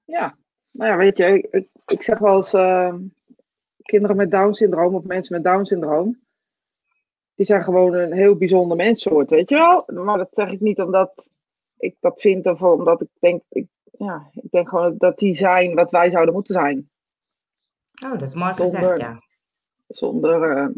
Ja, 0.06 0.36
nou 0.72 0.92
ja, 0.92 0.98
weet 0.98 1.18
je, 1.18 1.26
ik, 1.26 1.46
ik, 1.52 1.68
ik 1.86 2.04
zeg 2.04 2.20
wel 2.20 2.36
eens, 2.36 2.54
ehm, 2.54 2.98
kinderen 3.90 4.16
met 4.16 4.32
Down-syndroom 4.32 4.96
of 4.96 5.04
mensen 5.04 5.34
met 5.36 5.44
Down-syndroom, 5.44 6.20
die 7.36 7.46
zijn 7.46 7.64
gewoon 7.64 7.94
een 7.94 8.14
heel 8.14 8.36
bijzonder 8.36 8.78
menssoort, 8.78 9.30
weet 9.30 9.50
je 9.50 9.56
wel? 9.56 10.04
Maar 10.04 10.18
dat 10.18 10.28
zeg 10.34 10.52
ik 10.52 10.60
niet 10.60 10.82
omdat 10.82 11.30
ik 11.78 11.96
dat 12.00 12.22
vind 12.22 12.46
of 12.46 12.62
omdat 12.62 13.02
ik 13.02 13.08
denk, 13.20 13.42
ik, 13.50 13.68
ja, 13.98 14.30
ik 14.34 14.52
denk 14.52 14.70
gewoon 14.70 14.96
dat 14.98 15.18
die 15.18 15.36
zijn 15.38 15.76
wat 15.76 15.92
wij 15.92 16.10
zouden 16.10 16.34
moeten 16.34 16.54
zijn. 16.54 16.90
Oh, 18.06 18.12
dat 18.12 18.22
is 18.22 18.34
mooi 18.34 18.54
Zonder- 18.54 18.80
gezegd, 18.80 19.00
ja. 19.00 19.22
Zonder, 19.88 20.58
ehm, 20.58 20.72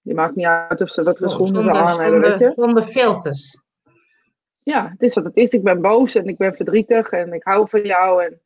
je 0.00 0.14
maakt 0.14 0.34
niet 0.36 0.46
uit 0.46 0.80
of 0.80 0.88
ze 0.88 1.02
wat 1.02 1.18
voor 1.18 1.28
schoenen 1.30 1.54
ze 1.56 1.62
Zonder, 1.62 1.82
aan 1.82 2.00
hebben, 2.00 2.20
weet 2.20 2.38
je? 2.38 2.52
zonder, 2.56 2.82
filters. 2.82 3.66
ja, 4.62 4.88
het 4.88 5.02
is 5.02 5.14
wat 5.14 5.24
het 5.24 5.36
is. 5.36 5.50
Ik 5.52 5.62
ben 5.62 5.80
boos 5.80 6.14
en 6.14 6.26
ik 6.26 6.36
ben 6.36 6.56
verdrietig 6.56 7.10
en 7.10 7.32
ik 7.32 7.42
hou 7.44 7.68
van 7.68 7.82
jou. 7.82 8.24
En 8.24 8.40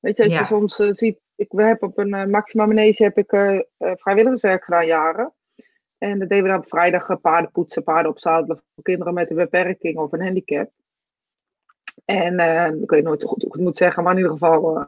weet 0.00 0.16
je, 0.16 0.24
als 0.24 0.32
Ja. 0.32 0.38
je 0.40 0.46
soms 0.46 0.78
eh, 0.78 0.92
ziet, 0.92 1.18
ik 1.36 1.52
heb 1.56 1.82
op 1.82 1.98
een 1.98 2.14
uh, 2.14 2.24
Maxima 2.24 2.66
Manege 2.66 3.02
heb 3.02 3.18
ik 3.18 3.32
eh, 3.32 3.56
eh, 3.56 3.92
vrijwilligerswerk 3.94 4.64
gedaan 4.64 4.86
jaren. 4.86 5.32
En 5.98 6.18
dat 6.18 6.28
deden 6.28 6.44
we 6.44 6.50
dan 6.50 6.58
op 6.58 6.68
vrijdag 6.68 7.08
eh, 7.08 7.16
paarden 7.20 7.50
poetsen, 7.50 7.82
paarden 7.82 8.10
opzadelen 8.10 8.62
voor 8.74 8.84
kinderen 8.84 9.14
met 9.14 9.30
een 9.30 9.36
beperking 9.36 9.96
of 9.98 10.12
een 10.12 10.22
handicap. 10.22 10.70
En 12.04 12.38
eh, 12.38 12.82
ik 12.82 12.90
weet 12.90 13.04
nooit 13.04 13.20
zo 13.20 13.28
goed 13.28 13.42
hoe 13.42 13.48
ik 13.48 13.56
het 13.56 13.64
moet 13.64 13.76
zeggen, 13.76 14.02
maar 14.02 14.12
in 14.12 14.18
ieder 14.18 14.32
geval, 14.32 14.76
eh, 14.76 14.84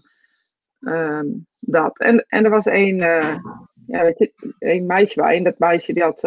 Ehm, 0.81 1.27
dat. 1.59 1.99
En, 1.99 2.25
en 2.29 2.45
er 2.45 2.51
was 2.51 2.67
eh, 2.67 2.97
ja, 3.87 4.03
weet 4.03 4.19
je, 4.19 4.33
een 4.59 4.87
meisje 4.87 5.21
bij. 5.21 5.37
En 5.37 5.45
dat 5.45 5.59
meisje 5.59 5.93
die 5.93 6.03
had, 6.03 6.23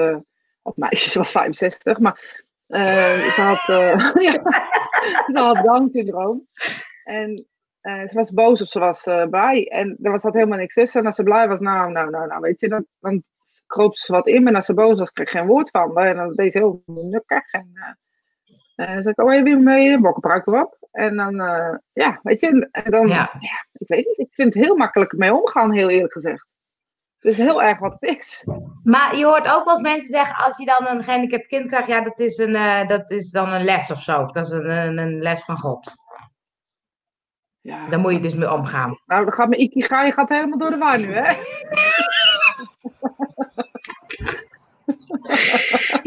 of 0.62 0.76
meisje, 0.76 1.10
ze 1.10 1.18
was 1.18 1.32
65, 1.32 2.00
maar 2.00 2.44
ze 3.32 3.42
had, 3.42 3.68
ja, 4.28 4.42
ze 5.26 5.40
had 5.40 5.66
Down-syndroom. 5.66 6.48
En 7.04 7.48
ze 7.82 8.12
was 8.14 8.32
boos 8.32 8.62
of 8.62 8.68
ze 8.68 8.80
was 8.80 9.04
blij. 9.30 9.68
En 9.68 9.98
er 10.02 10.12
was, 10.12 10.24
had 10.24 10.34
helemaal 10.34 10.58
niks 10.58 10.74
tussen. 10.74 11.00
En 11.00 11.06
als 11.06 11.16
ze 11.16 11.24
blij 11.24 11.48
was, 11.48 11.60
nou, 11.60 11.92
nou, 11.92 12.10
nou, 12.10 12.28
nou 12.28 12.42
weet 12.42 12.60
je, 12.60 12.70
dan, 12.70 12.86
dan 13.00 13.24
kroop 13.68 13.96
ze 13.96 14.12
wat 14.12 14.28
in. 14.28 14.44
Maar 14.44 14.56
als 14.56 14.66
ze 14.66 14.74
boos 14.74 14.98
was, 14.98 15.12
kreeg 15.12 15.28
ik 15.28 15.38
geen 15.38 15.48
woord 15.48 15.70
van 15.70 15.98
En 15.98 16.16
dan 16.16 16.34
deed 16.34 16.52
ze 16.52 16.58
heel 16.58 16.84
nukkig. 16.86 17.52
En 17.52 17.72
uh, 18.76 18.88
zei 18.88 19.10
ik, 19.10 19.22
oh, 19.22 19.34
je 19.34 19.44
weer 19.44 19.60
mee, 19.60 20.00
bokkenpruik 20.00 20.48
erop. 20.48 20.78
En 20.92 21.16
dan, 21.18 21.42
uh, 21.42 21.76
ja, 21.94 22.20
weet 22.24 22.42
je, 22.42 22.68
en 22.72 22.92
dan, 22.92 23.08
ja. 23.08 23.32
ja. 23.40 23.66
ik 23.72 23.88
weet 23.88 24.06
niet, 24.06 24.18
ik 24.18 24.34
vind 24.34 24.54
het 24.54 24.64
heel 24.64 24.76
makkelijk 24.76 25.12
mee 25.18 25.34
omgaan, 25.34 25.72
heel 25.72 25.90
eerlijk 25.90 26.14
gezegd. 26.14 26.50
Het 27.20 27.32
is 27.32 27.38
heel 27.38 27.64
erg 27.64 27.80
wat 27.80 27.98
het 28.00 28.16
is. 28.18 28.46
Maar 28.84 29.16
je 29.18 29.26
hoort 29.26 29.54
ook 29.54 29.66
wel 29.66 29.74
eens 29.74 29.82
mensen 29.82 30.10
zeggen, 30.10 30.46
als 30.46 30.58
je 30.58 30.66
dan 30.66 30.88
een 30.88 31.04
gehandicapt 31.04 31.48
kind 31.48 31.68
krijgt, 31.68 31.88
ja, 31.88 32.02
dat 32.02 32.20
is, 32.20 32.38
een, 32.38 32.54
uh, 32.56 32.88
dat 32.88 33.12
is 33.12 33.30
dan 33.30 33.54
een 33.54 33.64
les 33.64 33.92
of 33.92 34.02
zo. 34.02 34.26
Dat 34.26 34.46
is 34.46 34.52
een, 34.52 34.70
een, 34.70 34.98
een 34.98 35.22
les 35.22 35.44
van 35.44 35.58
God. 35.58 35.94
Ja. 37.62 37.90
Daar 37.90 38.00
moet 38.00 38.12
je 38.12 38.20
dus 38.20 38.36
mee 38.36 38.52
omgaan. 38.52 39.00
Nou, 39.06 39.24
dan 39.24 39.34
gaat 39.34 39.50
mijn 39.50 39.62
ikigai 39.62 40.12
gaat 40.12 40.30
helemaal 40.30 40.58
door 40.58 40.70
de 40.70 40.78
war 40.78 41.00
nu, 41.00 41.14
hè? 41.14 41.22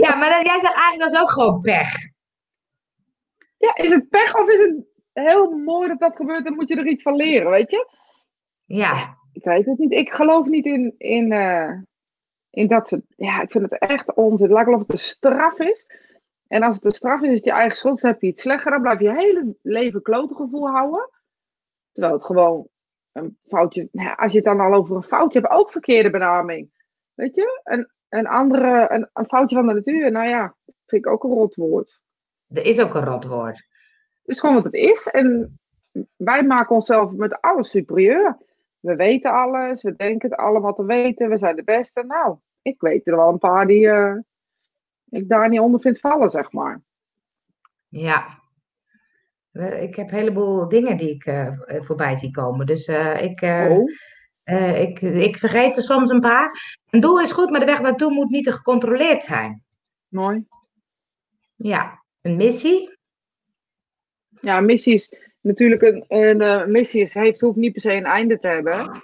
ja, 0.04 0.14
maar 0.14 0.30
dan, 0.30 0.44
jij 0.44 0.58
zegt 0.60 0.74
eigenlijk 0.74 0.98
dat 0.98 1.12
is 1.12 1.20
ook 1.20 1.30
gewoon 1.30 1.60
pech. 1.60 1.92
Ja, 3.58 3.74
is 3.74 3.92
het 3.92 4.08
pech 4.08 4.34
of 4.34 4.48
is 4.48 4.58
het 4.58 4.86
heel 5.12 5.50
mooi 5.50 5.88
dat 5.88 5.98
dat 5.98 6.16
gebeurt 6.16 6.46
en 6.46 6.54
moet 6.54 6.68
je 6.68 6.76
er 6.76 6.86
iets 6.86 7.02
van 7.02 7.16
leren, 7.16 7.50
weet 7.50 7.70
je? 7.70 7.88
Ja. 8.64 9.16
Ik 9.32 9.44
weet 9.44 9.66
het 9.66 9.78
niet. 9.78 9.92
Ik 9.92 10.12
geloof 10.12 10.46
niet 10.46 10.64
in, 10.64 10.94
in, 10.98 11.32
uh, 11.32 11.70
in 12.50 12.66
dat 12.66 12.88
ze. 12.88 13.02
Ja, 13.16 13.42
ik 13.42 13.50
vind 13.50 13.70
het 13.70 13.80
echt 13.80 14.14
onzin. 14.14 14.46
Het 14.46 14.54
lijkt 14.54 14.68
wel 14.68 14.78
of 14.78 14.82
het 14.82 14.92
een 14.92 14.98
straf 14.98 15.58
is. 15.58 15.86
En 16.46 16.62
als 16.62 16.74
het 16.74 16.84
een 16.84 16.92
straf 16.92 17.20
is, 17.20 17.28
is 17.28 17.34
het 17.34 17.44
je 17.44 17.50
eigen 17.50 17.76
schuld. 17.76 18.00
Dan 18.00 18.10
heb 18.10 18.20
je 18.20 18.26
iets 18.26 18.40
slechter. 18.40 18.70
Dan 18.70 18.80
blijf 18.80 18.98
je 18.98 19.04
je 19.04 19.14
hele 19.14 19.56
leven 19.62 20.02
klote 20.02 20.34
gevoel 20.34 20.68
houden. 20.68 21.10
Terwijl 21.94 22.14
het 22.14 22.24
gewoon 22.24 22.68
een 23.12 23.38
foutje. 23.46 23.88
Nou, 23.92 24.16
als 24.16 24.30
je 24.30 24.36
het 24.36 24.46
dan 24.46 24.60
al 24.60 24.74
over 24.74 24.96
een 24.96 25.02
foutje 25.02 25.40
hebt, 25.40 25.52
ook 25.52 25.70
verkeerde 25.70 26.10
benaming. 26.10 26.70
Weet 27.14 27.34
je? 27.34 27.60
Een, 27.64 27.90
een 28.08 28.26
andere, 28.26 28.86
een, 28.90 29.10
een 29.12 29.26
foutje 29.26 29.56
van 29.56 29.66
de 29.66 29.72
natuur. 29.72 30.10
Nou 30.10 30.28
ja, 30.28 30.56
vind 30.86 31.06
ik 31.06 31.12
ook 31.12 31.24
een 31.24 31.30
rot 31.30 31.54
woord. 31.54 32.00
Er 32.48 32.66
is 32.66 32.80
ook 32.80 32.94
een 32.94 33.04
rotwoord. 33.04 33.56
Het 33.56 34.34
is 34.34 34.40
gewoon 34.40 34.54
wat 34.54 34.64
het 34.64 34.74
is. 34.74 35.06
En 35.06 35.58
wij 36.16 36.42
maken 36.42 36.74
onszelf 36.74 37.12
met 37.12 37.40
alles 37.40 37.70
superieur. 37.70 38.38
We 38.80 38.96
weten 38.96 39.32
alles, 39.32 39.82
we 39.82 39.96
denken 39.96 40.30
het 40.30 40.38
allemaal 40.38 40.74
te 40.74 40.84
weten, 40.84 41.28
we 41.28 41.38
zijn 41.38 41.56
de 41.56 41.64
beste. 41.64 42.02
Nou, 42.02 42.36
ik 42.62 42.80
weet 42.80 43.06
er 43.06 43.16
wel 43.16 43.28
een 43.28 43.38
paar 43.38 43.66
die 43.66 43.86
uh, 43.86 44.16
ik 45.08 45.28
daar 45.28 45.48
niet 45.48 45.60
onder 45.60 45.80
vind 45.80 45.98
vallen, 45.98 46.30
zeg 46.30 46.52
maar. 46.52 46.82
Ja. 47.88 48.42
Ik 49.62 49.96
heb 49.96 50.08
een 50.08 50.18
heleboel 50.18 50.68
dingen 50.68 50.96
die 50.96 51.10
ik 51.10 51.26
uh, 51.26 51.48
voorbij 51.66 52.16
zie 52.16 52.30
komen. 52.30 52.66
Dus 52.66 52.88
uh, 52.88 53.22
ik, 53.22 53.42
oh. 53.42 53.90
ik, 54.76 55.00
ik 55.00 55.36
vergeet 55.36 55.76
er 55.76 55.82
soms 55.82 56.10
een 56.10 56.20
paar. 56.20 56.78
Een 56.90 57.00
doel 57.00 57.20
is 57.20 57.32
goed, 57.32 57.50
maar 57.50 57.60
de 57.60 57.66
weg 57.66 57.80
naartoe 57.80 58.12
moet 58.12 58.30
niet 58.30 58.44
te 58.44 58.52
gecontroleerd 58.52 59.24
zijn. 59.24 59.64
Mooi. 60.08 60.46
Ja, 61.56 62.02
een 62.20 62.36
missie? 62.36 62.98
Ja, 64.40 64.58
een 64.58 64.64
missie 64.64 64.94
is 64.94 65.14
natuurlijk 65.40 65.82
een, 65.82 66.04
een, 66.08 66.40
eh, 66.40 66.66
missie 66.66 67.02
is, 67.02 67.14
heeft, 67.14 67.40
hoeft 67.40 67.56
niet 67.56 67.72
per 67.72 67.80
se 67.80 67.92
een 67.92 68.04
einde 68.04 68.38
te 68.38 68.46
hebben. 68.46 69.02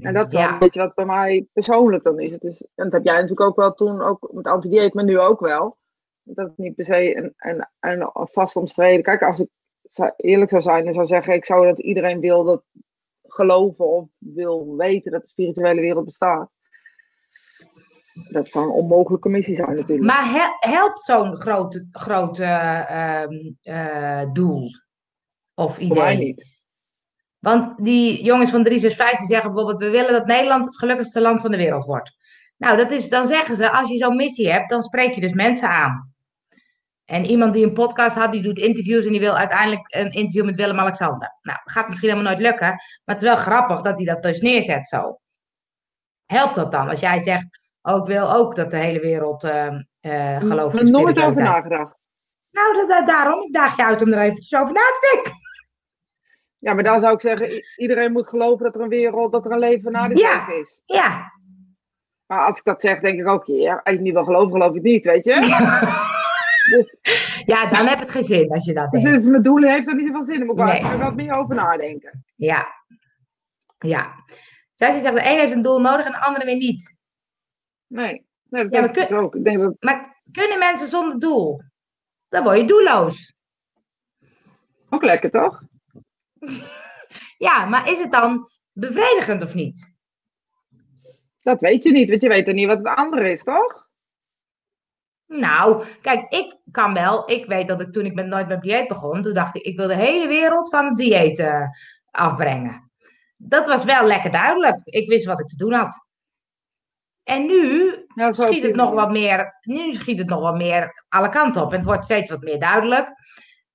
En 0.00 0.14
dat 0.14 0.32
is 0.32 0.40
wel 0.40 0.48
een 0.48 0.58
beetje 0.58 0.80
wat 0.80 0.94
bij 0.94 1.04
mij 1.04 1.46
persoonlijk 1.52 2.04
dan 2.04 2.20
is. 2.20 2.30
Het 2.30 2.42
is. 2.42 2.60
En 2.60 2.84
dat 2.84 2.92
heb 2.92 3.04
jij 3.04 3.14
natuurlijk 3.14 3.40
ook 3.40 3.56
wel 3.56 3.74
toen, 3.74 4.00
ook 4.00 4.28
met 4.32 4.46
antidieet, 4.46 4.94
maar 4.94 5.04
nu 5.04 5.18
ook 5.18 5.40
wel. 5.40 5.76
Dat 6.22 6.46
het 6.46 6.58
niet 6.58 6.74
per 6.74 6.84
se 6.84 7.16
een, 7.16 7.34
een, 7.36 7.68
een 7.80 8.10
vast 8.12 8.56
omstreden. 8.56 9.02
Kijk, 9.02 9.22
als 9.22 9.38
ik 9.38 9.48
eerlijk 10.16 10.50
zou 10.50 10.62
zijn, 10.62 10.84
dan 10.84 10.94
zou 10.94 11.06
zeggen, 11.06 11.34
ik 11.34 11.44
zou 11.44 11.66
dat 11.66 11.78
iedereen 11.78 12.20
wil 12.20 12.44
dat 12.44 12.62
geloven 13.22 13.90
of 13.90 14.08
wil 14.18 14.76
weten 14.76 15.12
dat 15.12 15.22
de 15.22 15.28
spirituele 15.28 15.80
wereld 15.80 16.04
bestaat 16.04 16.56
dat 18.28 18.50
zou 18.50 18.64
een 18.64 18.70
onmogelijke 18.70 19.28
missie 19.28 19.54
zijn 19.54 19.74
natuurlijk. 19.74 20.06
Maar 20.06 20.54
helpt 20.58 21.04
zo'n 21.04 21.36
grote, 21.36 21.88
grote 21.90 22.44
uh, 23.62 24.32
doel 24.32 24.70
of 25.54 25.78
idee? 25.78 25.88
Voor 25.88 26.04
mij 26.04 26.16
niet. 26.16 26.54
Want 27.38 27.84
die 27.84 28.24
jongens 28.24 28.50
van 28.50 28.64
365 28.64 29.26
zeggen 29.28 29.52
bijvoorbeeld, 29.52 29.80
we 29.80 29.90
willen 29.90 30.12
dat 30.12 30.26
Nederland 30.26 30.66
het 30.66 30.78
gelukkigste 30.78 31.20
land 31.20 31.40
van 31.40 31.50
de 31.50 31.56
wereld 31.56 31.84
wordt. 31.84 32.16
Nou, 32.56 32.76
dat 32.76 32.90
is, 32.90 33.08
dan 33.08 33.26
zeggen 33.26 33.56
ze, 33.56 33.72
als 33.72 33.88
je 33.88 33.96
zo'n 33.96 34.16
missie 34.16 34.50
hebt, 34.50 34.70
dan 34.70 34.82
spreek 34.82 35.14
je 35.14 35.20
dus 35.20 35.32
mensen 35.32 35.68
aan. 35.68 36.14
En 37.06 37.24
iemand 37.24 37.54
die 37.54 37.64
een 37.64 37.72
podcast 37.72 38.16
had, 38.16 38.32
die 38.32 38.42
doet 38.42 38.58
interviews 38.58 39.04
en 39.04 39.10
die 39.10 39.20
wil 39.20 39.36
uiteindelijk 39.36 39.94
een 39.94 40.10
interview 40.10 40.44
met 40.44 40.56
Willem-Alexander. 40.56 41.36
Nou, 41.42 41.58
dat 41.64 41.72
gaat 41.72 41.88
misschien 41.88 42.08
helemaal 42.08 42.32
nooit 42.32 42.46
lukken, 42.46 42.68
maar 42.68 43.14
het 43.14 43.22
is 43.22 43.28
wel 43.28 43.36
grappig 43.36 43.80
dat 43.80 43.96
hij 43.96 44.04
dat 44.04 44.22
dus 44.22 44.40
neerzet 44.40 44.88
zo. 44.88 45.18
Helpt 46.26 46.54
dat 46.54 46.72
dan? 46.72 46.88
Als 46.88 47.00
jij 47.00 47.18
zegt, 47.18 47.64
Oh, 47.86 47.96
ik 47.96 48.04
wil 48.04 48.32
ook 48.32 48.56
dat 48.56 48.70
de 48.70 48.76
hele 48.76 49.00
wereld 49.00 49.44
uh, 49.44 49.66
uh, 50.00 50.38
gelooft 50.38 50.74
Ik 50.74 50.78
heb 50.78 50.88
er 50.88 51.00
nooit 51.00 51.18
over 51.18 51.42
nagedacht. 51.42 51.94
Nou, 52.50 52.86
dat, 52.86 53.06
daarom. 53.06 53.42
Ik 53.42 53.52
daag 53.52 53.76
je 53.76 53.84
uit 53.84 54.02
om 54.02 54.12
er 54.12 54.18
even 54.18 54.60
over 54.60 54.74
na 54.74 54.80
te 54.80 55.12
denken. 55.12 55.32
Ja, 56.58 56.74
maar 56.74 56.84
dan 56.84 57.00
zou 57.00 57.14
ik 57.14 57.20
zeggen, 57.20 57.62
iedereen 57.76 58.12
moet 58.12 58.28
geloven 58.28 58.64
dat 58.64 58.74
er 58.74 58.80
een 58.80 58.88
wereld, 58.88 59.32
dat 59.32 59.46
er 59.46 59.52
een 59.52 59.58
leven 59.58 59.92
na 59.92 60.08
de 60.08 60.16
ja, 60.16 60.48
is. 60.48 60.80
Ja. 60.84 61.32
Maar 62.26 62.46
als 62.46 62.58
ik 62.58 62.64
dat 62.64 62.80
zeg, 62.80 63.00
denk 63.00 63.18
ik 63.18 63.26
ook, 63.26 63.44
ja, 63.46 63.80
als 63.84 63.94
ik 63.94 64.00
niet 64.00 64.12
wil 64.12 64.24
geloven, 64.24 64.50
geloof 64.50 64.68
ik 64.68 64.74
het 64.74 64.82
niet, 64.82 65.04
weet 65.04 65.24
je? 65.24 65.34
dus, 66.70 66.96
ja, 67.52 67.66
dan 67.66 67.86
heb 67.86 67.98
het 67.98 68.10
geen 68.10 68.24
zin 68.24 68.50
als 68.50 68.64
je 68.64 68.74
dat 68.74 68.90
dus 68.90 69.02
denkt. 69.02 69.18
Dus 69.18 69.28
mijn 69.28 69.42
doel 69.42 69.62
heeft 69.62 69.88
er 69.88 69.94
niet 69.94 70.06
zoveel 70.06 70.24
zin. 70.24 70.38
Dan 70.38 70.46
moet 70.46 70.58
ik 70.58 70.82
nee. 70.82 70.98
wat 70.98 71.14
meer 71.14 71.34
over 71.34 71.54
nadenken. 71.54 72.24
Ja. 72.36 72.66
Ja. 73.78 74.24
Zij 74.74 75.00
zegt, 75.00 75.16
de 75.16 75.30
een 75.30 75.38
heeft 75.38 75.52
een 75.52 75.62
doel 75.62 75.80
nodig 75.80 76.06
en 76.06 76.12
de 76.12 76.20
andere 76.20 76.44
weer 76.44 76.56
niet. 76.56 76.96
Nee, 77.86 78.26
nee 78.48 78.68
dat 78.68 78.72
ja, 78.72 78.84
ik 78.88 78.94
dus 79.08 79.18
ook. 79.18 79.34
Ik 79.34 79.44
denk 79.44 79.58
dat... 79.60 79.76
Maar 79.80 80.22
kunnen 80.32 80.58
mensen 80.58 80.88
zonder 80.88 81.18
doel? 81.18 81.62
Dan 82.28 82.42
word 82.42 82.58
je 82.58 82.66
doelloos. 82.66 83.34
Ook 84.88 85.02
lekker, 85.02 85.30
toch? 85.30 85.62
ja, 87.46 87.64
maar 87.64 87.90
is 87.90 87.98
het 87.98 88.12
dan 88.12 88.48
bevredigend 88.72 89.42
of 89.42 89.54
niet? 89.54 89.94
Dat 91.42 91.60
weet 91.60 91.82
je 91.82 91.92
niet, 91.92 92.08
want 92.08 92.22
je 92.22 92.28
weet 92.28 92.48
er 92.48 92.54
niet 92.54 92.66
wat 92.66 92.78
het 92.78 92.86
andere 92.86 93.30
is, 93.30 93.42
toch? 93.42 93.85
Nou, 95.26 95.84
kijk, 96.02 96.32
ik 96.32 96.56
kan 96.70 96.94
wel. 96.94 97.30
Ik 97.30 97.46
weet 97.46 97.68
dat 97.68 97.80
ik 97.80 97.92
toen 97.92 98.04
ik 98.04 98.14
met 98.14 98.26
Nooit 98.26 98.48
met 98.48 98.62
Dieet 98.62 98.88
begon, 98.88 99.22
toen 99.22 99.34
dacht 99.34 99.56
ik, 99.56 99.62
ik 99.62 99.76
wil 99.76 99.88
de 99.88 99.94
hele 99.94 100.26
wereld 100.26 100.70
van 100.70 100.84
het 100.84 100.96
dieet 100.96 101.38
uh, 101.38 101.62
afbrengen. 102.10 102.90
Dat 103.36 103.66
was 103.66 103.84
wel 103.84 104.06
lekker 104.06 104.30
duidelijk. 104.30 104.78
Ik 104.84 105.08
wist 105.08 105.26
wat 105.26 105.40
ik 105.40 105.46
te 105.46 105.56
doen 105.56 105.72
had. 105.72 106.06
En 107.22 107.46
nu 107.46 107.94
schiet 108.30 108.62
het 108.62 108.74
nog 108.74 108.90
wat 108.90 109.10
meer, 109.10 109.58
nu 109.60 109.92
schiet 109.92 110.18
het 110.18 110.28
nog 110.28 110.40
wat 110.40 110.56
meer 110.56 111.04
alle 111.08 111.28
kanten 111.28 111.62
op. 111.62 111.70
En 111.70 111.76
het 111.76 111.86
wordt 111.86 112.04
steeds 112.04 112.30
wat 112.30 112.42
meer 112.42 112.60
duidelijk. 112.60 113.08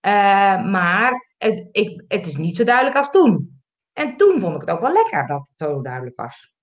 Uh, 0.08 0.66
maar 0.66 1.28
het, 1.38 1.68
ik, 1.72 2.04
het 2.08 2.28
is 2.28 2.36
niet 2.38 2.56
zo 2.56 2.64
duidelijk 2.64 2.96
als 2.98 3.12
toen. 3.12 3.62
En 3.94 4.18
toen 4.18 4.40
vond 4.40 4.56
ik 4.56 4.62
het 4.62 4.70
ook 4.70 4.82
wel 4.82 4.94
lekker 4.94 5.28
dat 5.28 5.40
het 5.40 5.70
zo 5.70 5.82
duidelijk 5.82 6.20
was. 6.20 6.54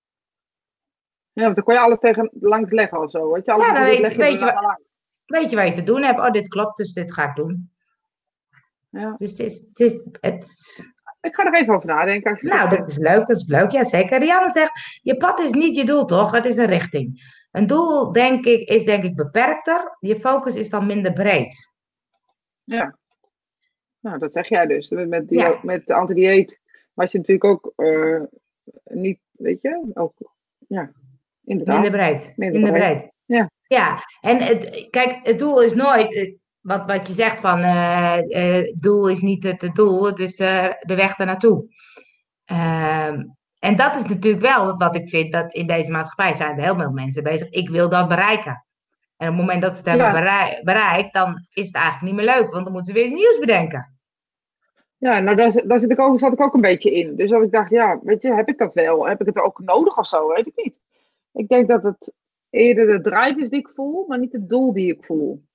Ja, 1.38 1.44
want 1.44 1.54
dan 1.54 1.64
kon 1.64 1.74
je 1.74 1.80
alles 1.80 1.98
tegen 1.98 2.30
langs 2.40 2.70
leggen 2.70 3.00
of 3.00 3.10
zo. 3.10 3.32
Weet 3.32 3.44
je, 3.44 3.52
alles 3.52 3.66
ja, 3.66 3.74
dan 3.74 3.84
weet, 3.84 4.16
weet, 4.16 4.38
je, 4.38 4.44
wat, 4.44 4.80
weet 5.26 5.50
je 5.50 5.56
wat 5.56 5.68
je 5.68 5.74
te 5.74 5.82
doen 5.82 6.02
hebt. 6.02 6.18
Oh, 6.18 6.30
dit 6.30 6.48
klopt, 6.48 6.76
dus 6.76 6.92
dit 6.92 7.12
ga 7.12 7.28
ik 7.28 7.34
doen. 7.34 7.70
Ja. 8.88 9.14
Dus 9.18 9.30
het 9.30 9.38
is, 9.38 9.58
het 9.58 9.80
is, 9.80 9.92
het, 10.20 10.46
ik 11.20 11.34
ga 11.34 11.46
er 11.46 11.54
even 11.54 11.74
over 11.74 11.86
nadenken. 11.86 12.30
Als 12.30 12.42
nou, 12.42 12.76
dat 12.76 12.88
is 12.90 12.96
leuk, 12.96 13.26
dat 13.26 13.36
is 13.36 13.46
leuk, 13.46 13.70
ja 13.70 13.84
zeker. 13.84 14.18
Rianne 14.18 14.50
zegt, 14.50 15.00
je 15.02 15.16
pad 15.16 15.40
is 15.40 15.50
niet 15.50 15.76
je 15.76 15.84
doel 15.84 16.04
toch, 16.04 16.30
het 16.30 16.44
is 16.44 16.56
een 16.56 16.66
richting. 16.66 17.36
Een 17.50 17.66
doel, 17.66 18.12
denk 18.12 18.44
ik, 18.44 18.68
is 18.68 18.84
denk 18.84 19.04
ik 19.04 19.16
beperkter. 19.16 19.96
Je 20.00 20.16
focus 20.16 20.54
is 20.54 20.70
dan 20.70 20.86
minder 20.86 21.12
breed. 21.12 21.68
Ja. 22.64 22.98
Nou, 24.00 24.18
dat 24.18 24.32
zeg 24.32 24.48
jij 24.48 24.66
dus. 24.66 24.88
Met, 24.88 25.28
die, 25.28 25.38
ja. 25.38 25.58
met 25.62 25.86
de 25.86 25.94
antidieet 25.94 26.60
was 26.94 27.12
je 27.12 27.18
natuurlijk 27.18 27.44
ook 27.44 27.72
uh, 27.76 28.22
niet, 28.84 29.20
weet 29.30 29.62
je, 29.62 29.90
ook, 29.94 30.14
ja, 30.66 30.92
inderdaad. 31.48 31.80
Minder 31.80 32.00
breed. 32.00 32.32
Minder, 32.36 32.72
breed. 32.72 33.10
Ja. 33.24 33.50
Ja, 33.66 33.98
en 34.20 34.38
het, 34.38 34.86
kijk, 34.90 35.20
het 35.22 35.38
doel 35.38 35.62
is 35.62 35.74
nooit, 35.74 36.36
wat, 36.60 36.86
wat 36.86 37.06
je 37.06 37.12
zegt 37.12 37.40
van 37.40 37.58
het 37.58 38.30
uh, 38.30 38.58
uh, 38.58 38.74
doel 38.78 39.08
is 39.08 39.20
niet 39.20 39.42
het, 39.42 39.62
het 39.62 39.74
doel, 39.74 40.06
het 40.06 40.18
is 40.18 40.38
uh, 40.38 40.72
de 40.80 40.94
weg 40.94 41.18
ernaartoe. 41.18 41.64
Ehm, 42.44 43.24
en 43.58 43.76
dat 43.76 43.96
is 43.96 44.04
natuurlijk 44.04 44.42
wel 44.42 44.76
wat 44.76 44.96
ik 44.96 45.08
vind, 45.08 45.32
dat 45.32 45.54
in 45.54 45.66
deze 45.66 45.90
maatschappij 45.90 46.34
zijn 46.34 46.56
er 46.56 46.64
heel 46.64 46.76
veel 46.76 46.90
mensen 46.90 47.22
bezig. 47.22 47.50
Ik 47.50 47.68
wil 47.68 47.88
dat 47.88 48.08
bereiken. 48.08 48.64
En 49.16 49.28
op 49.28 49.36
het 49.36 49.44
moment 49.44 49.62
dat 49.62 49.76
ze 49.76 49.90
het 49.90 50.00
hebben 50.00 50.62
bereikt, 50.62 51.14
dan 51.14 51.46
is 51.52 51.66
het 51.66 51.74
eigenlijk 51.74 52.04
niet 52.04 52.14
meer 52.14 52.34
leuk, 52.34 52.52
want 52.52 52.64
dan 52.64 52.72
moeten 52.72 52.94
ze 52.94 53.00
weer 53.00 53.10
iets 53.10 53.20
nieuws 53.20 53.38
bedenken. 53.38 53.98
Ja, 54.96 55.18
nou 55.18 55.36
daar, 55.36 55.62
daar 55.64 55.80
zit 55.80 55.90
ik 55.90 55.98
ook, 55.98 56.18
zat 56.18 56.32
ik 56.32 56.40
ook 56.40 56.54
een 56.54 56.60
beetje 56.60 56.94
in. 56.94 57.16
Dus 57.16 57.30
dat 57.30 57.42
ik 57.42 57.52
dacht, 57.52 57.70
ja, 57.70 57.98
weet 58.02 58.22
je, 58.22 58.34
heb 58.34 58.48
ik 58.48 58.58
dat 58.58 58.74
wel? 58.74 59.08
Heb 59.08 59.20
ik 59.20 59.26
het 59.26 59.38
ook 59.38 59.58
nodig 59.58 59.98
of 59.98 60.06
zo? 60.06 60.28
Weet 60.28 60.46
ik 60.46 60.52
niet. 60.56 60.74
Ik 61.32 61.48
denk 61.48 61.68
dat 61.68 61.82
het 61.82 62.14
eerder 62.50 62.86
de 62.86 63.00
drive 63.00 63.40
is 63.40 63.48
die 63.48 63.58
ik 63.58 63.68
voel, 63.68 64.06
maar 64.06 64.18
niet 64.18 64.32
het 64.32 64.48
doel 64.48 64.72
die 64.72 64.92
ik 64.92 65.04
voel. 65.04 65.46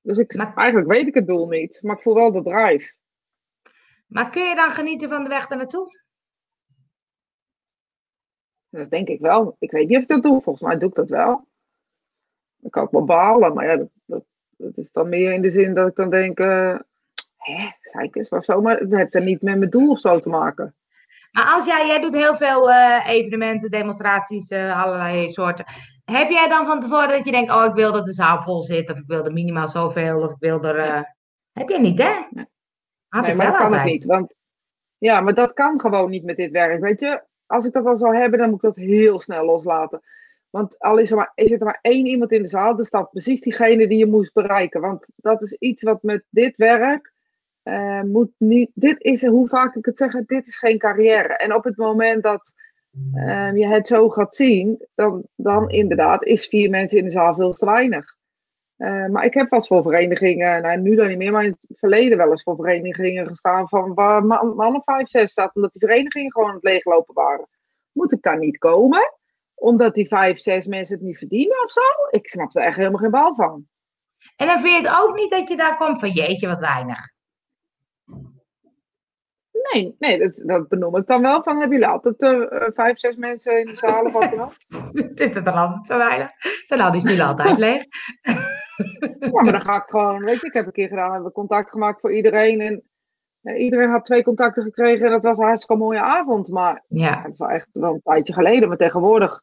Dus 0.00 0.18
ik, 0.18 0.36
eigenlijk 0.36 0.88
weet 0.88 1.06
ik 1.06 1.14
het 1.14 1.26
doel 1.26 1.48
niet, 1.48 1.78
maar 1.82 1.96
ik 1.96 2.02
voel 2.02 2.14
wel 2.14 2.32
de 2.32 2.42
drive. 2.42 2.94
Maar 4.06 4.30
kun 4.30 4.48
je 4.48 4.54
dan 4.54 4.70
genieten 4.70 5.08
van 5.08 5.22
de 5.22 5.28
weg 5.28 5.46
daar 5.46 5.58
naartoe? 5.58 6.00
Dat 8.68 8.90
denk 8.90 9.08
ik 9.08 9.20
wel. 9.20 9.56
Ik 9.58 9.70
weet 9.70 9.88
niet 9.88 9.96
of 9.96 10.02
ik 10.02 10.08
dat 10.08 10.22
doe. 10.22 10.42
Volgens 10.42 10.68
mij 10.68 10.78
doe 10.78 10.88
ik 10.88 10.94
dat 10.94 11.10
wel. 11.10 11.48
Dan 12.56 12.70
kan 12.70 12.84
ik 12.84 12.90
wel 12.90 13.04
balen, 13.04 13.54
maar 13.54 13.66
ja, 13.66 13.76
dat, 13.76 13.90
dat, 14.04 14.24
dat 14.56 14.76
is 14.76 14.92
dan 14.92 15.08
meer 15.08 15.32
in 15.32 15.42
de 15.42 15.50
zin 15.50 15.74
dat 15.74 15.88
ik 15.88 15.94
dan 15.96 16.10
denk, 16.10 16.40
uh, 16.40 16.78
hè, 17.36 17.70
zeikers 17.78 18.28
of 18.28 18.44
zo, 18.44 18.60
maar 18.60 18.78
het 18.78 18.90
heeft 18.90 19.14
er 19.14 19.22
niet 19.22 19.42
met 19.42 19.58
mijn 19.58 19.70
doel 19.70 19.90
of 19.90 20.00
zo 20.00 20.18
te 20.18 20.28
maken. 20.28 20.74
Maar 21.32 21.46
als 21.46 21.66
jij, 21.66 21.86
jij 21.86 22.00
doet 22.00 22.14
heel 22.14 22.36
veel 22.36 22.70
uh, 22.70 23.08
evenementen, 23.08 23.70
demonstraties, 23.70 24.50
uh, 24.50 24.82
allerlei 24.82 25.32
soorten. 25.32 25.64
Heb 26.04 26.30
jij 26.30 26.48
dan 26.48 26.66
van 26.66 26.80
tevoren 26.80 27.08
dat 27.08 27.24
je 27.24 27.30
denkt, 27.30 27.52
oh 27.52 27.64
ik 27.64 27.74
wil 27.74 27.92
dat 27.92 28.04
de 28.04 28.12
zaal 28.12 28.42
vol 28.42 28.62
zit, 28.62 28.90
of 28.90 28.98
ik 28.98 29.06
wil 29.06 29.24
er 29.24 29.32
minimaal 29.32 29.68
zoveel, 29.68 30.20
of 30.20 30.30
ik 30.30 30.36
wil 30.38 30.62
er... 30.62 30.78
Uh... 30.78 31.02
Heb 31.52 31.68
jij 31.68 31.78
niet, 31.78 31.98
hè? 31.98 32.12
Nee, 32.30 32.46
nee 33.10 33.34
maar 33.34 33.46
dat 33.46 33.56
kan 33.56 33.72
het 33.72 33.84
niet, 33.84 34.04
want... 34.04 34.34
Ja, 34.98 35.20
maar 35.20 35.34
dat 35.34 35.52
kan 35.52 35.80
gewoon 35.80 36.10
niet 36.10 36.24
met 36.24 36.36
dit 36.36 36.50
werk, 36.50 36.80
weet 36.80 37.00
je. 37.00 37.22
Als 37.46 37.66
ik 37.66 37.72
dat 37.72 37.86
al 37.86 37.96
zou 37.96 38.16
hebben, 38.16 38.38
dan 38.38 38.48
moet 38.48 38.62
ik 38.64 38.74
dat 38.74 38.84
heel 38.84 39.20
snel 39.20 39.44
loslaten. 39.44 40.00
Want 40.50 40.78
al 40.78 40.98
is 40.98 41.10
er 41.10 41.16
maar, 41.16 41.32
is 41.34 41.50
er 41.50 41.64
maar 41.64 41.78
één 41.80 42.06
iemand 42.06 42.32
in 42.32 42.42
de 42.42 42.48
zaal, 42.48 42.76
dan 42.76 42.84
staat 42.84 43.10
precies 43.10 43.40
diegene 43.40 43.88
die 43.88 43.98
je 43.98 44.06
moest 44.06 44.32
bereiken. 44.32 44.80
Want 44.80 45.06
dat 45.16 45.42
is 45.42 45.52
iets 45.52 45.82
wat 45.82 46.02
met 46.02 46.24
dit 46.30 46.56
werk 46.56 47.12
uh, 47.64 48.02
moet. 48.02 48.30
Dit 48.74 49.00
is, 49.00 49.26
hoe 49.26 49.48
vaak 49.48 49.74
ik 49.74 49.84
het 49.84 49.96
zeg, 49.96 50.12
dit 50.12 50.46
is 50.46 50.56
geen 50.56 50.78
carrière. 50.78 51.36
En 51.36 51.54
op 51.54 51.64
het 51.64 51.76
moment 51.76 52.22
dat 52.22 52.54
uh, 53.14 53.56
je 53.56 53.66
het 53.66 53.86
zo 53.86 54.08
gaat 54.08 54.34
zien, 54.34 54.86
dan, 54.94 55.22
dan 55.36 55.70
inderdaad 55.70 56.24
is 56.24 56.46
vier 56.46 56.70
mensen 56.70 56.98
in 56.98 57.04
de 57.04 57.10
zaal 57.10 57.34
veel 57.34 57.52
te 57.52 57.64
weinig. 57.64 58.16
Uh, 58.76 59.06
maar 59.06 59.24
ik 59.24 59.34
heb 59.34 59.48
pas 59.48 59.66
voor 59.66 59.82
verenigingen, 59.82 60.62
nou 60.62 60.80
nu 60.80 60.94
dan 60.94 61.08
niet 61.08 61.16
meer, 61.16 61.32
maar 61.32 61.44
in 61.44 61.50
het 61.50 61.78
verleden 61.78 62.18
wel 62.18 62.30
eens 62.30 62.42
voor 62.42 62.56
verenigingen 62.56 63.26
gestaan 63.26 63.68
van 63.68 63.94
waar 63.94 64.24
mannen 64.24 64.82
vijf, 64.82 65.08
zes 65.08 65.30
staat, 65.30 65.54
omdat 65.54 65.72
die 65.72 65.88
verenigingen 65.88 66.32
gewoon 66.32 66.48
aan 66.48 66.54
het 66.54 66.64
leeglopen 66.64 67.14
waren. 67.14 67.48
Moet 67.92 68.12
ik 68.12 68.22
daar 68.22 68.38
niet 68.38 68.58
komen? 68.58 69.12
Omdat 69.54 69.94
die 69.94 70.08
vijf, 70.08 70.40
zes 70.40 70.66
mensen 70.66 70.96
het 70.96 71.04
niet 71.04 71.18
verdienen 71.18 71.64
of 71.64 71.72
zo? 71.72 71.80
Ik 72.10 72.28
snap 72.28 72.56
er 72.56 72.62
echt 72.62 72.76
helemaal 72.76 73.00
geen 73.00 73.10
bal 73.10 73.34
van. 73.34 73.66
En 74.36 74.46
dan 74.46 74.60
vind 74.60 74.74
je 74.74 74.88
het 74.88 75.00
ook 75.00 75.16
niet 75.16 75.30
dat 75.30 75.48
je 75.48 75.56
daar 75.56 75.76
komt 75.76 76.00
van 76.00 76.10
jeetje, 76.10 76.46
wat 76.46 76.60
weinig. 76.60 77.11
Nee, 79.72 79.96
nee 79.98 80.18
dat, 80.18 80.40
dat 80.44 80.68
benoem 80.68 80.96
ik 80.96 81.06
dan 81.06 81.22
wel. 81.22 81.42
Van, 81.42 81.58
hebben 81.58 81.78
jullie 81.78 81.92
altijd 81.92 82.22
uh, 82.22 82.68
vijf, 82.74 82.98
zes 82.98 83.16
mensen 83.16 83.58
in 83.58 83.66
de 83.66 83.76
zaal 83.76 84.04
of 84.04 84.12
wat 84.12 84.30
dan 84.30 84.40
ook? 84.40 84.52
Zitten 85.14 85.46
er 85.46 85.52
altijd 85.52 85.86
te 85.86 85.96
weinig? 85.96 86.30
Zijn 86.66 86.80
al 86.80 86.92
die 86.92 87.00
stoelen 87.00 87.26
altijd 87.26 87.58
leeg? 87.58 87.84
ja, 89.20 89.42
maar 89.42 89.52
dan 89.52 89.60
ga 89.60 89.76
ik 89.76 89.88
gewoon, 89.88 90.24
weet 90.24 90.40
je, 90.40 90.46
ik 90.46 90.52
heb 90.52 90.66
een 90.66 90.72
keer 90.72 90.88
gedaan, 90.88 91.10
hebben 91.10 91.28
we 91.28 91.34
contact 91.34 91.70
gemaakt 91.70 92.00
voor 92.00 92.14
iedereen. 92.14 92.60
En 92.60 92.82
iedereen 93.56 93.90
had 93.90 94.04
twee 94.04 94.22
contacten 94.22 94.62
gekregen 94.62 95.06
en 95.06 95.12
dat 95.12 95.22
was 95.22 95.38
een 95.38 95.44
hartstikke 95.44 95.82
mooie 95.82 96.00
avond. 96.00 96.48
Maar 96.48 96.84
ja. 96.88 97.22
het 97.22 97.32
is 97.32 97.38
wel 97.38 97.50
echt 97.50 97.68
wel 97.72 97.94
een 97.94 98.02
tijdje 98.02 98.32
geleden. 98.32 98.68
Maar 98.68 98.76
tegenwoordig 98.76 99.42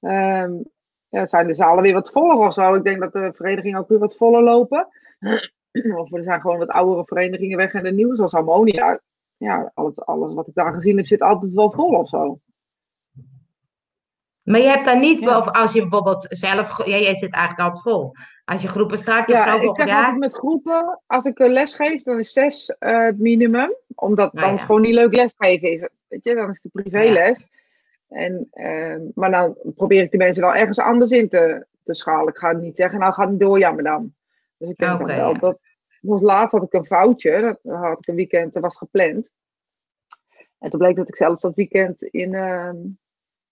um, 0.00 0.64
ja, 1.08 1.26
zijn 1.26 1.46
de 1.46 1.54
zalen 1.54 1.82
weer 1.82 1.94
wat 1.94 2.10
voller 2.10 2.36
of 2.36 2.52
zo. 2.52 2.74
Ik 2.74 2.84
denk 2.84 3.00
dat 3.00 3.12
de 3.12 3.32
verenigingen 3.34 3.78
ook 3.78 3.88
weer 3.88 3.98
wat 3.98 4.16
voller 4.16 4.42
lopen. 4.42 4.88
of 6.00 6.12
er 6.12 6.22
zijn 6.22 6.40
gewoon 6.40 6.58
wat 6.58 6.68
oudere 6.68 7.04
verenigingen 7.04 7.56
weg 7.56 7.72
en 7.72 7.82
de 7.82 7.92
nieuwe, 7.92 8.16
zoals 8.16 8.32
Harmonia. 8.32 9.00
Ja, 9.42 9.70
alles, 9.74 10.00
alles 10.00 10.34
wat 10.34 10.46
ik 10.46 10.54
daar 10.54 10.74
gezien 10.74 10.96
heb 10.96 11.06
zit 11.06 11.20
altijd 11.20 11.52
wel 11.52 11.70
vol 11.70 11.88
of 11.88 12.08
zo. 12.08 12.38
Maar 14.42 14.60
je 14.60 14.66
hebt 14.66 14.84
daar 14.84 14.98
niet, 14.98 15.18
ja. 15.20 15.38
of 15.38 15.50
als 15.50 15.72
je 15.72 15.80
bijvoorbeeld 15.80 16.26
zelf, 16.28 16.86
ja, 16.86 16.96
jij 16.96 17.14
zit 17.14 17.32
eigenlijk 17.32 17.68
altijd 17.68 17.82
vol. 17.82 18.12
Als 18.44 18.62
je 18.62 18.68
groepen 18.68 18.98
start, 18.98 19.28
ja, 19.28 19.60
ik 19.60 19.76
zeg 19.76 19.96
altijd 19.96 20.18
met 20.18 20.34
groepen, 20.34 21.00
als 21.06 21.24
ik 21.24 21.38
een 21.38 21.52
les 21.52 21.74
geef, 21.74 22.02
dan 22.02 22.18
is 22.18 22.32
zes 22.32 22.74
uh, 22.80 23.04
het 23.04 23.18
minimum. 23.18 23.76
Omdat 23.94 24.32
nou, 24.32 24.46
dan 24.46 24.54
het 24.54 24.64
gewoon 24.64 24.80
niet 24.80 24.94
leuk 24.94 25.14
lesgeven 25.14 25.72
is. 25.72 25.88
Weet 26.08 26.24
je, 26.24 26.34
dan 26.34 26.48
is 26.48 26.60
het 26.62 26.72
privéles. 26.72 27.46
En, 28.08 28.48
uh, 28.54 28.96
maar 29.14 29.30
dan 29.30 29.56
probeer 29.76 30.02
ik 30.02 30.10
die 30.10 30.20
mensen 30.20 30.42
wel 30.42 30.54
ergens 30.54 30.78
anders 30.78 31.10
in 31.10 31.28
te, 31.28 31.66
te 31.82 31.94
schalen. 31.94 32.28
Ik 32.28 32.38
ga 32.38 32.52
niet 32.52 32.76
zeggen, 32.76 32.98
nou 32.98 33.12
ga 33.12 33.24
niet 33.24 33.40
door, 33.40 33.58
jammer 33.58 33.84
dan. 33.84 34.14
Dus 34.56 34.68
ik 34.70 34.76
denk 34.76 35.00
okay, 35.00 35.16
wel 35.16 35.38
dat... 35.38 35.58
Laatst 36.02 36.52
had 36.52 36.62
ik 36.62 36.72
een 36.72 36.86
foutje. 36.86 37.58
Dat 37.62 37.76
had 37.76 37.98
ik 37.98 38.06
een 38.06 38.14
weekend, 38.14 38.52
dat 38.52 38.62
was 38.62 38.76
gepland. 38.76 39.30
En 40.58 40.70
toen 40.70 40.78
bleek 40.78 40.96
dat 40.96 41.08
ik 41.08 41.16
zelf 41.16 41.40
dat 41.40 41.54
weekend 41.54 42.02
in... 42.02 42.32
Uh, 42.32 42.70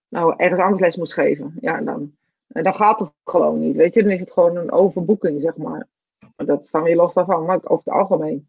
nou, 0.08 0.34
ergens 0.36 0.60
anders 0.60 0.80
les 0.80 0.96
moest 0.96 1.12
geven. 1.12 1.54
Ja, 1.60 1.80
dan, 1.80 2.16
dan 2.46 2.74
gaat 2.74 3.00
het 3.00 3.12
gewoon 3.24 3.60
niet. 3.60 3.76
Weet 3.76 3.94
je, 3.94 4.02
dan 4.02 4.12
is 4.12 4.20
het 4.20 4.32
gewoon 4.32 4.56
een 4.56 4.72
overboeking, 4.72 5.40
zeg 5.40 5.56
maar. 5.56 5.86
Dat 6.36 6.68
dan 6.70 6.82
weer 6.82 6.96
los 6.96 7.14
daarvan. 7.14 7.44
Maar 7.44 7.56
over 7.56 7.84
het 7.84 7.94
algemeen 7.94 8.48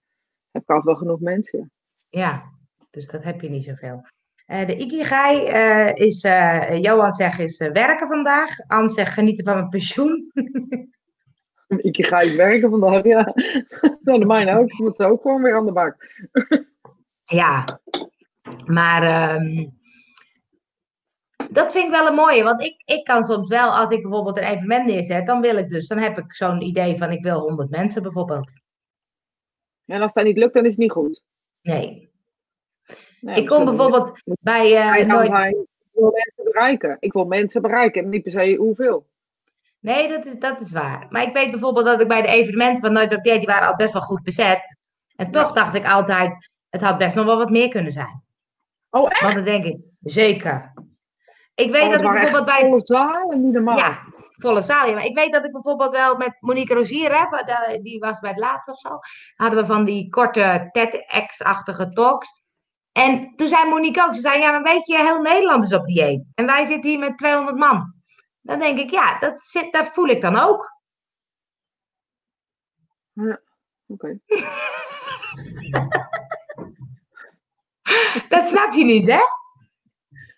heb 0.52 0.62
ik 0.62 0.70
altijd 0.70 0.86
wel 0.86 0.96
genoeg 0.96 1.20
mensen. 1.20 1.72
Ja, 2.10 2.52
dus 2.90 3.08
dat 3.08 3.24
heb 3.24 3.42
je 3.42 3.50
niet 3.50 3.64
zoveel. 3.64 4.06
Uh, 4.48 4.66
de 4.66 4.78
Ikigai 4.78 5.48
uh, 5.48 6.08
is, 6.08 6.22
Johan 6.82 7.14
zegt, 7.14 7.40
is 7.40 7.58
werken 7.58 8.08
vandaag. 8.08 8.68
Anne 8.68 8.90
zegt 8.90 9.14
genieten 9.14 9.46
van 9.46 9.56
mijn 9.56 9.70
pensioen. 9.70 10.32
Ikigai 11.88 12.36
werken 12.36 12.70
vandaag, 12.70 13.04
ja. 13.04 13.34
nou, 14.04 14.20
de 14.20 14.26
mijne 14.26 14.58
ook. 14.58 14.72
Ik 14.72 14.80
moet 14.80 14.96
ze 14.96 15.06
ook 15.06 15.22
gewoon 15.22 15.42
weer 15.42 15.56
aan 15.56 15.66
de 15.66 15.72
bak. 15.72 16.10
ja, 17.40 17.80
maar... 18.66 19.36
Um, 19.36 19.80
dat 21.50 21.72
vind 21.72 21.86
ik 21.86 21.92
wel 21.92 22.08
een 22.08 22.16
mooie, 22.16 22.44
want 22.44 22.62
ik, 22.62 22.82
ik 22.86 23.04
kan 23.04 23.24
soms 23.24 23.50
wel, 23.50 23.76
als 23.76 23.92
ik 23.92 24.02
bijvoorbeeld 24.02 24.38
een 24.38 24.44
evenement 24.44 24.86
neerzet, 24.86 25.26
dan 25.26 25.42
wil 25.42 25.58
ik 25.58 25.70
dus, 25.70 25.88
dan 25.88 25.98
heb 25.98 26.18
ik 26.18 26.34
zo'n 26.34 26.62
idee 26.62 26.98
van 26.98 27.12
ik 27.12 27.24
wil 27.24 27.40
100 27.40 27.70
mensen 27.70 28.02
bijvoorbeeld. 28.02 28.52
En 29.86 30.02
als 30.02 30.14
dat 30.14 30.24
niet 30.24 30.38
lukt, 30.38 30.54
dan 30.54 30.64
is 30.64 30.72
het 30.72 30.80
niet 30.80 30.92
goed. 30.92 31.24
Nee. 31.62 32.12
nee 33.22 33.36
ik 33.36 33.48
kom 33.48 33.66
bijvoorbeeld 33.66 34.22
niet. 34.26 34.38
bij. 34.42 34.72
Uh, 34.72 35.08
nooit... 35.08 35.56
Ik 35.58 36.00
wil 36.00 36.12
mensen 36.12 36.44
bereiken. 36.44 36.98
Ik 37.00 37.14
wil 37.14 37.26
mensen 37.26 37.62
bereiken 37.62 38.04
en 38.04 38.10
niet 38.10 38.24
per 38.24 38.32
se 38.32 38.56
hoeveel. 38.56 39.08
Nee, 39.82 40.08
dat 40.08 40.26
is, 40.26 40.40
dat 40.40 40.62
is 40.62 40.72
waar. 40.72 41.06
Maar 41.10 41.22
ik 41.22 41.34
weet 41.34 41.52
bijvoorbeeld 41.52 41.86
dat 41.86 42.02
ik 42.02 42.08
bij 42.08 42.22
de 42.22 42.28
evenementen 42.28 42.84
van 42.84 42.94
Nooit 42.94 43.10
Papier, 43.10 43.38
die 43.38 43.48
waren 43.48 43.68
al 43.68 43.76
best 43.76 43.94
wel 43.94 44.02
goed 44.02 44.24
bezet. 44.24 44.78
En 45.16 45.32
toch 45.32 45.52
dacht 45.52 45.76
ik 45.76 45.88
altijd, 45.88 46.52
het 46.70 46.82
had 46.82 46.98
best 46.98 47.16
nog 47.16 47.26
wel 47.26 47.38
wat 47.38 47.50
meer 47.50 47.68
kunnen 47.68 47.92
zijn. 47.92 48.24
Oh, 48.90 49.10
echt? 49.10 49.22
Want 49.22 49.34
dan 49.34 49.44
denk 49.44 49.66
ik, 49.66 49.78
zeker. 50.00 50.74
Ik 51.56 51.72
weet 51.72 51.84
oh, 51.84 51.90
dat 51.90 52.02
ik 52.02 52.12
bijvoorbeeld 52.12 52.46
bij. 52.46 52.62
Volle 52.62 52.82
zaal 52.84 53.32
en 53.32 53.44
niet 53.44 53.54
normaal. 53.54 53.78
Ja, 53.78 54.00
volle 54.38 54.62
zaal. 54.62 54.88
Ja. 54.88 54.94
Maar 54.94 55.06
ik 55.06 55.16
weet 55.16 55.32
dat 55.32 55.46
ik 55.46 55.52
bijvoorbeeld 55.52 55.92
wel 55.92 56.18
met 56.18 56.38
Monique 56.40 56.76
Rozier, 56.76 57.12
hè, 57.18 57.26
die 57.82 58.00
was 58.00 58.20
bij 58.20 58.30
het 58.30 58.40
laatste 58.40 58.72
of 58.72 58.80
zo, 58.80 59.00
hadden 59.36 59.60
we 59.60 59.66
van 59.66 59.86
die 59.86 60.10
korte 60.10 60.70
TEDx-achtige 60.72 61.90
talks. 61.90 62.42
En 62.92 63.36
toen 63.36 63.48
zei 63.48 63.70
Monique 63.70 64.04
ook, 64.04 64.16
ze 64.16 64.22
zei, 64.22 64.40
ja, 64.40 64.52
maar 64.52 64.64
weet 64.64 64.88
je, 64.88 64.98
heel 64.98 65.22
Nederland 65.22 65.64
is 65.64 65.74
op 65.74 65.86
dieet. 65.86 66.32
En 66.36 66.46
wij 66.46 66.66
zitten 66.66 66.90
hier 66.90 67.00
met 67.00 67.18
200 67.18 67.58
man. 67.58 67.94
Dan 68.42 68.60
denk 68.60 68.80
ik, 68.80 68.90
ja, 68.90 69.20
dat, 69.20 69.44
zit, 69.44 69.74
dat 69.74 69.88
voel 69.88 70.08
ik 70.08 70.22
dan 70.22 70.36
ook. 70.36 70.80
Ja, 73.14 73.42
oké. 73.88 74.20
dat 78.30 78.48
snap 78.48 78.74
je 78.74 78.84
niet, 78.84 79.08
hè? 79.08 79.22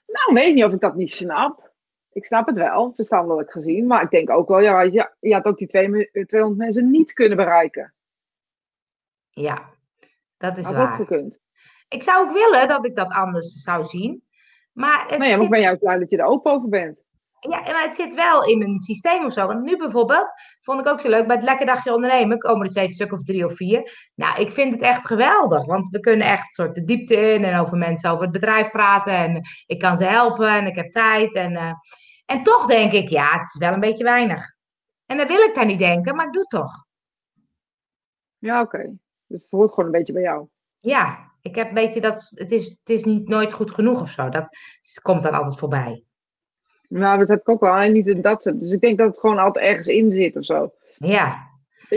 Nou, 0.06 0.34
weet 0.34 0.56
niet 0.56 0.64
of 0.64 0.74
ik 0.74 0.80
dat 0.80 0.95
niet 0.95 1.12
snap. 1.12 1.72
Ik 2.12 2.26
snap 2.26 2.47
het 2.47 2.58
wel, 2.58 2.93
verstandelijk 2.95 3.51
gezien. 3.51 3.88
Maar 3.88 4.01
ik 4.01 4.10
denk 4.10 4.30
ook 4.30 4.47
wel, 4.47 4.60
ja, 4.60 4.82
je, 4.82 5.12
je 5.20 5.34
had 5.34 5.45
ook 5.45 5.58
die 5.58 5.68
200 5.68 6.58
mensen 6.58 6.89
niet 6.89 7.14
kunnen 7.14 7.38
bereiken. 7.38 7.93
Ja, 9.30 9.70
dat 10.38 10.58
is 10.58 10.66
had 10.66 10.74
waar. 10.74 10.91
ook 10.91 10.95
gekund. 10.95 11.39
Ik 11.88 12.04
zou 12.04 12.28
ook 12.28 12.34
willen 12.34 12.68
dat 12.68 12.86
ik 12.86 12.95
dat 12.95 13.12
anders 13.12 13.62
zou 13.62 13.84
zien. 13.84 14.24
Maar 14.72 14.99
het 14.99 15.20
nee, 15.20 15.36
maar 15.36 15.43
ik 15.43 15.49
ben 15.49 15.62
juist 15.62 15.80
blij 15.80 15.99
dat 15.99 16.10
je 16.10 16.18
er 16.18 16.26
open 16.26 16.51
over 16.51 16.70
bent. 16.70 17.03
Ja, 17.50 17.62
maar 17.62 17.84
het 17.84 17.96
zit 17.96 18.14
wel 18.14 18.46
in 18.46 18.58
mijn 18.58 18.80
systeem 18.80 19.26
of 19.26 19.34
zo. 19.34 19.48
Want 19.48 19.64
nu 19.64 19.78
bijvoorbeeld, 19.78 20.28
vond 20.62 20.80
ik 20.80 20.88
ook 20.88 21.00
zo 21.00 21.10
leuk, 21.10 21.28
bij 21.28 21.36
het 21.36 21.46
Lekker 21.46 21.66
Dagje 21.66 21.94
Ondernemen 21.94 22.38
komen 22.38 22.66
er 22.66 22.72
steeds 22.72 22.88
een 22.88 22.94
stuk 22.94 23.12
of 23.12 23.24
drie 23.24 23.46
of 23.46 23.56
vier. 23.56 24.10
Nou, 24.16 24.41
ik 24.41 24.52
vind 24.52 24.74
het 24.74 24.82
echt 24.82 25.08
geweldig, 25.08 25.66
want 25.66 25.89
we 25.89 26.00
kunnen 26.00 26.28
echt 26.28 26.54
soort 26.54 26.76
de 26.76 26.84
diepte 26.84 27.16
in 27.34 27.44
en 27.44 27.60
over 27.60 27.78
mensen 27.78 28.10
over 28.10 28.24
het 28.24 28.32
bedrijf 28.32 28.70
praten. 28.70 29.14
En 29.14 29.41
ik 29.66 29.80
kan 29.80 29.98
ze 29.98 30.04
helpen 30.04 30.48
en 30.48 30.66
ik 30.66 30.76
heb 30.76 30.91
tijd. 30.91 31.34
En, 31.34 31.52
uh, 31.52 31.74
en 32.26 32.44
toch 32.44 32.66
denk 32.66 32.91
ik, 32.91 33.10
ja, 33.10 33.38
het 33.38 33.48
is 33.54 33.58
wel 33.58 33.74
een 33.74 33.80
beetje 33.80 34.04
weinig. 34.04 34.54
En 35.06 35.18
dan 35.18 35.28
wil 35.28 35.41
ik 35.41 35.56
daar 35.56 35.66
niet 35.66 35.80
denken, 35.80 36.16
maar 36.16 36.26
ik 36.26 36.34
doe 36.34 36.41
het 36.41 36.50
toch. 36.50 36.86
Ja, 38.38 38.62
oké. 38.62 38.98
Dus 39.28 39.41
het 39.41 39.52
hoort 39.52 39.70
gewoon 39.70 39.86
een 39.86 39.98
beetje 39.98 40.14
bij 40.14 40.22
jou. 40.22 40.48
Ja, 40.80 41.32
ik 41.41 41.56
heb 41.56 41.68
een 41.68 41.74
beetje 41.74 42.02
dat, 42.02 42.32
het 42.36 42.52
is, 42.52 42.70
het 42.70 42.89
is 42.89 43.04
niet 43.04 43.28
nooit 43.28 43.54
goed 43.54 43.72
genoeg 43.72 44.02
of 44.02 44.10
zo. 44.10 44.30
Dat 44.30 44.48
komt 45.02 45.24
dan 45.24 45.34
altijd 45.34 45.60
voorbij. 45.60 46.04
Nou, 46.94 47.20
dat 47.20 47.28
heb 47.28 47.39
ik 47.39 47.50
ook 47.50 47.60
wel. 47.60 47.76
En 47.76 47.91
niet 47.91 48.08
in 48.08 48.22
dat 48.22 48.41
soort. 48.41 48.60
Dus 48.60 48.72
ik 48.72 48.82
denk 48.82 48.98
dat 48.98 49.08
het 49.08 49.20
gewoon 49.20 49.38
altijd 49.38 49.66
ergens 49.66 49.88
in 49.88 50.12
zit 50.12 50.36
of 50.36 50.46
zo. 50.46 50.74
Ja. 50.98 51.52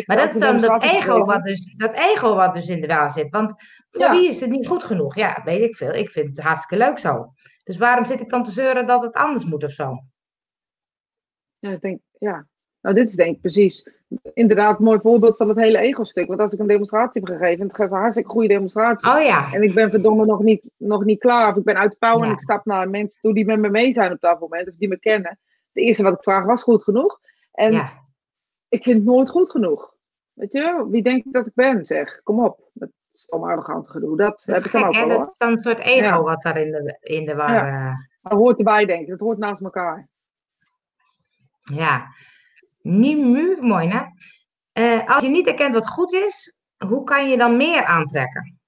Maar 0.07 0.17
dat 0.17 0.35
is 0.35 0.41
dan 0.41 0.59
dat 0.59 0.83
ego, 0.83 1.25
wat 1.25 1.45
dus, 1.45 1.75
dat 1.77 1.93
ego 1.93 2.35
wat 2.35 2.53
dus 2.53 2.69
in 2.69 2.81
de 2.81 2.87
wel 2.87 3.09
zit. 3.09 3.31
Want 3.31 3.55
voor 3.91 4.11
wie 4.11 4.29
is 4.29 4.41
het 4.41 4.51
niet 4.51 4.67
goed 4.67 4.85
genoeg? 4.85 5.15
Ja, 5.15 5.43
weet 5.45 5.63
ik 5.63 5.77
veel. 5.77 5.95
Ik 5.95 6.11
vind 6.11 6.27
het 6.29 6.41
hartstikke 6.41 6.85
leuk 6.85 6.99
zo. 6.99 7.33
Dus 7.65 7.77
waarom 7.77 8.05
zit 8.05 8.21
ik 8.21 8.31
dan 8.31 8.45
te 8.45 8.51
zeuren 8.51 8.87
dat 8.87 9.03
het 9.03 9.15
anders 9.15 9.45
moet 9.45 9.65
of 9.65 9.71
zo? 9.71 10.03
Ja, 11.59 11.71
ik 11.71 11.81
denk, 11.81 12.01
ja. 12.19 12.47
Nou, 12.87 12.99
dit 12.99 13.09
is 13.09 13.15
denk 13.15 13.35
ik 13.35 13.41
precies 13.41 13.89
inderdaad 14.35 14.79
een 14.79 14.85
mooi 14.85 14.99
voorbeeld 15.01 15.37
van 15.37 15.49
het 15.49 15.57
hele 15.57 15.79
ego-stuk. 15.79 16.27
Want 16.27 16.41
als 16.41 16.53
ik 16.53 16.59
een 16.59 16.67
demonstratie 16.67 17.21
heb 17.21 17.37
gegeven, 17.37 17.67
het 17.67 17.77
gaat 17.77 17.91
een 17.91 17.99
hartstikke 17.99 18.31
goede 18.31 18.49
demonstratie. 18.49 19.11
Oh 19.11 19.23
ja. 19.23 19.53
En 19.53 19.63
ik 19.63 19.75
ben 19.75 19.91
verdomme 19.91 20.27
nog 20.27 20.43
niet, 20.43 20.71
nog 20.77 21.05
niet 21.05 21.19
klaar. 21.19 21.51
Of 21.51 21.57
ik 21.57 21.65
ben 21.65 21.77
uit 21.77 21.91
de 21.91 21.97
pauw 21.97 22.23
en 22.23 22.31
ik 22.31 22.41
stap 22.41 22.65
naar 22.65 22.91
mensen 22.91 23.21
toe 23.21 23.35
die 23.35 23.45
met 23.45 23.59
me 23.59 23.69
mee 23.69 23.93
zijn 23.93 24.13
op 24.13 24.21
dat 24.21 24.41
moment. 24.41 24.69
Of 24.69 24.75
die 24.77 24.89
me 24.89 24.99
kennen. 24.99 25.39
Het 25.73 25.85
eerste 25.85 26.03
wat 26.03 26.13
ik 26.13 26.23
vraag 26.23 26.45
was 26.45 26.63
goed 26.63 26.83
genoeg. 26.83 27.21
En 27.53 27.73
ja. 27.73 27.93
ik 28.69 28.83
vind 28.83 28.97
het 28.97 29.07
nooit 29.07 29.31
goed 29.31 29.51
genoeg. 29.51 29.95
Weet 30.33 30.53
je, 30.53 30.87
wie 30.91 31.03
denk 31.03 31.25
ik 31.25 31.33
dat 31.33 31.47
ik 31.47 31.55
ben, 31.55 31.87
zeg. 31.87 32.23
Kom 32.23 32.45
op. 32.45 32.71
Dat 32.73 32.91
stom 33.13 33.45
arrogante 33.45 33.91
gedoe. 33.91 34.17
Dat, 34.17 34.43
dat 34.47 34.55
heb 34.55 34.65
ik 34.65 34.73
dan 34.73 34.85
ook 34.85 34.95
wel. 34.95 35.09
Dat 35.09 35.29
is 35.29 35.35
dan 35.39 35.53
een 35.53 35.63
soort 35.63 35.79
ego 35.79 36.23
wat 36.23 36.43
daar 36.43 36.57
in 36.57 36.71
de, 36.71 36.97
in 37.01 37.25
de 37.25 37.35
war... 37.35 37.53
Ja. 37.53 37.89
Eh, 37.89 37.95
dat 38.21 38.39
hoort 38.39 38.59
erbij, 38.59 38.85
denk 38.85 39.03
ik. 39.03 39.09
Dat 39.09 39.19
hoort 39.19 39.39
naast 39.39 39.61
elkaar. 39.61 40.09
Ja. 41.59 42.07
Nimu, 42.87 43.57
mooi 43.61 43.89
hè? 43.89 44.05
Uh, 44.73 45.09
als 45.09 45.23
je 45.23 45.29
niet 45.29 45.47
erkent 45.47 45.75
wat 45.75 45.89
goed 45.89 46.13
is, 46.13 46.57
hoe 46.87 47.05
kan 47.05 47.29
je 47.29 47.37
dan 47.37 47.57
meer 47.57 47.85
aantrekken? 47.85 48.59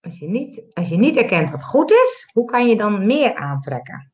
Als 0.00 0.18
je, 0.18 0.28
niet, 0.28 0.74
als 0.74 0.88
je 0.88 0.96
niet 0.96 1.16
erkent 1.16 1.50
wat 1.50 1.62
goed 1.62 1.90
is, 1.90 2.30
hoe 2.32 2.44
kan 2.44 2.68
je 2.68 2.76
dan 2.76 3.06
meer 3.06 3.34
aantrekken? 3.34 4.12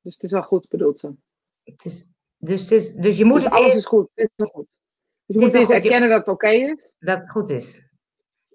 Dus 0.00 0.14
het 0.14 0.22
is 0.22 0.32
al 0.32 0.42
goed 0.42 0.68
bedoeld 0.68 0.98
ze. 0.98 1.14
Het 1.62 1.84
is, 1.84 2.06
dus, 2.36 2.62
het 2.62 2.70
is, 2.70 2.92
dus 2.94 3.16
je 3.16 3.24
moet 3.24 3.34
dus 3.34 3.44
het 3.44 3.52
alles 3.52 3.66
eerst, 3.66 3.78
is 3.78 3.86
goed. 3.86 4.10
Het 4.14 4.30
is 4.36 4.48
goed. 4.52 4.66
Dus 5.26 5.36
je 5.36 5.40
moet 5.40 5.54
eerst 5.54 5.70
erkennen 5.70 6.08
dat 6.08 6.18
het 6.18 6.28
oké 6.28 6.48
is. 6.48 6.90
Dat 6.98 7.18
het 7.18 7.30
goed 7.30 7.50
is. 7.50 7.84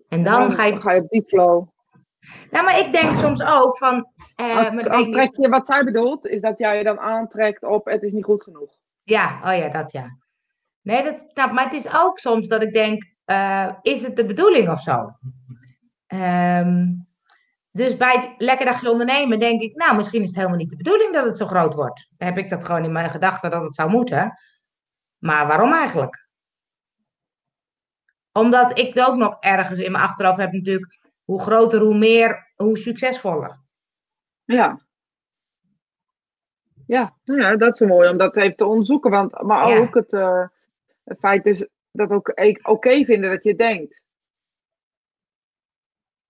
En 0.07 0.23
dan, 0.23 0.39
dan 0.39 0.51
ga, 0.51 0.63
je... 0.63 0.81
ga 0.81 0.91
je 0.91 1.01
op 1.01 1.09
die 1.09 1.23
flow. 1.27 1.67
Nou, 2.51 2.65
maar 2.65 2.79
ik 2.79 2.91
denk 2.91 3.15
soms 3.15 3.43
ook 3.43 3.77
van. 3.77 4.13
Uh, 4.41 4.69
als, 4.69 4.87
als 4.87 5.09
trek 5.09 5.35
je, 5.35 5.49
wat 5.49 5.65
zij 5.65 5.83
bedoelt, 5.83 6.25
is 6.25 6.41
dat 6.41 6.57
jij 6.57 6.77
je 6.77 6.83
dan 6.83 6.99
aantrekt 6.99 7.63
op 7.63 7.85
het 7.85 8.03
is 8.03 8.11
niet 8.11 8.23
goed 8.23 8.43
genoeg. 8.43 8.77
Ja, 9.03 9.39
oh 9.43 9.57
ja, 9.57 9.69
dat 9.69 9.91
ja. 9.91 10.17
Nee, 10.81 11.03
dat, 11.33 11.51
maar 11.51 11.63
het 11.63 11.73
is 11.73 11.93
ook 11.93 12.19
soms 12.19 12.47
dat 12.47 12.61
ik 12.61 12.73
denk, 12.73 13.03
uh, 13.25 13.71
is 13.81 14.01
het 14.01 14.15
de 14.15 14.25
bedoeling 14.25 14.69
of 14.69 14.81
zo? 14.81 15.11
Um, 16.07 17.07
dus 17.71 17.97
bij 17.97 18.15
het 18.15 18.33
lekker 18.37 18.65
dagje 18.65 18.91
ondernemen 18.91 19.39
denk 19.39 19.61
ik, 19.61 19.75
nou, 19.75 19.95
misschien 19.95 20.21
is 20.21 20.27
het 20.27 20.35
helemaal 20.35 20.57
niet 20.57 20.69
de 20.69 20.75
bedoeling 20.75 21.13
dat 21.13 21.25
het 21.25 21.37
zo 21.37 21.45
groot 21.45 21.73
wordt. 21.73 22.07
Dan 22.17 22.27
heb 22.27 22.37
ik 22.37 22.49
dat 22.49 22.65
gewoon 22.65 22.83
in 22.83 22.91
mijn 22.91 23.09
gedachten 23.09 23.51
dat 23.51 23.61
het 23.61 23.75
zou 23.75 23.89
moeten. 23.89 24.39
Maar 25.17 25.47
waarom 25.47 25.73
eigenlijk? 25.73 26.27
Omdat 28.31 28.79
ik 28.79 28.99
ook 28.99 29.15
nog 29.15 29.37
ergens 29.39 29.79
in 29.79 29.91
mijn 29.91 30.03
achterhoofd 30.03 30.39
heb 30.39 30.51
natuurlijk, 30.51 30.99
hoe 31.23 31.41
groter, 31.41 31.81
hoe 31.81 31.97
meer, 31.97 32.51
hoe 32.55 32.77
succesvoller. 32.77 33.63
Ja. 34.45 34.79
Ja, 36.87 37.15
nou 37.23 37.41
ja, 37.41 37.55
dat 37.55 37.81
is 37.81 37.87
mooi 37.87 38.09
om 38.09 38.17
dat 38.17 38.35
even 38.35 38.55
te 38.55 38.65
onderzoeken. 38.65 39.11
Want, 39.11 39.41
maar 39.41 39.77
ook 39.77 39.95
het, 39.95 40.13
uh, 40.13 40.47
het 41.03 41.19
feit 41.19 41.43
dus 41.43 41.67
dat 41.91 42.11
ook 42.11 42.33
oké 42.61 43.05
vinden 43.05 43.29
dat 43.29 43.43
je 43.43 43.55
denkt. 43.55 44.03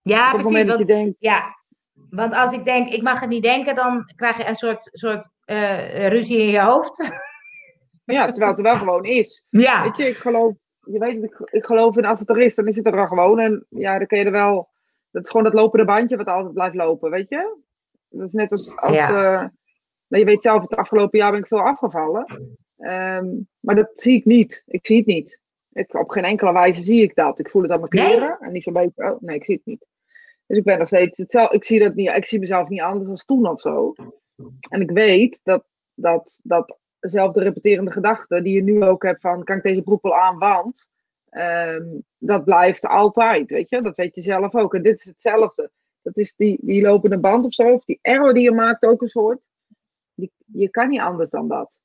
Ja, 0.00 0.32
Op 0.32 0.40
precies. 0.40 0.66
Want, 0.66 0.86
denkt... 0.86 1.16
Ja, 1.18 1.56
want 1.92 2.34
als 2.34 2.52
ik 2.52 2.64
denk, 2.64 2.88
ik 2.88 3.02
mag 3.02 3.20
het 3.20 3.28
niet 3.28 3.42
denken, 3.42 3.74
dan 3.74 4.12
krijg 4.16 4.36
je 4.36 4.48
een 4.48 4.56
soort, 4.56 4.88
soort 4.92 5.28
uh, 5.46 6.08
ruzie 6.08 6.38
in 6.38 6.50
je 6.50 6.60
hoofd. 6.60 6.98
Ja, 8.04 8.26
terwijl 8.26 8.48
het 8.48 8.58
er 8.58 8.64
wel 8.64 8.76
gewoon 8.76 9.04
is. 9.04 9.44
Ja. 9.48 9.82
Weet 9.82 9.96
je, 9.96 10.08
ik 10.08 10.16
geloof, 10.16 10.54
je 10.80 10.98
weet 10.98 11.22
ik, 11.22 11.38
ik 11.50 11.64
geloof 11.64 11.96
in 11.96 12.04
als 12.04 12.18
het 12.18 12.30
er 12.30 12.40
is, 12.40 12.54
dan 12.54 12.66
is 12.66 12.76
het 12.76 12.86
er 12.86 12.94
wel 12.94 13.06
gewoon. 13.06 13.38
En 13.38 13.66
ja, 13.68 13.98
dan 13.98 14.06
kun 14.06 14.18
je 14.18 14.24
er 14.24 14.30
wel, 14.30 14.68
dat 15.10 15.24
is 15.24 15.30
gewoon 15.30 15.44
dat 15.44 15.54
lopende 15.54 15.84
bandje 15.84 16.16
wat 16.16 16.26
altijd 16.26 16.54
blijft 16.54 16.74
lopen, 16.74 17.10
weet 17.10 17.28
je. 17.28 17.56
Dat 18.16 18.26
is 18.26 18.32
net 18.32 18.52
als, 18.52 18.76
als 18.76 18.96
ja. 18.96 19.08
uh, 19.10 19.48
nou, 20.06 20.22
je 20.22 20.24
weet 20.24 20.42
zelf, 20.42 20.62
het 20.62 20.76
afgelopen 20.76 21.18
jaar 21.18 21.30
ben 21.30 21.40
ik 21.40 21.46
veel 21.46 21.62
afgevallen. 21.62 22.56
Um, 22.78 23.48
maar 23.60 23.74
dat 23.74 23.90
zie 23.92 24.14
ik 24.14 24.24
niet. 24.24 24.62
Ik 24.66 24.86
zie 24.86 24.96
het 24.96 25.06
niet. 25.06 25.38
Ik, 25.72 25.94
op 25.94 26.10
geen 26.10 26.24
enkele 26.24 26.52
wijze 26.52 26.82
zie 26.82 27.02
ik 27.02 27.14
dat. 27.14 27.38
Ik 27.38 27.50
voel 27.50 27.62
het 27.62 27.70
aan 27.70 27.78
mijn 27.78 27.90
kleren. 27.90 28.28
Nee? 28.28 28.48
En 28.48 28.52
niet 28.52 28.62
zo'n 28.62 28.72
beetje, 28.72 29.10
oh, 29.10 29.20
nee, 29.20 29.36
ik 29.36 29.44
zie 29.44 29.54
het 29.54 29.66
niet. 29.66 29.86
Dus 30.46 30.58
ik 30.58 30.64
ben 30.64 30.78
nog 30.78 30.86
steeds 30.86 31.18
hetzelfde. 31.18 31.56
Ik 31.56 31.64
zie 31.64 31.78
dat 31.78 31.94
niet. 31.94 32.08
Ik 32.08 32.26
zie 32.26 32.38
mezelf 32.38 32.68
niet 32.68 32.80
anders 32.80 33.08
dan 33.08 33.16
toen 33.16 33.50
of 33.50 33.60
zo. 33.60 33.92
En 34.68 34.80
ik 34.80 34.90
weet 34.90 35.40
dat, 35.44 35.64
dat, 35.94 36.40
dat 36.42 36.78
dezelfde 36.98 37.42
repeterende 37.42 37.92
gedachte 37.92 38.42
die 38.42 38.54
je 38.54 38.62
nu 38.62 38.82
ook 38.82 39.02
hebt 39.02 39.20
van 39.20 39.44
kan 39.44 39.56
ik 39.56 39.62
deze 39.62 39.82
broek 39.82 40.02
wel 40.02 40.16
aan, 40.16 40.38
want 40.38 40.88
um, 41.30 42.04
dat 42.18 42.44
blijft 42.44 42.86
altijd, 42.86 43.50
weet 43.50 43.70
je. 43.70 43.82
Dat 43.82 43.96
weet 43.96 44.14
je 44.14 44.22
zelf 44.22 44.54
ook. 44.54 44.74
En 44.74 44.82
dit 44.82 44.98
is 44.98 45.04
hetzelfde. 45.04 45.70
Dat 46.06 46.16
is 46.16 46.34
die, 46.36 46.58
die 46.60 46.82
lopende 46.82 47.18
band 47.18 47.46
of 47.46 47.52
zo, 47.52 47.72
of 47.72 47.84
die 47.84 47.98
error 48.02 48.34
die 48.34 48.42
je 48.42 48.52
maakt 48.52 48.84
ook 48.84 49.02
een 49.02 49.08
soort. 49.08 49.40
Die, 50.14 50.32
je 50.46 50.68
kan 50.68 50.88
niet 50.88 51.00
anders 51.00 51.30
dan 51.30 51.48
dat. 51.48 51.78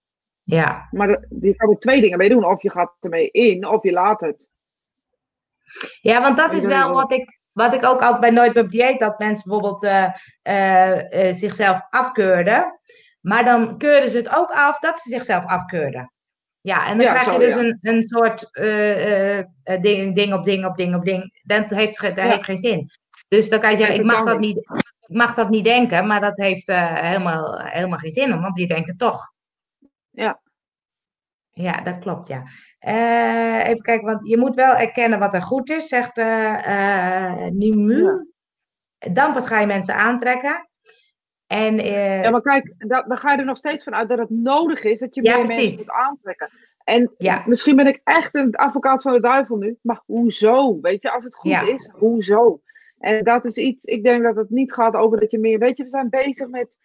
Ja. 0.44 0.88
Maar 0.92 1.10
je 1.42 1.56
kan 1.56 1.70
er 1.70 1.80
twee 1.80 2.02
dingen 2.02 2.18
mee 2.18 2.30
doen. 2.30 2.46
Of 2.46 2.62
je 2.62 2.70
gaat 2.70 2.96
ermee 3.00 3.32
in, 3.32 3.68
of 3.68 3.84
je 3.84 3.92
laat 3.92 4.22
het. 4.22 4.50
Ja, 6.02 6.22
want 6.22 6.38
dat 6.38 6.54
is 6.54 6.66
wel 6.66 6.94
wat 6.94 7.12
ik, 7.12 7.40
wat 7.52 7.74
ik 7.74 7.86
ook 7.86 8.02
altijd 8.02 8.20
bij 8.20 8.30
Nooit 8.30 8.58
op 8.58 8.70
Dieet, 8.70 9.00
dat 9.00 9.20
mensen 9.20 9.50
bijvoorbeeld 9.50 9.84
uh, 9.84 10.08
uh, 10.44 10.96
uh, 10.96 11.34
zichzelf 11.34 11.82
afkeurden. 11.90 12.80
Maar 13.22 13.46
dan 13.46 13.78
keurden 13.78 14.10
ze 14.10 14.18
het 14.18 14.36
ook 14.36 14.52
af 14.52 14.80
dat 14.80 15.00
ze 15.00 15.10
zichzelf 15.10 15.46
afkeurden. 15.46 16.14
Ja, 16.60 16.88
en 16.88 16.98
dan 16.98 17.06
ja, 17.06 17.12
krijg 17.12 17.26
zo, 17.26 17.34
je 17.34 17.40
dus 17.40 17.54
ja. 17.54 17.60
een, 17.60 17.78
een 17.82 18.04
soort 18.04 18.50
ding, 19.82 20.16
ding 20.16 20.34
op 20.34 20.46
ding 20.46 20.66
op 20.66 20.76
ding 20.76 20.96
op 20.96 21.06
ding. 21.06 21.42
Dat 21.44 21.70
heeft, 21.70 22.02
dat 22.02 22.16
ja. 22.16 22.24
heeft 22.24 22.44
geen 22.44 22.58
zin. 22.58 22.90
Dus 23.32 23.50
dan 23.50 23.60
kan 23.60 23.72
je 23.72 23.78
zeggen, 23.78 23.96
ik 23.96 24.04
mag, 24.04 24.26
dat 24.26 24.40
niet, 24.40 24.58
ik 25.08 25.16
mag 25.16 25.34
dat 25.34 25.50
niet 25.50 25.66
denken, 25.66 26.08
maar 26.08 26.22
dat 26.22 26.38
heeft 26.38 26.68
helemaal, 26.68 27.60
helemaal 27.60 27.98
geen 27.98 28.12
zin, 28.12 28.42
want 28.42 28.58
je 28.58 28.68
denkt 28.68 28.90
het 28.90 29.00
toch. 29.00 29.32
Ja. 30.10 30.42
Ja, 31.50 31.82
dat 31.82 32.00
klopt, 32.00 32.28
ja. 32.28 32.44
Uh, 32.88 33.68
even 33.68 33.82
kijken, 33.82 34.06
want 34.06 34.28
je 34.28 34.38
moet 34.38 34.56
wel 34.56 34.76
erkennen 34.76 35.20
wat 35.20 35.34
er 35.34 35.42
goed 35.42 35.70
is, 35.70 35.88
zegt 35.88 36.18
uh, 36.18 36.68
uh, 36.68 37.46
Nimu. 37.46 38.04
Ja. 38.04 38.26
Dan 39.14 39.34
pas 39.34 39.48
ga 39.48 39.60
je 39.60 39.68
mensen 39.68 39.96
aantrekken. 39.96 40.70
En, 41.48 41.76
ja, 41.76 42.30
maar 42.30 42.42
kijk, 42.42 42.74
dat, 42.78 43.06
dan 43.08 43.18
ga 43.18 43.32
je 43.32 43.38
er 43.38 43.46
nog 43.46 43.58
steeds 43.58 43.84
van 43.84 43.96
uit 43.96 44.10
dat 44.10 44.18
het 44.18 44.30
nodig 44.30 44.84
is 44.84 45.00
dat 45.00 45.16
je 45.16 45.24
ja, 45.24 45.36
meer 45.36 45.46
precies. 45.46 45.64
mensen 45.64 45.80
moet 45.80 46.04
aantrekken. 46.06 46.50
En 46.84 47.14
ja. 47.18 47.44
misschien 47.46 47.76
ben 47.76 47.88
ik 47.88 48.02
echt 48.04 48.36
een 48.36 48.56
advocaat 48.56 49.02
van 49.02 49.14
de 49.14 49.22
duivel 49.22 49.58
nu, 49.58 49.78
maar 49.82 50.02
hoezo? 50.06 50.80
Weet 50.82 51.02
je, 51.02 51.12
als 51.12 51.24
het 51.24 51.36
goed 51.36 51.68
is, 51.68 51.90
hoezo? 51.94 52.62
En 53.02 53.24
dat 53.24 53.46
is 53.46 53.56
iets, 53.56 53.84
ik 53.84 54.04
denk 54.04 54.24
dat 54.24 54.36
het 54.36 54.50
niet 54.50 54.74
gaat 54.74 54.96
over 54.96 55.20
dat 55.20 55.32
je 55.32 55.40
meer, 55.40 55.60
weet 55.60 55.78
je, 55.78 55.84
we 55.84 55.90
zijn 55.90 56.10
bezig 56.10 56.48
met 56.48 56.78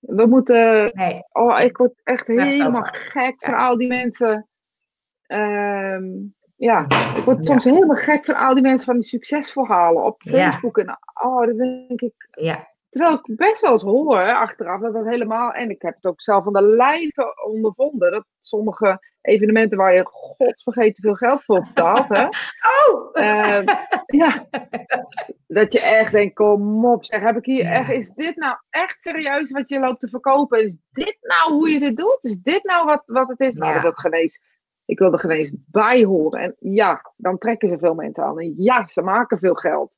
we 0.00 0.26
moeten. 0.26 0.90
Nee. 0.94 1.22
Oh, 1.32 1.60
ik 1.60 1.76
word 1.76 2.00
echt 2.04 2.26
helemaal 2.26 2.88
gek 2.90 3.34
van 3.38 3.54
al 3.54 3.76
die 3.76 3.88
mensen. 3.88 4.48
Um, 5.26 6.34
ja, 6.56 6.84
ik 7.16 7.24
word 7.24 7.46
soms 7.46 7.64
ja. 7.64 7.72
helemaal 7.72 7.96
gek 7.96 8.24
van 8.24 8.34
al 8.34 8.54
die 8.54 8.62
mensen 8.62 8.86
van 8.86 8.98
die 8.98 9.08
succesverhalen 9.08 10.04
op 10.04 10.22
Facebook. 10.22 10.76
Ja. 10.76 10.84
En 10.84 10.98
oh, 11.26 11.46
dat 11.46 11.58
denk 11.58 12.00
ik. 12.00 12.28
Ja. 12.30 12.69
Terwijl 12.90 13.14
ik 13.14 13.36
best 13.36 13.60
wel 13.60 13.72
eens 13.72 13.82
hoor 13.82 14.34
achteraf 14.34 14.80
dat 14.80 14.92
dat 14.92 15.06
helemaal. 15.06 15.52
En 15.52 15.70
ik 15.70 15.82
heb 15.82 15.94
het 15.94 16.06
ook 16.06 16.20
zelf 16.20 16.44
van 16.44 16.52
de 16.52 16.62
lijve 16.62 17.44
ondervonden. 17.46 18.10
Dat 18.10 18.26
sommige 18.40 18.98
evenementen 19.20 19.78
waar 19.78 19.94
je 19.94 20.04
god 20.04 20.62
vergeten 20.62 21.02
veel 21.02 21.14
geld 21.14 21.44
voor 21.44 21.62
betaalt. 21.62 22.08
Hè? 22.08 22.24
Oh! 22.24 23.10
Uh, 23.12 23.62
ja. 24.06 24.46
Dat 25.46 25.72
je 25.72 25.80
echt 25.80 26.12
denkt: 26.12 26.34
kom 26.34 26.86
op, 26.86 27.04
zeg, 27.04 27.20
heb 27.20 27.36
ik 27.36 27.44
hier 27.44 27.64
echt. 27.64 27.90
Is 27.90 28.10
dit 28.10 28.36
nou 28.36 28.56
echt 28.70 28.98
serieus 29.00 29.50
wat 29.50 29.68
je 29.68 29.78
loopt 29.78 30.00
te 30.00 30.08
verkopen? 30.08 30.64
Is 30.64 30.76
dit 30.90 31.16
nou 31.20 31.52
hoe 31.52 31.70
je 31.70 31.80
dit 31.80 31.96
doet? 31.96 32.18
Is 32.20 32.36
dit 32.36 32.64
nou 32.64 32.86
wat, 32.86 33.02
wat 33.04 33.28
het 33.28 33.40
is? 33.40 33.54
Nou, 33.54 33.74
ja. 33.74 33.80
dat 33.80 34.00
wil 34.00 34.12
ik 34.84 34.98
wil 34.98 35.12
er 35.12 35.18
geen 35.18 35.30
eens 35.30 35.52
bij 35.66 36.04
horen. 36.04 36.40
En 36.40 36.56
ja, 36.58 37.12
dan 37.16 37.38
trekken 37.38 37.68
ze 37.68 37.78
veel 37.78 37.94
mensen 37.94 38.24
aan. 38.24 38.40
En 38.40 38.54
ja, 38.56 38.86
ze 38.86 39.02
maken 39.02 39.38
veel 39.38 39.54
geld. 39.54 39.96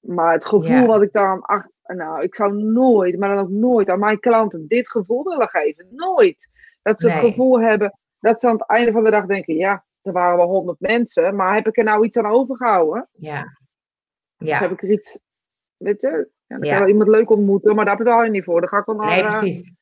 Maar 0.00 0.32
het 0.32 0.44
gevoel 0.44 0.70
ja. 0.70 0.86
wat 0.86 1.02
ik 1.02 1.12
dan 1.12 1.40
ach, 1.40 1.66
nou, 1.82 2.22
ik 2.22 2.34
zou 2.34 2.62
nooit, 2.62 3.18
maar 3.18 3.34
dan 3.34 3.44
ook 3.44 3.50
nooit 3.50 3.88
aan 3.88 3.98
mijn 3.98 4.20
klanten 4.20 4.66
dit 4.68 4.90
gevoel 4.90 5.24
willen 5.24 5.48
geven. 5.48 5.86
Nooit. 5.90 6.48
Dat 6.82 7.00
ze 7.00 7.06
nee. 7.06 7.16
het 7.16 7.26
gevoel 7.26 7.60
hebben 7.60 7.98
dat 8.20 8.40
ze 8.40 8.48
aan 8.48 8.52
het 8.52 8.66
einde 8.66 8.92
van 8.92 9.04
de 9.04 9.10
dag 9.10 9.26
denken: 9.26 9.54
ja, 9.54 9.84
er 10.02 10.12
waren 10.12 10.36
wel 10.36 10.48
honderd 10.48 10.80
mensen, 10.80 11.36
maar 11.36 11.54
heb 11.54 11.66
ik 11.66 11.76
er 11.76 11.84
nou 11.84 12.04
iets 12.04 12.16
aan 12.16 12.26
overgehouden? 12.26 13.08
Ja. 13.12 13.44
ja. 14.36 14.54
Of 14.54 14.58
heb 14.58 14.70
ik 14.70 14.82
er 14.82 14.90
iets, 14.90 15.18
weet 15.76 16.00
je, 16.00 16.30
ja, 16.46 16.56
dan 16.56 16.62
ja. 16.62 16.70
kan 16.70 16.78
wel 16.78 16.88
iemand 16.88 17.10
leuk 17.10 17.30
ontmoeten, 17.30 17.74
maar 17.74 17.84
daar 17.84 17.96
betaal 17.96 18.24
je 18.24 18.30
niet 18.30 18.44
voor. 18.44 18.60
Dan 18.60 18.68
ga 18.68 18.78
ik 18.78 18.84
wel 18.84 18.96
naar. 18.96 19.06
Nee, 19.06 19.26
precies. 19.26 19.72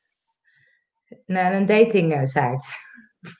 Naar 1.25 1.53
een 1.53 1.65
dating 1.65 2.29
site. 2.29 2.63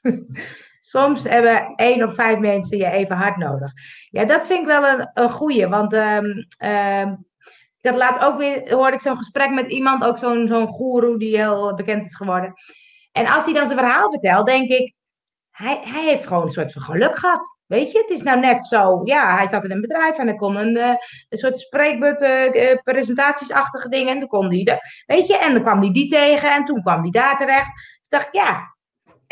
Soms 0.90 1.24
hebben 1.24 1.74
één 1.76 2.04
of 2.04 2.14
vijf 2.14 2.40
mensen 2.40 2.78
je 2.78 2.90
even 2.90 3.16
hard 3.16 3.38
nodig. 3.38 3.72
Ja, 4.10 4.26
dat 4.26 4.48
vind 4.48 4.60
ik 4.60 4.66
wel 4.66 4.86
een, 4.86 5.12
een 5.14 5.30
goeie. 5.30 5.68
Want 5.68 5.94
um, 5.94 6.46
um, 6.66 7.26
dat 7.82 7.96
laat 7.96 8.20
ook 8.20 8.38
weer, 8.38 8.74
hoorde 8.74 8.96
ik 8.96 9.02
zo'n 9.02 9.18
gesprek 9.18 9.50
met 9.50 9.72
iemand, 9.72 10.04
ook 10.04 10.18
zo'n 10.18 10.48
zo'n 10.48 10.68
goeroe 10.68 11.20
die 11.20 11.38
heel 11.38 11.76
bekend 11.76 12.06
is 12.06 12.16
geworden. 12.16 12.54
En 13.12 13.28
als 13.28 13.46
hij 13.46 13.54
dan 13.54 13.68
zijn 13.68 13.80
verhaal 13.80 14.10
vertelt, 14.10 14.46
denk 14.46 14.70
ik, 14.70 14.94
hij, 15.52 15.80
hij 15.82 16.04
heeft 16.04 16.28
gewoon 16.28 16.44
een 16.44 16.50
soort 16.50 16.72
van 16.72 16.82
geluk 16.82 17.18
gehad. 17.18 17.58
Weet 17.66 17.92
je, 17.92 17.98
het 17.98 18.10
is 18.10 18.24
nou 18.24 18.40
net 18.40 18.68
zo. 18.68 19.02
Ja, 19.04 19.36
hij 19.36 19.48
zat 19.48 19.64
in 19.64 19.72
een 19.72 19.82
bedrijf 19.82 20.18
en 20.18 20.28
hij 20.28 20.36
kon 20.36 20.56
een, 20.56 20.76
uh, 20.76 20.94
een 21.30 21.38
soort 21.38 21.60
spreekbeurt, 21.60 22.22
uh, 22.22 22.76
presentatiesachtige 22.84 23.90
dingen. 23.90 24.14
En 24.14 24.20
dan 24.20 24.28
kon 24.28 24.50
de, 24.50 25.04
weet 25.06 25.28
je, 25.28 25.38
en 25.38 25.54
dan 25.54 25.62
kwam 25.62 25.80
hij 25.80 25.92
die 25.92 26.10
tegen 26.10 26.52
en 26.52 26.66
toen 26.66 26.82
kwam 26.82 27.02
hij 27.02 27.10
daar 27.10 27.38
terecht. 27.38 27.68
Ik 27.68 28.06
dacht, 28.08 28.28
ja, 28.32 28.78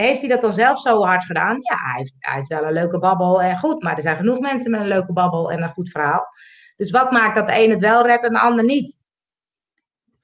heeft 0.06 0.20
hij 0.20 0.30
dat 0.30 0.42
dan 0.42 0.54
zelf 0.54 0.80
zo 0.80 1.04
hard 1.04 1.24
gedaan? 1.24 1.58
Ja, 1.60 1.76
hij 1.76 2.00
heeft, 2.00 2.16
hij 2.20 2.36
heeft 2.36 2.48
wel 2.48 2.64
een 2.64 2.74
leuke 2.74 3.00
babbel 3.00 3.42
en 3.42 3.58
goed. 3.58 3.84
Maar 3.84 3.96
er 3.96 4.02
zijn 4.02 4.16
genoeg 4.16 4.40
mensen 4.40 4.72
met 4.72 4.80
een 4.80 4.88
leuke 4.88 5.14
babbel 5.14 5.52
en 5.52 5.64
een 5.64 5.70
goed 5.70 5.90
verhaal. 5.90 6.28
Dus 6.76 6.92
wat 6.92 7.12
maakt 7.12 7.36
dat 7.36 7.48
de 7.48 7.60
een 7.60 7.70
het 7.70 7.80
wel 7.80 8.06
redt 8.06 8.26
en 8.26 8.34
de 8.34 8.40
ander 8.40 8.66
niet? 8.66 9.02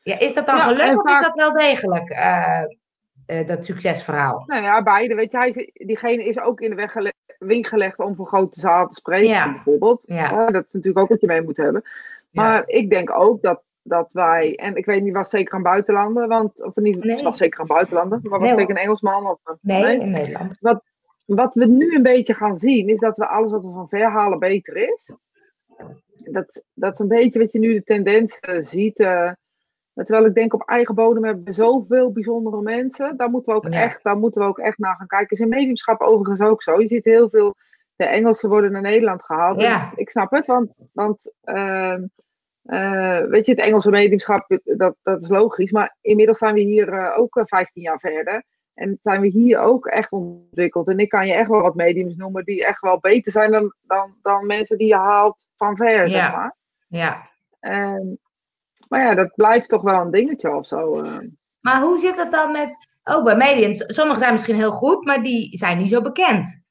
Ja, 0.01 0.19
is 0.19 0.33
dat 0.33 0.45
dan 0.45 0.55
ja, 0.55 0.67
geluk 0.67 1.03
of 1.03 1.11
is 1.11 1.21
dat 1.21 1.35
wel 1.35 1.51
degelijk, 1.51 2.09
uh, 2.09 2.61
uh, 3.27 3.47
dat 3.47 3.65
succesverhaal? 3.65 4.43
Nou 4.45 4.63
ja, 4.63 4.83
beide. 4.83 5.15
Weet 5.15 5.31
je, 5.31 5.37
hij 5.37 5.47
is, 5.47 5.71
diegene 5.73 6.25
is 6.25 6.39
ook 6.39 6.61
in 6.61 6.69
de 6.69 6.75
weg 6.75 6.91
gele 6.91 7.13
wind 7.39 7.67
gelegd 7.67 7.99
om 7.99 8.15
voor 8.15 8.25
grote 8.25 8.59
zaal 8.59 8.87
te 8.87 8.95
spreken, 8.95 9.27
ja. 9.27 9.51
bijvoorbeeld. 9.51 10.03
Ja. 10.05 10.45
dat 10.45 10.65
is 10.67 10.73
natuurlijk 10.73 11.03
ook 11.03 11.09
wat 11.09 11.21
je 11.21 11.27
mee 11.27 11.41
moet 11.41 11.57
hebben. 11.57 11.83
Maar 12.31 12.63
ik 12.65 12.89
denk 12.89 13.19
ook 13.19 13.41
dat, 13.41 13.61
dat 13.83 14.11
wij, 14.11 14.55
en 14.55 14.75
ik 14.75 14.85
weet 14.85 15.03
niet, 15.03 15.13
was 15.13 15.29
zeker 15.29 15.55
een 15.55 15.63
buitenlander, 15.63 16.27
want, 16.27 16.63
of 16.63 16.75
niet, 16.75 17.03
nee. 17.03 17.11
het 17.11 17.21
was 17.21 17.37
zeker 17.37 17.59
een 17.59 17.67
buitenlander, 17.67 18.19
maar 18.21 18.39
was 18.39 18.47
nee, 18.47 18.57
zeker 18.57 18.75
een 18.75 18.81
Engelsman? 18.81 19.27
Of, 19.27 19.39
nee, 19.61 19.83
nee, 19.83 19.99
in 19.99 20.11
Nederland. 20.11 20.57
Wat, 20.59 20.83
wat 21.25 21.53
we 21.53 21.65
nu 21.65 21.95
een 21.95 22.03
beetje 22.03 22.33
gaan 22.33 22.55
zien, 22.55 22.89
is 22.89 22.99
dat 22.99 23.17
we 23.17 23.27
alles 23.27 23.51
wat 23.51 23.63
we 23.63 23.71
van 23.71 23.89
ver 23.89 24.09
halen 24.09 24.39
beter 24.39 24.75
is. 24.75 25.15
Dat, 26.17 26.63
dat 26.73 26.93
is 26.93 26.99
een 26.99 27.07
beetje 27.07 27.39
wat 27.39 27.51
je 27.51 27.59
nu 27.59 27.73
de 27.73 27.83
tendens 27.83 28.39
uh, 28.49 28.61
ziet. 28.61 28.99
Uh, 28.99 29.31
terwijl 29.93 30.25
ik 30.25 30.33
denk 30.33 30.53
op 30.53 30.61
eigen 30.61 30.95
bodem 30.95 31.23
hebben 31.23 31.43
we 31.43 31.53
zoveel 31.53 32.11
bijzondere 32.11 32.61
mensen. 32.61 33.17
Daar 33.17 33.29
moeten 33.29 33.53
we 33.53 33.59
ook, 33.59 33.73
echt, 33.73 34.03
daar 34.03 34.17
moeten 34.17 34.41
we 34.41 34.47
ook 34.47 34.59
echt 34.59 34.77
naar 34.77 34.95
gaan 34.95 35.07
kijken. 35.07 35.37
Is 35.37 35.43
in 35.43 35.49
mediumschap 35.49 36.01
overigens 36.01 36.41
ook 36.41 36.63
zo. 36.63 36.79
Je 36.79 36.87
ziet 36.87 37.05
heel 37.05 37.29
veel. 37.29 37.55
De 37.95 38.05
Engelsen 38.05 38.49
worden 38.49 38.71
naar 38.71 38.81
Nederland 38.81 39.25
gehaald. 39.25 39.59
Ja. 39.59 39.91
Ik 39.95 40.09
snap 40.09 40.31
het, 40.31 40.45
want, 40.45 40.73
want 40.93 41.33
uh, 41.43 41.95
weet 43.29 43.45
je, 43.45 43.51
het 43.51 43.59
Engelse 43.59 43.89
mediumschap, 43.89 44.59
dat, 44.63 44.95
dat 45.01 45.21
is 45.21 45.29
logisch. 45.29 45.71
Maar 45.71 45.97
inmiddels 46.01 46.37
zijn 46.37 46.53
we 46.53 46.61
hier 46.61 47.13
ook 47.13 47.41
15 47.43 47.81
jaar 47.81 47.99
verder. 47.99 48.43
En 48.73 48.97
zijn 49.01 49.21
we 49.21 49.27
hier 49.27 49.59
ook 49.59 49.85
echt 49.85 50.11
ontwikkeld. 50.11 50.87
En 50.87 50.99
ik 50.99 51.09
kan 51.09 51.27
je 51.27 51.33
echt 51.33 51.49
wel 51.49 51.61
wat 51.61 51.75
mediums 51.75 52.15
noemen 52.15 52.43
die 52.43 52.65
echt 52.65 52.81
wel 52.81 52.99
beter 52.99 53.31
zijn 53.31 53.51
dan, 53.51 53.73
dan, 53.81 54.15
dan 54.21 54.45
mensen 54.45 54.77
die 54.77 54.87
je 54.87 54.95
haalt 54.95 55.47
van 55.55 55.77
ver, 55.77 56.09
zeg 56.09 56.31
maar. 56.31 56.55
Ja. 56.87 57.29
En, 57.59 58.19
maar 58.87 59.01
ja, 59.01 59.15
dat 59.15 59.35
blijft 59.35 59.69
toch 59.69 59.81
wel 59.81 60.01
een 60.01 60.11
dingetje 60.11 60.55
of 60.55 60.67
zo. 60.67 61.03
Uh. 61.03 61.17
Maar 61.59 61.81
hoe 61.81 61.97
zit 61.97 62.15
het 62.15 62.31
dan 62.31 62.51
met, 62.51 62.87
ook 63.03 63.23
bij 63.23 63.35
mediums, 63.35 63.83
sommigen 63.87 64.21
zijn 64.21 64.33
misschien 64.33 64.55
heel 64.55 64.71
goed, 64.71 65.05
maar 65.05 65.23
die 65.23 65.57
zijn 65.57 65.77
niet 65.77 65.89
zo 65.89 66.01
bekend. 66.01 66.61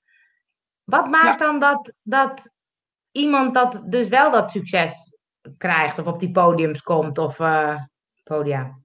Wat 0.85 1.09
maakt 1.11 1.41
ja. 1.41 1.47
dan 1.47 1.59
dat, 1.59 1.93
dat 2.03 2.51
iemand 3.11 3.55
dat 3.55 3.83
dus 3.87 4.09
wel 4.09 4.31
dat 4.31 4.51
succes 4.51 5.12
krijgt 5.59 5.99
of 5.99 6.07
op 6.07 6.21
die 6.21 6.31
podiums 6.31 6.83
komt 6.83 7.19
of 7.19 7.39
uh, 7.39 7.77
podia? 8.25 8.79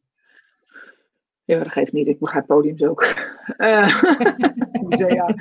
Ja, 1.43 1.57
dat 1.57 1.71
geeft 1.71 1.91
niet. 1.91 2.07
Ik 2.07 2.19
begrijp 2.19 2.45
podiums 2.45 2.83
ook. 2.83 3.05
Uh, 3.57 4.01
musea. 4.87 5.35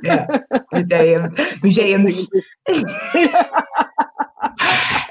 Ja, 0.00 0.44
museum. 0.68 1.32
Museums. 1.60 2.28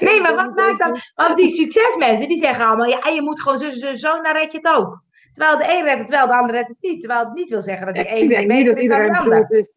Nee, 0.00 0.20
maar 0.20 0.34
wat 0.34 0.54
maakt 0.54 0.78
dan... 0.78 0.96
Want 1.14 1.36
die 1.36 1.48
succesmensen, 1.48 2.28
die 2.28 2.36
zeggen 2.36 2.66
allemaal... 2.66 2.86
Ja, 2.86 3.08
je 3.08 3.22
moet 3.22 3.40
gewoon 3.40 3.58
zo, 3.58 3.70
zo, 3.70 3.94
zo, 3.94 4.22
dan 4.22 4.32
red 4.32 4.52
je 4.52 4.58
het 4.58 4.76
ook. 4.76 5.02
Terwijl 5.32 5.58
de 5.58 5.64
een 5.64 5.84
redt 5.84 5.98
het 5.98 6.10
wel, 6.10 6.26
de 6.26 6.36
ander 6.36 6.54
redt 6.54 6.68
het 6.68 6.76
niet. 6.80 7.00
Terwijl 7.00 7.24
het 7.24 7.34
niet 7.34 7.48
wil 7.48 7.62
zeggen 7.62 7.86
dat 7.86 7.94
die 7.94 8.10
een 8.10 8.28
niet 8.28 8.46
beter 8.46 8.78
is 8.78 8.88
dan 8.88 9.02
de 9.02 9.18
ander. 9.18 9.50
Is, 9.50 9.74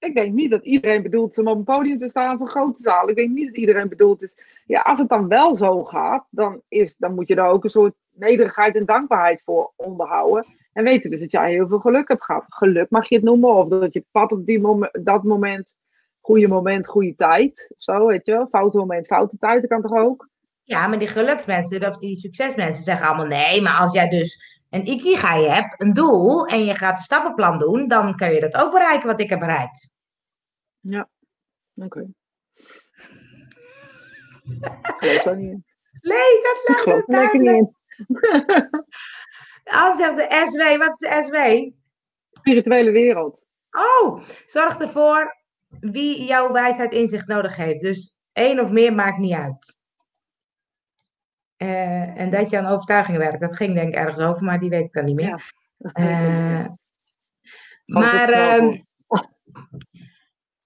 ik 0.00 0.14
denk 0.14 0.32
niet 0.32 0.50
dat 0.50 0.64
iedereen 0.64 1.02
bedoelt 1.02 1.38
om 1.38 1.48
op 1.48 1.56
een 1.56 1.64
podium 1.64 1.98
te 1.98 2.08
staan 2.08 2.38
voor 2.38 2.48
grote 2.48 2.82
zaal. 2.82 3.08
Ik 3.08 3.16
denk 3.16 3.30
niet 3.30 3.46
dat 3.46 3.56
iedereen 3.56 3.88
bedoeld 3.88 4.22
is. 4.22 4.34
Ja, 4.66 4.80
als 4.80 4.98
het 4.98 5.08
dan 5.08 5.28
wel 5.28 5.54
zo 5.54 5.84
gaat, 5.84 6.26
dan, 6.30 6.62
is, 6.68 6.96
dan 6.96 7.14
moet 7.14 7.28
je 7.28 7.34
daar 7.34 7.50
ook 7.50 7.64
een 7.64 7.70
soort 7.70 7.94
nederigheid 8.14 8.76
en 8.76 8.84
dankbaarheid 8.84 9.42
voor 9.44 9.72
onderhouden. 9.76 10.46
En 10.72 10.84
weten 10.84 11.10
dus 11.10 11.20
dat 11.20 11.30
jij 11.30 11.50
heel 11.50 11.68
veel 11.68 11.78
geluk 11.78 12.08
hebt 12.08 12.24
gehad. 12.24 12.44
Geluk 12.48 12.90
mag 12.90 13.08
je 13.08 13.14
het 13.14 13.24
noemen. 13.24 13.54
Of 13.54 13.68
dat 13.68 13.92
je 13.92 14.04
pad 14.10 14.32
op 14.32 14.46
die 14.46 14.60
moment, 14.60 15.04
dat 15.04 15.22
moment, 15.22 15.74
goede 16.20 16.48
moment, 16.48 16.88
goede 16.88 17.14
tijd. 17.14 17.74
Of 17.76 17.82
zo, 17.82 18.06
weet 18.06 18.26
je 18.26 18.32
wel. 18.32 18.46
Foute 18.46 18.76
moment, 18.76 19.06
foute 19.06 19.38
tijd, 19.38 19.60
dat 19.60 19.70
kan 19.70 19.82
toch 19.82 19.98
ook? 19.98 20.28
Ja, 20.62 20.86
maar 20.86 20.98
die 20.98 21.08
geluksmensen, 21.08 21.88
of 21.88 21.96
die 21.96 22.16
succesmensen 22.16 22.84
zeggen 22.84 23.06
allemaal 23.06 23.26
nee. 23.26 23.62
Maar 23.62 23.78
als 23.78 23.92
jij 23.92 24.08
dus 24.08 24.60
een 24.70 24.86
ikigai 24.86 25.46
hebt, 25.46 25.82
een 25.82 25.92
doel, 25.92 26.46
en 26.46 26.64
je 26.64 26.74
gaat 26.74 26.96
een 26.96 27.02
stappenplan 27.02 27.58
doen, 27.58 27.88
dan 27.88 28.16
kun 28.16 28.32
je 28.32 28.40
dat 28.40 28.54
ook 28.54 28.72
bereiken 28.72 29.08
wat 29.08 29.20
ik 29.20 29.30
heb 29.30 29.38
bereikt. 29.38 29.89
Ja, 30.80 31.08
oké. 31.74 32.06
Okay. 34.82 35.14
Ik 35.14 35.20
geloof 35.20 35.36
niet 35.36 35.50
in. 35.50 35.64
Nee, 36.00 36.40
dat 36.42 36.86
Ik 36.86 37.06
lekker 37.06 37.40
niet 37.40 37.50
in. 37.50 37.74
Zegt 39.96 40.16
de 40.16 40.46
SW, 40.50 40.78
wat 40.78 41.02
is 41.02 41.08
de 41.08 41.22
SW? 41.24 41.72
Spirituele 42.38 42.90
wereld. 42.90 43.42
Oh, 43.70 44.22
zorg 44.46 44.78
ervoor 44.78 45.36
wie 45.80 46.24
jouw 46.24 46.52
wijsheid 46.52 46.92
inzicht 46.92 47.26
nodig 47.26 47.56
heeft. 47.56 47.80
Dus 47.80 48.16
één 48.32 48.60
of 48.60 48.70
meer 48.70 48.94
maakt 48.94 49.18
niet 49.18 49.34
uit. 49.34 49.78
Uh, 51.62 52.20
en 52.20 52.30
dat 52.30 52.50
je 52.50 52.58
aan 52.58 52.66
overtuigingen 52.66 53.20
werkt. 53.20 53.40
Dat 53.40 53.56
ging 53.56 53.74
denk 53.74 53.88
ik 53.88 53.94
ergens 53.94 54.24
over, 54.24 54.44
maar 54.44 54.60
die 54.60 54.70
weet 54.70 54.84
ik 54.84 54.92
dan 54.92 55.04
niet 55.04 55.14
meer. 55.14 55.52
Ja, 55.76 56.60
uh, 56.60 56.66
maar 57.84 58.28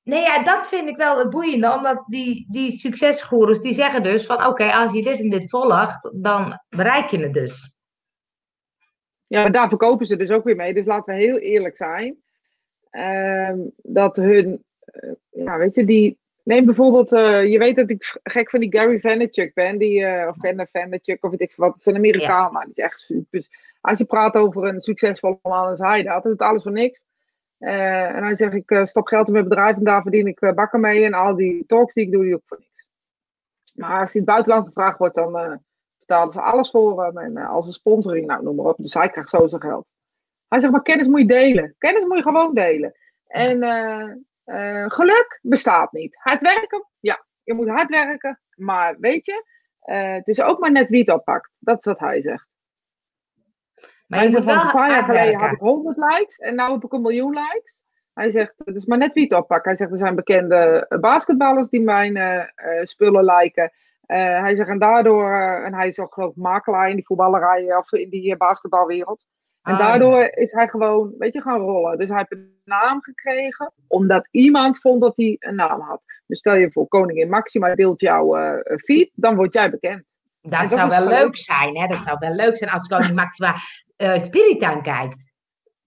nee, 0.05 0.22
ja, 0.22 0.42
dat 0.42 0.68
vind 0.68 0.88
ik 0.88 0.96
wel 0.96 1.18
het 1.18 1.30
boeiende. 1.30 1.72
Omdat 1.72 2.05
die, 2.07 2.46
die 2.50 2.78
succesgoeroes 2.78 3.61
die 3.61 3.74
zeggen 3.74 4.02
dus 4.02 4.26
van... 4.26 4.46
Oké, 4.46 4.72
als 4.72 4.92
je 4.92 5.02
dit 5.02 5.18
en 5.18 5.30
dit 5.30 5.50
volgt, 5.50 6.11
dan 6.12 6.61
bereik 6.68 7.11
je 7.11 7.18
het 7.18 7.34
dus. 7.34 7.72
Ja, 9.26 9.42
maar 9.42 9.52
daar 9.52 9.68
verkopen 9.68 10.07
ze 10.07 10.16
dus 10.16 10.30
ook 10.30 10.44
weer 10.44 10.57
mee. 10.57 10.74
Dus 10.74 10.86
laten 10.86 11.14
we 11.14 11.20
heel 11.20 11.38
eerlijk 11.38 11.76
zijn. 11.76 12.22
Uh, 12.90 13.66
dat 13.76 14.16
hun... 14.16 14.64
Uh, 14.92 15.12
ja, 15.30 15.59
weet 15.59 15.74
je, 15.74 15.84
die, 15.84 16.18
Neem 16.44 16.64
bijvoorbeeld, 16.64 17.12
uh, 17.12 17.46
je 17.46 17.59
weet 17.59 17.76
dat 17.76 17.90
ik 17.90 18.18
gek 18.22 18.50
van 18.50 18.61
die 18.61 18.72
Gary 18.72 19.00
Vaynerchuk 19.00 19.55
ben, 19.55 19.78
die, 19.78 20.00
uh, 20.00 20.26
of 20.28 20.36
Van 20.38 20.66
Vaynerchuk, 20.72 21.24
of 21.24 21.30
weet 21.30 21.40
ik 21.40 21.52
wat, 21.57 21.76
is 21.76 21.86
een 21.86 21.96
Amerikaan, 21.96 22.42
ja. 22.42 22.50
maar 22.50 22.64
die 22.64 22.70
is 22.70 22.82
echt 22.82 23.00
super. 23.00 23.46
Als 23.80 23.98
je 23.98 24.05
praat 24.05 24.34
over 24.34 24.64
een 24.64 24.80
succesvolle 24.80 25.38
man 25.42 25.68
als 25.68 25.78
hij 25.78 26.02
dat, 26.02 26.22
doet 26.22 26.42
alles 26.42 26.62
voor 26.62 26.72
niks. 26.72 27.05
Uh, 27.64 28.16
en 28.16 28.22
hij 28.22 28.34
zegt, 28.34 28.54
ik 28.54 28.80
stop 28.84 29.06
geld 29.06 29.26
in 29.26 29.32
mijn 29.32 29.48
bedrijf 29.48 29.76
en 29.76 29.84
daar 29.84 30.02
verdien 30.02 30.26
ik 30.26 30.52
bakken 30.54 30.80
mee. 30.80 31.04
En 31.04 31.14
al 31.14 31.36
die 31.36 31.66
talks 31.66 31.94
die 31.94 32.06
ik 32.06 32.12
doe, 32.12 32.22
die 32.22 32.34
ook 32.34 32.42
voor 32.46 32.58
niks. 32.58 32.86
Maar 33.74 34.00
als 34.00 34.14
in 34.14 34.20
het 34.20 34.28
buitenland 34.28 34.66
gevraagd 34.66 34.98
wordt, 34.98 35.14
dan 35.14 35.62
betalen 35.98 36.32
ze 36.32 36.40
alles 36.40 36.70
voor 36.70 37.04
hem. 37.04 37.18
En 37.18 37.36
als 37.36 37.66
een 37.66 37.72
sponsoring, 37.72 38.26
nou 38.26 38.42
noem 38.42 38.56
maar 38.56 38.64
op. 38.64 38.76
Dus 38.76 38.94
hij 38.94 39.08
krijgt 39.08 39.30
zo 39.30 39.46
geld. 39.48 39.86
Hij 40.48 40.60
zegt, 40.60 40.72
maar 40.72 40.82
kennis 40.82 41.06
moet 41.06 41.20
je 41.20 41.26
delen. 41.26 41.74
Kennis 41.78 42.04
moet 42.04 42.16
je 42.16 42.22
gewoon 42.22 42.54
delen. 42.54 42.94
En 43.26 43.58
geluk 44.90 45.38
bestaat 45.42 45.92
niet. 45.92 46.16
Hard 46.18 46.42
werken? 46.42 46.86
Ja, 47.00 47.24
je 47.42 47.54
moet 47.54 47.68
hard 47.68 47.90
werken. 47.90 48.40
Maar 48.54 48.96
weet 48.98 49.26
je, 49.26 49.44
het 50.14 50.28
is 50.28 50.40
ook 50.40 50.58
maar 50.58 50.72
net 50.72 50.90
wie 50.90 51.00
het 51.00 51.10
oppakt. 51.10 51.58
Dat 51.60 51.78
is 51.78 51.84
wat 51.84 51.98
hij 51.98 52.20
zegt. 52.20 52.48
Maar 54.07 54.18
hij 54.18 54.28
zegt, 54.28 54.44
van 54.44 54.61
een 54.61 54.70
paar 54.72 54.90
jaar 54.90 55.05
geleden 55.05 55.40
had 55.40 55.52
ik 55.52 55.59
100 55.59 55.96
likes 55.96 56.38
en 56.38 56.55
nu 56.55 56.62
heb 56.62 56.84
ik 56.84 56.92
een 56.92 57.02
miljoen 57.02 57.32
likes. 57.32 57.82
Hij 58.14 58.30
zegt, 58.30 58.52
het 58.64 58.76
is 58.76 58.84
maar 58.84 58.98
net 58.98 59.12
wie 59.12 59.22
het 59.22 59.32
oppakt. 59.32 59.64
Hij 59.64 59.76
zegt, 59.76 59.90
er 59.90 59.98
zijn 59.98 60.14
bekende 60.14 60.86
basketballers 61.00 61.68
die 61.68 61.80
mijn 61.80 62.16
uh, 62.16 62.42
spullen 62.82 63.24
liken. 63.24 63.72
hij 64.07 64.55
zegt, 64.55 64.68
en 64.68 64.78
daardoor, 64.78 65.32
en 65.64 65.74
hij 65.74 65.88
is 65.88 65.98
ook 65.98 66.14
geloof 66.14 66.30
ik 66.30 66.36
makelaar 66.36 66.88
in 66.88 66.96
die 66.96 67.07
voetballerij 67.07 67.76
of 67.76 67.92
in 67.92 68.09
die 68.09 68.36
basketbalwereld. 68.36 69.26
En 69.62 69.72
ah, 69.72 69.78
daardoor 69.78 70.18
ja. 70.18 70.34
is 70.34 70.52
hij 70.52 70.68
gewoon, 70.68 71.14
weet 71.18 71.32
je, 71.32 71.40
gaan 71.40 71.61
rollen. 71.61 71.98
Dus 71.98 72.09
hij 72.09 72.18
heeft 72.18 72.32
een 72.32 72.61
naam 72.64 73.02
gekregen, 73.02 73.72
omdat 73.86 74.28
iemand 74.30 74.80
vond 74.80 75.00
dat 75.00 75.16
hij 75.16 75.36
een 75.38 75.55
naam 75.55 75.80
had. 75.80 76.05
Dus 76.26 76.38
stel 76.38 76.55
je 76.55 76.72
voor, 76.72 76.88
koningin 76.88 77.28
Maxima 77.28 77.74
deelt 77.74 78.00
jouw 78.00 78.59
feed, 78.76 79.11
dan 79.14 79.36
word 79.36 79.52
jij 79.52 79.70
bekend. 79.70 80.14
Dat, 80.40 80.61
dat 80.61 80.70
zou 80.70 80.88
wel 80.88 81.00
leuk. 81.00 81.18
leuk 81.18 81.36
zijn, 81.36 81.78
hè? 81.78 81.86
Dat 81.86 82.05
zou 82.05 82.16
wel 82.18 82.34
leuk 82.34 82.59
zijn 82.59 82.70
als 82.70 82.88
koningin 82.88 83.14
Maxima 83.14 83.55
uh, 83.97 84.18
Spiritaan 84.18 84.82
kijkt. 84.82 85.32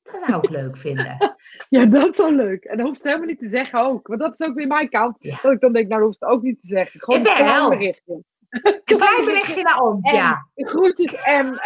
Dat 0.04 0.24
zou 0.24 0.42
ik 0.42 0.50
leuk 0.50 0.78
vinden. 0.78 1.18
Ja, 1.70 1.86
dat 1.86 2.18
wel 2.18 2.32
leuk. 2.32 2.64
En 2.64 2.78
dat 2.78 2.88
hoeft 2.88 3.04
helemaal 3.04 3.26
niet 3.26 3.40
te 3.40 3.48
zeggen 3.48 3.80
ook. 3.80 4.08
Want 4.08 4.20
dat 4.20 4.40
is 4.40 4.48
ook 4.48 4.56
weer 4.56 4.68
mijn 4.68 4.90
kant. 4.90 5.16
Ja. 5.20 5.40
Dat 5.42 5.52
ik 5.52 5.60
dan 5.60 5.74
denk, 5.74 5.88
nou, 5.88 6.00
dat 6.00 6.10
hoeft 6.10 6.22
het 6.22 6.30
ook 6.30 6.42
niet 6.42 6.60
te 6.60 6.68
zeggen. 6.68 7.00
Gewoon 7.00 7.20
een 7.20 7.34
klein 7.36 7.70
berichtje. 7.70 8.14
Een 8.50 8.82
klein 8.84 9.26
berichtje 9.26 9.62
naar 9.62 9.80
ons, 9.80 10.12
ja. 10.12 10.48
Groetjes 10.56 11.12
M. 11.12 11.54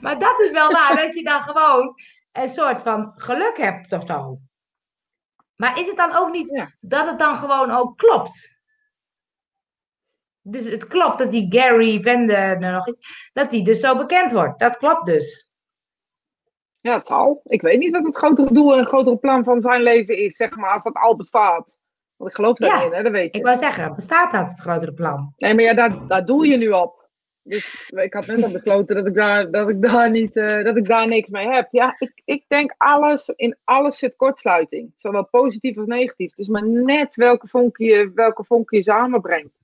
Maar 0.00 0.18
dat 0.18 0.40
is 0.40 0.50
wel 0.50 0.70
waar, 0.70 0.96
dat 0.96 1.14
je 1.14 1.22
dan 1.22 1.42
gewoon 1.42 1.94
een 2.32 2.48
soort 2.48 2.82
van 2.82 3.12
geluk 3.16 3.56
hebt 3.56 3.92
of 3.92 4.06
zo. 4.06 4.38
Maar 5.56 5.78
is 5.78 5.86
het 5.86 5.96
dan 5.96 6.12
ook 6.12 6.32
niet 6.32 6.48
ja. 6.48 6.74
dat 6.80 7.06
het 7.06 7.18
dan 7.18 7.36
gewoon 7.36 7.70
ook 7.70 7.98
klopt? 7.98 8.53
Dus 10.46 10.70
het 10.70 10.86
klopt 10.86 11.18
dat 11.18 11.30
die 11.32 11.46
Gary 11.48 12.00
Vende 12.02 12.56
nog 12.60 12.86
is, 12.86 13.30
dat 13.32 13.50
die 13.50 13.64
dus 13.64 13.80
zo 13.80 13.96
bekend 13.96 14.32
wordt. 14.32 14.58
Dat 14.58 14.76
klopt 14.76 15.06
dus. 15.06 15.48
Ja, 16.80 16.96
het 16.96 17.06
zal. 17.06 17.40
Ik 17.44 17.62
weet 17.62 17.78
niet 17.78 17.92
wat 17.92 18.04
het 18.04 18.16
grotere 18.16 18.52
doel 18.52 18.72
en 18.72 18.78
het 18.78 18.88
grotere 18.88 19.16
plan 19.16 19.44
van 19.44 19.60
zijn 19.60 19.82
leven 19.82 20.16
is, 20.16 20.36
zeg 20.36 20.56
maar, 20.56 20.72
als 20.72 20.82
dat 20.82 20.94
al 20.94 21.16
bestaat. 21.16 21.76
Want 22.16 22.30
ik 22.30 22.36
geloof 22.36 22.56
daarin, 22.56 22.90
Ja, 22.90 22.96
hè, 22.96 23.02
dat 23.02 23.12
weet 23.12 23.32
je. 23.32 23.38
Ik 23.38 23.44
wou 23.44 23.58
zeggen, 23.58 23.94
bestaat 23.94 24.32
dat 24.32 24.48
het 24.48 24.60
grotere 24.60 24.92
plan? 24.92 25.32
Nee, 25.36 25.54
maar 25.54 25.64
ja, 25.64 25.74
daar, 25.74 26.06
daar 26.06 26.24
doe 26.24 26.46
je 26.46 26.56
nu 26.56 26.68
op. 26.68 27.08
Dus 27.42 27.88
ik 27.88 28.12
had 28.12 28.26
net 28.26 28.42
al 28.42 28.50
besloten 28.50 28.96
dat 28.96 29.06
ik 29.06 29.14
daar, 29.14 29.50
dat 29.50 29.68
ik 29.68 29.82
daar, 29.82 30.10
niet, 30.10 30.36
eh, 30.36 30.64
dat 30.64 30.76
ik 30.76 30.86
daar 30.86 31.08
niks 31.08 31.28
mee 31.28 31.48
heb. 31.48 31.68
Ja, 31.70 31.94
ik, 31.98 32.22
ik 32.24 32.44
denk 32.48 32.74
alles, 32.76 33.28
in 33.28 33.56
alles 33.64 33.98
zit 33.98 34.16
kortsluiting. 34.16 34.92
Zowel 34.96 35.24
positief 35.24 35.76
als 35.76 35.86
negatief. 35.86 36.30
Het 36.30 36.38
is 36.38 36.48
maar 36.48 36.66
net 36.68 37.16
welke 37.16 37.48
vonk 37.48 37.76
je, 37.76 38.10
welke 38.14 38.44
vonk 38.44 38.70
je 38.70 38.82
samenbrengt. 38.82 39.63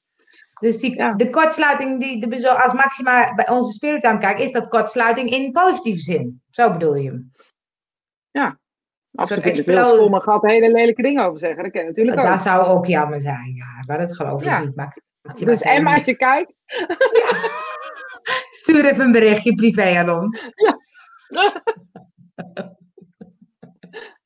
Dus 0.61 0.79
die, 0.79 0.95
Ja. 0.97 1.13
de 1.13 1.31
kortsluiting 1.31 2.01
die 2.01 2.27
de, 2.29 2.51
als 2.51 2.73
Maxima 2.73 3.35
bij 3.35 3.49
onze 3.51 3.73
Spirit 3.73 4.03
Time 4.03 4.19
kijkt, 4.19 4.41
is 4.41 4.53
dat 4.53 4.69
kortsluiting 4.69 5.31
in 5.31 5.53
positieve 5.53 5.99
zin? 6.01 6.43
Zo 6.51 6.71
bedoel 6.73 6.95
je 6.95 7.09
hem? 7.09 7.33
Vinden 9.43 9.65
veel 9.65 9.75
explosie. 9.75 10.01
stomme 10.01 10.21
gaat 10.23 10.43
hele 10.43 10.73
lelijke 10.73 11.03
dingen 11.03 11.25
over 11.25 11.39
zeggen. 11.39 11.63
Dat 11.63 11.73
natuurlijk 11.85 12.19
ook. 12.19 12.27
Dat 12.27 12.41
zou 12.41 12.67
ook 12.67 12.87
jammer 12.87 13.21
zijn, 13.21 13.55
ja. 13.55 13.67
Maar 13.87 13.99
dat 13.99 14.17
geloof 14.17 14.41
ik 14.41 14.47
Ja. 14.47 14.61
niet. 14.61 14.77
Max. 14.77 15.01
Maxima 15.23 15.51
Dus 15.51 15.63
niet. 15.63 15.97
als 15.97 16.05
je 16.05 16.17
kijkt. 16.17 16.53
Stuur 18.51 18.85
even 18.85 19.05
een 19.05 19.13
berichtje 19.13 19.55
privé 19.55 19.99
aan 19.99 20.11
ons. 20.11 20.51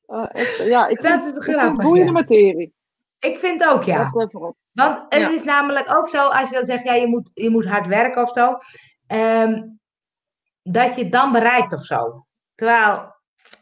eh, 0.05 0.25
echt, 0.41 0.57
ja, 0.65 0.87
ik 0.87 1.01
Dat 1.01 1.11
vind, 1.11 1.23
is 1.25 1.35
ik 1.35 1.41
grappig, 1.53 1.71
het 1.71 1.81
boeiende 1.87 2.11
ja. 2.11 2.19
materie. 2.19 2.73
Ik 3.19 3.37
vind 3.39 3.65
ook, 3.65 3.83
ja. 3.83 3.99
Even 3.99 4.41
op. 4.41 4.55
Want 4.75 4.99
het 5.09 5.21
Ja. 5.21 5.29
is 5.29 5.43
namelijk 5.43 5.97
ook 5.97 6.09
zo, 6.09 6.27
als 6.27 6.49
je 6.49 6.55
dan 6.55 6.65
zegt, 6.65 6.83
ja, 6.83 6.93
je 6.93 7.07
moet, 7.07 7.29
je 7.33 7.49
moet 7.49 7.65
hard 7.65 7.87
werken 7.87 8.21
of 8.21 8.29
zo, 8.33 8.57
ehm, 9.07 9.61
dat 10.63 10.95
je 10.95 11.03
het 11.03 11.11
dan 11.11 11.31
bereikt 11.31 11.73
of 11.73 11.83
zo. 11.83 12.25
Terwijl, 12.55 13.13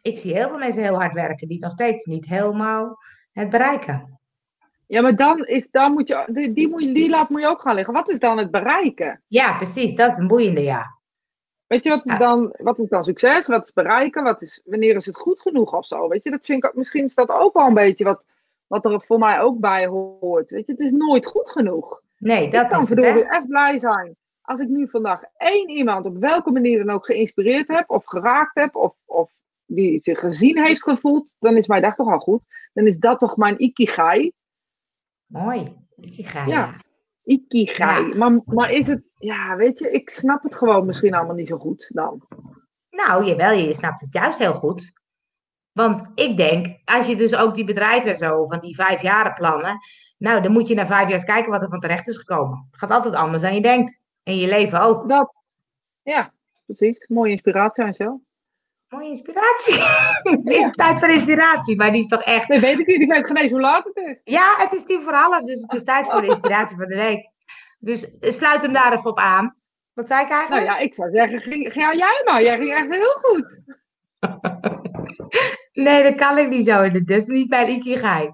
ik 0.02 0.18
zie 0.18 0.34
heel 0.34 0.48
veel 0.48 0.58
mensen 0.58 0.82
heel 0.84 1.00
hard 1.00 1.14
werken, 1.14 1.48
die 1.48 1.60
nog 1.60 1.72
steeds 1.72 2.06
niet 2.06 2.26
helemaal 2.26 2.98
het 3.32 3.50
bereiken. 3.50 4.20
Ja, 4.88 5.02
maar 5.02 5.16
dan, 5.16 5.46
is, 5.46 5.70
dan 5.72 5.92
moet 5.92 6.08
je, 6.08 6.24
die, 6.28 6.54
die, 6.54 6.68
moet 6.70 6.84
je, 6.84 6.94
die 6.94 7.10
laat 7.10 7.30
moet 7.30 7.42
je 7.42 7.48
ook 7.48 7.62
gaan 7.62 7.76
liggen. 7.76 7.94
Wat 7.94 8.10
is 8.10 8.20
dan 8.20 8.38
het 8.38 8.52
bereiken? 8.52 9.24
Ja, 9.28 9.58
precies, 9.58 9.96
dat 9.96 10.12
is 10.12 10.18
een 10.18 10.28
boeiende, 10.28 10.62
ja. 10.64 10.98
Weet 11.68 11.84
je, 11.84 11.90
wat 11.90 12.06
is, 12.06 12.12
Ja. 12.12 12.18
dan, 12.18 12.54
wat 12.58 12.80
is 12.80 12.90
dan 12.90 13.04
succes? 13.04 13.48
Wat 13.48 13.64
is 13.64 13.74
bereiken? 13.74 14.24
Wat 14.24 14.42
is, 14.42 14.62
wanneer 14.66 14.96
is 14.96 15.06
het 15.06 15.18
goed 15.18 15.40
genoeg 15.40 15.74
of 15.74 15.86
zo? 15.86 16.08
Weet 16.08 16.24
je, 16.24 16.30
dat 16.32 16.46
vind 16.46 16.64
ik, 16.64 16.76
misschien 16.76 17.04
is 17.04 17.16
dat 17.16 17.30
ook 17.30 17.54
wel 17.54 17.68
een 17.68 17.74
beetje 17.74 18.04
wat, 18.04 18.24
wat 18.68 18.86
er 18.86 19.02
voor 19.02 19.20
mij 19.20 19.42
ook 19.42 19.60
bij 19.60 19.88
hoort. 19.88 20.50
Weet 20.50 20.66
je, 20.66 20.72
het 20.72 20.82
is 20.82 20.92
nooit 20.92 21.26
goed 21.26 21.50
genoeg. 21.52 22.02
Nee, 22.18 22.46
ik 22.46 22.52
dat 22.52 22.68
kan 22.68 22.88
verdorie 22.88 23.24
hè? 23.24 23.30
echt 23.30 23.48
blij 23.48 23.80
zijn. 23.80 24.16
Als 24.42 24.60
ik 24.60 24.68
nu 24.68 24.90
vandaag 24.90 25.22
één 25.38 25.70
iemand 25.70 26.06
op 26.06 26.18
welke 26.18 26.52
manier 26.52 26.86
dan 26.86 26.96
ook 26.96 27.06
geïnspireerd 27.06 27.68
heb, 27.68 27.90
of 27.90 28.06
geraakt 28.06 28.56
heb, 28.56 28.76
of, 28.76 28.96
of 29.06 29.32
die 29.66 30.00
zich 30.00 30.20
gezien 30.20 30.64
heeft 30.64 30.84
gevoeld, 30.84 31.36
dan 31.40 31.58
is 31.58 31.68
mijn 31.68 31.82
dag 31.82 31.96
toch 31.96 32.12
al 32.12 32.20
goed. 32.20 32.42
Dan 32.74 32.86
is 32.86 32.98
dat 32.98 33.20
toch 33.20 33.38
mijn 33.38 33.62
ikigai. 33.64 34.32
Mooi. 35.26 35.76
Ik 36.00 36.28
ga, 36.28 36.46
Ja. 36.46 36.48
ja. 36.48 36.82
Ikigai. 37.24 38.08
Ja. 38.08 38.16
Maar, 38.16 38.42
maar 38.46 38.72
is 38.72 38.88
het, 38.88 39.04
ja, 39.18 39.56
weet 39.56 39.80
je, 39.80 39.92
ik 39.92 40.10
snap 40.10 40.44
het 40.44 40.56
gewoon 40.56 40.86
misschien 40.86 41.14
allemaal 41.14 41.36
niet 41.36 41.48
zo 41.48 41.58
goed 41.58 41.90
dan. 41.94 42.28
Nou, 42.90 43.26
jawel, 43.26 43.52
je 43.52 43.74
snapt 43.74 44.00
het 44.00 44.14
juist 44.14 44.38
heel 44.38 44.54
goed. 44.54 44.92
Want 45.74 46.12
ik 46.16 46.38
denk, 46.38 46.78
als 46.86 47.08
je 47.08 47.16
dus 47.16 47.36
ook 47.36 47.56
die 47.56 47.66
bedrijven 47.66 48.12
en 48.12 48.18
zo, 48.18 48.48
van 48.48 48.60
die 48.60 48.76
vijfjaren 48.76 49.34
plannen, 49.34 49.78
nou, 50.18 50.42
dan 50.42 50.52
moet 50.52 50.68
je 50.68 50.76
na 50.76 50.86
vijf 50.86 51.04
jaar 51.04 51.14
eens 51.18 51.24
kijken 51.24 51.52
wat 51.52 51.62
er 51.62 51.70
van 51.70 51.80
terecht 51.80 52.08
is 52.08 52.18
gekomen. 52.18 52.68
Het 52.72 52.80
gaat 52.80 52.92
altijd 52.92 53.16
anders 53.16 53.42
dan 53.42 53.56
je 53.56 53.62
denkt. 53.62 54.02
En 54.24 54.38
je 54.38 54.48
leven 54.48 54.82
ook. 54.82 55.10
Dat, 55.10 55.34
ja, 56.02 56.34
precies. 56.66 57.08
Mooie 57.08 57.32
inspiratie 57.32 57.84
aan 57.84 57.94
zo. 57.94 58.22
Mooie 58.88 59.10
inspiratie. 59.10 59.74
is 60.58 60.66
het 60.66 60.74
tijd 60.74 61.00
voor 61.00 61.10
inspiratie, 61.10 61.76
maar 61.76 61.92
die 61.92 62.02
is 62.02 62.08
toch 62.08 62.24
echt... 62.24 62.48
Nee, 62.48 62.60
weet 62.60 62.80
ik 62.80 62.88
niet. 62.88 63.02
Ik 63.02 63.12
weet 63.12 63.28
geen 63.28 63.38
eens 63.38 63.52
hoe 63.52 63.60
laat 63.60 63.84
het 63.84 63.96
is. 63.96 64.20
Ja, 64.24 64.56
het 64.58 64.74
is 64.74 64.84
tien 64.84 65.02
voor 65.02 65.14
half, 65.14 65.46
dus 65.46 65.62
het 65.62 65.74
is 65.74 65.84
tijd 65.84 66.06
voor 66.06 66.22
de 66.22 66.28
inspiratie 66.28 66.78
van 66.78 66.88
de 66.88 66.96
week. 66.96 67.30
Dus 67.80 68.18
eh, 68.20 68.32
sluit 68.32 68.62
hem 68.62 68.74
daar 68.74 68.94
even 68.94 69.10
op 69.10 69.18
aan. 69.18 69.56
Wat 69.94 70.08
zei 70.08 70.24
ik 70.24 70.30
Nou 70.30 70.40
eigenlijk? 70.40 70.80
ja, 70.80 70.86
ik 70.86 70.94
zou 70.94 71.10
zeggen, 71.10 71.40
ging, 71.40 71.74
ga 71.74 71.94
jij 71.96 72.22
maar. 72.26 72.44
Jij 72.44 72.58
ging 72.58 72.74
echt 72.74 72.90
heel 72.90 73.18
goed. 73.22 73.62
Nee, 75.74 76.04
dat 76.04 76.16
kan 76.16 76.38
ik 76.38 76.50
niet 76.50 76.66
zo. 76.66 76.90
Dat 76.92 77.10
is 77.10 77.28
niet 77.28 77.50
bij 77.50 77.68
Ikigai. 77.70 78.30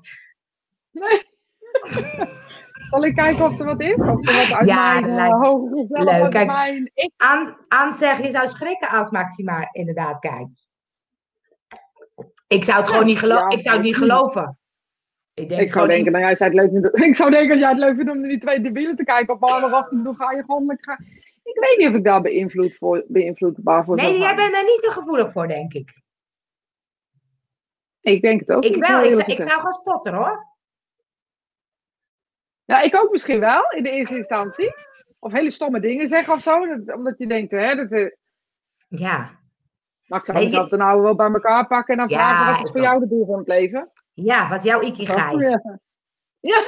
Nee. 0.91 1.21
Zal 2.89 3.03
ik 3.05 3.15
kijken 3.15 3.45
of 3.45 3.59
er 3.59 3.65
wat 3.65 3.81
is? 3.81 3.93
Of 3.95 4.27
er 4.27 4.33
wat 4.47 4.51
uit 4.57 4.69
Ja, 4.69 4.99
mijn 4.99 5.15
lijkt- 5.15 5.37
zelf, 5.43 5.69
leuk. 5.89 6.07
uit 6.07 6.31
Kijk. 6.31 6.47
mijn 6.47 6.91
ik. 6.93 7.11
Aan, 7.17 7.57
aan 7.67 7.93
zeggen, 7.93 8.25
je 8.25 8.31
zou 8.31 8.47
schrikken 8.47 8.89
als 8.89 9.09
Maxima 9.09 9.69
inderdaad 9.71 10.19
kijkt. 10.19 10.67
Ik 12.47 12.63
zou 12.63 12.77
het 12.79 12.87
gewoon 12.87 13.05
niet, 13.05 13.19
gelo 13.19 13.35
Ja, 13.35 13.49
ik 13.49 13.61
zou 13.61 13.75
het 13.75 13.85
niet 13.85 13.97
geloven. 13.97 14.57
Ik, 15.33 15.49
denk 15.49 15.61
Ik 15.61 15.71
zou 15.71 15.87
denken, 15.87 16.03
niet- 16.03 16.11
nou, 16.11 16.23
ja, 16.23 16.29
als 16.29 16.39
jij 16.39 16.47
het 16.47 16.57
leuk 16.57 16.69
vindt, 16.71 16.99
ik 17.09 17.15
zou 17.15 17.29
denken, 17.31 17.51
als 17.51 17.59
jij 17.59 17.69
het 17.69 17.79
leuk 17.79 17.95
vindt 17.95 18.11
om 18.11 18.19
naar 18.19 18.29
die 18.29 18.39
twee 18.39 18.61
debielen 18.61 18.95
te 18.95 19.03
kijken 19.03 19.33
op 19.33 19.39
maandagochtend, 19.39 20.03
dan 20.03 20.15
ga 20.15 20.31
je 20.31 20.43
gewoon. 20.45 20.71
Ik 21.43 21.59
weet 21.59 21.77
niet 21.77 21.87
of 21.87 21.93
ik 21.95 22.03
daar 22.03 22.21
beïnvloed 22.21 22.75
voor, 22.77 23.03
beïnvloedbaar 23.07 23.85
voor 23.85 23.95
Nee, 23.95 24.19
jij 24.19 24.35
bent 24.35 24.51
daar 24.51 24.63
niet 24.63 24.79
zo 24.83 24.89
gevoelig 24.89 25.31
voor, 25.31 25.47
denk 25.47 25.73
ik. 25.73 25.93
Ik 28.09 28.21
denk 28.21 28.39
het 28.39 28.51
ook 28.51 28.63
Ik 28.63 28.75
wel, 28.75 29.03
ik, 29.03 29.27
ik 29.27 29.41
zou 29.41 29.61
gaan 29.61 29.73
spotten 29.73 30.13
hoor. 30.13 30.47
Ja, 32.65 32.81
ik 32.81 32.95
ook 32.95 33.11
misschien 33.11 33.39
wel, 33.39 33.69
in 33.71 33.83
de 33.83 33.89
eerste 33.91 34.15
instantie. 34.15 34.73
Of 35.19 35.31
hele 35.31 35.49
stomme 35.51 35.79
dingen 35.79 36.07
zeggen 36.07 36.33
of 36.33 36.41
zo, 36.41 36.67
dat- 36.67 36.95
omdat 36.95 37.19
je 37.19 37.27
denkt, 37.27 37.51
hè, 37.51 37.75
dat, 37.75 37.91
eh, 37.91 38.11
Ja, 38.87 39.17
maar 40.05 40.19
ik 40.19 40.25
zou 40.25 40.37
Nee, 40.37 40.45
je- 40.47 40.51
mezelf 40.51 40.69
dan 40.69 40.79
nou 40.79 41.01
wel 41.01 41.15
bij 41.15 41.31
elkaar 41.31 41.67
pakken 41.67 41.93
en 41.93 42.07
dan 42.07 42.17
Ja, 42.19 42.25
vragen, 42.27 42.53
wat 42.55 42.65
is 42.65 42.71
voor 42.71 42.81
jou 42.81 42.99
de 42.99 43.07
doel 43.07 43.25
van 43.25 43.37
het 43.37 43.47
leven? 43.47 43.91
ja 44.13 44.49
wat 44.49 44.63
jouw 44.63 44.81
Ikigai. 44.81 45.37
Ja, 45.37 45.79
ja. 46.39 46.63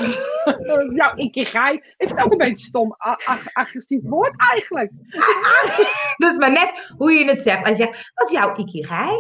jouw 1.02 1.16
ikigai. 1.16 1.76
Ik 1.76 1.84
vind 1.98 2.12
het 2.12 2.24
ook 2.24 2.32
een 2.32 2.38
beetje 2.38 2.66
stom, 2.66 2.96
ag- 2.98 3.54
agressief 3.54 4.02
woord 4.04 4.34
eigenlijk. 4.38 4.92
Dat 6.18 6.32
is 6.32 6.38
maar 6.38 6.52
net 6.52 6.94
hoe 6.98 7.12
je 7.12 7.26
het 7.26 7.42
zegt. 7.42 7.66
Als 7.68 7.78
je 7.78 7.84
zegt, 7.84 8.12
wat 8.14 8.28
is 8.30 8.34
jouw 8.36 8.56
Ikigai? 8.56 9.16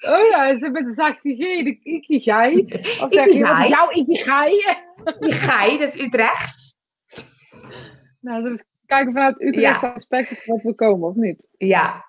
Oh 0.00 0.28
ja, 0.30 0.58
ze 0.58 0.68
met 0.68 0.84
een 0.84 0.92
zachte 0.92 1.34
G, 1.34 1.38
de 1.38 1.80
ikigai. 1.82 2.64
Of 3.00 3.12
zeg 3.12 3.32
je, 3.32 3.46
wat 3.46 3.62
is 3.64 3.68
jouw 3.68 3.90
ikigai? 3.90 4.64
Ikigai, 5.04 5.78
dat 5.78 5.94
is 5.94 6.00
Utrechts. 6.00 6.78
Nou, 8.20 8.46
eens 8.46 8.64
kijken 8.86 9.12
vanuit 9.12 9.40
Utrechtse 9.40 9.92
aspect 9.92 10.46
wat 10.46 10.62
we 10.62 10.74
komen, 10.74 11.08
of 11.08 11.14
niet? 11.14 11.46
Ja. 11.56 12.04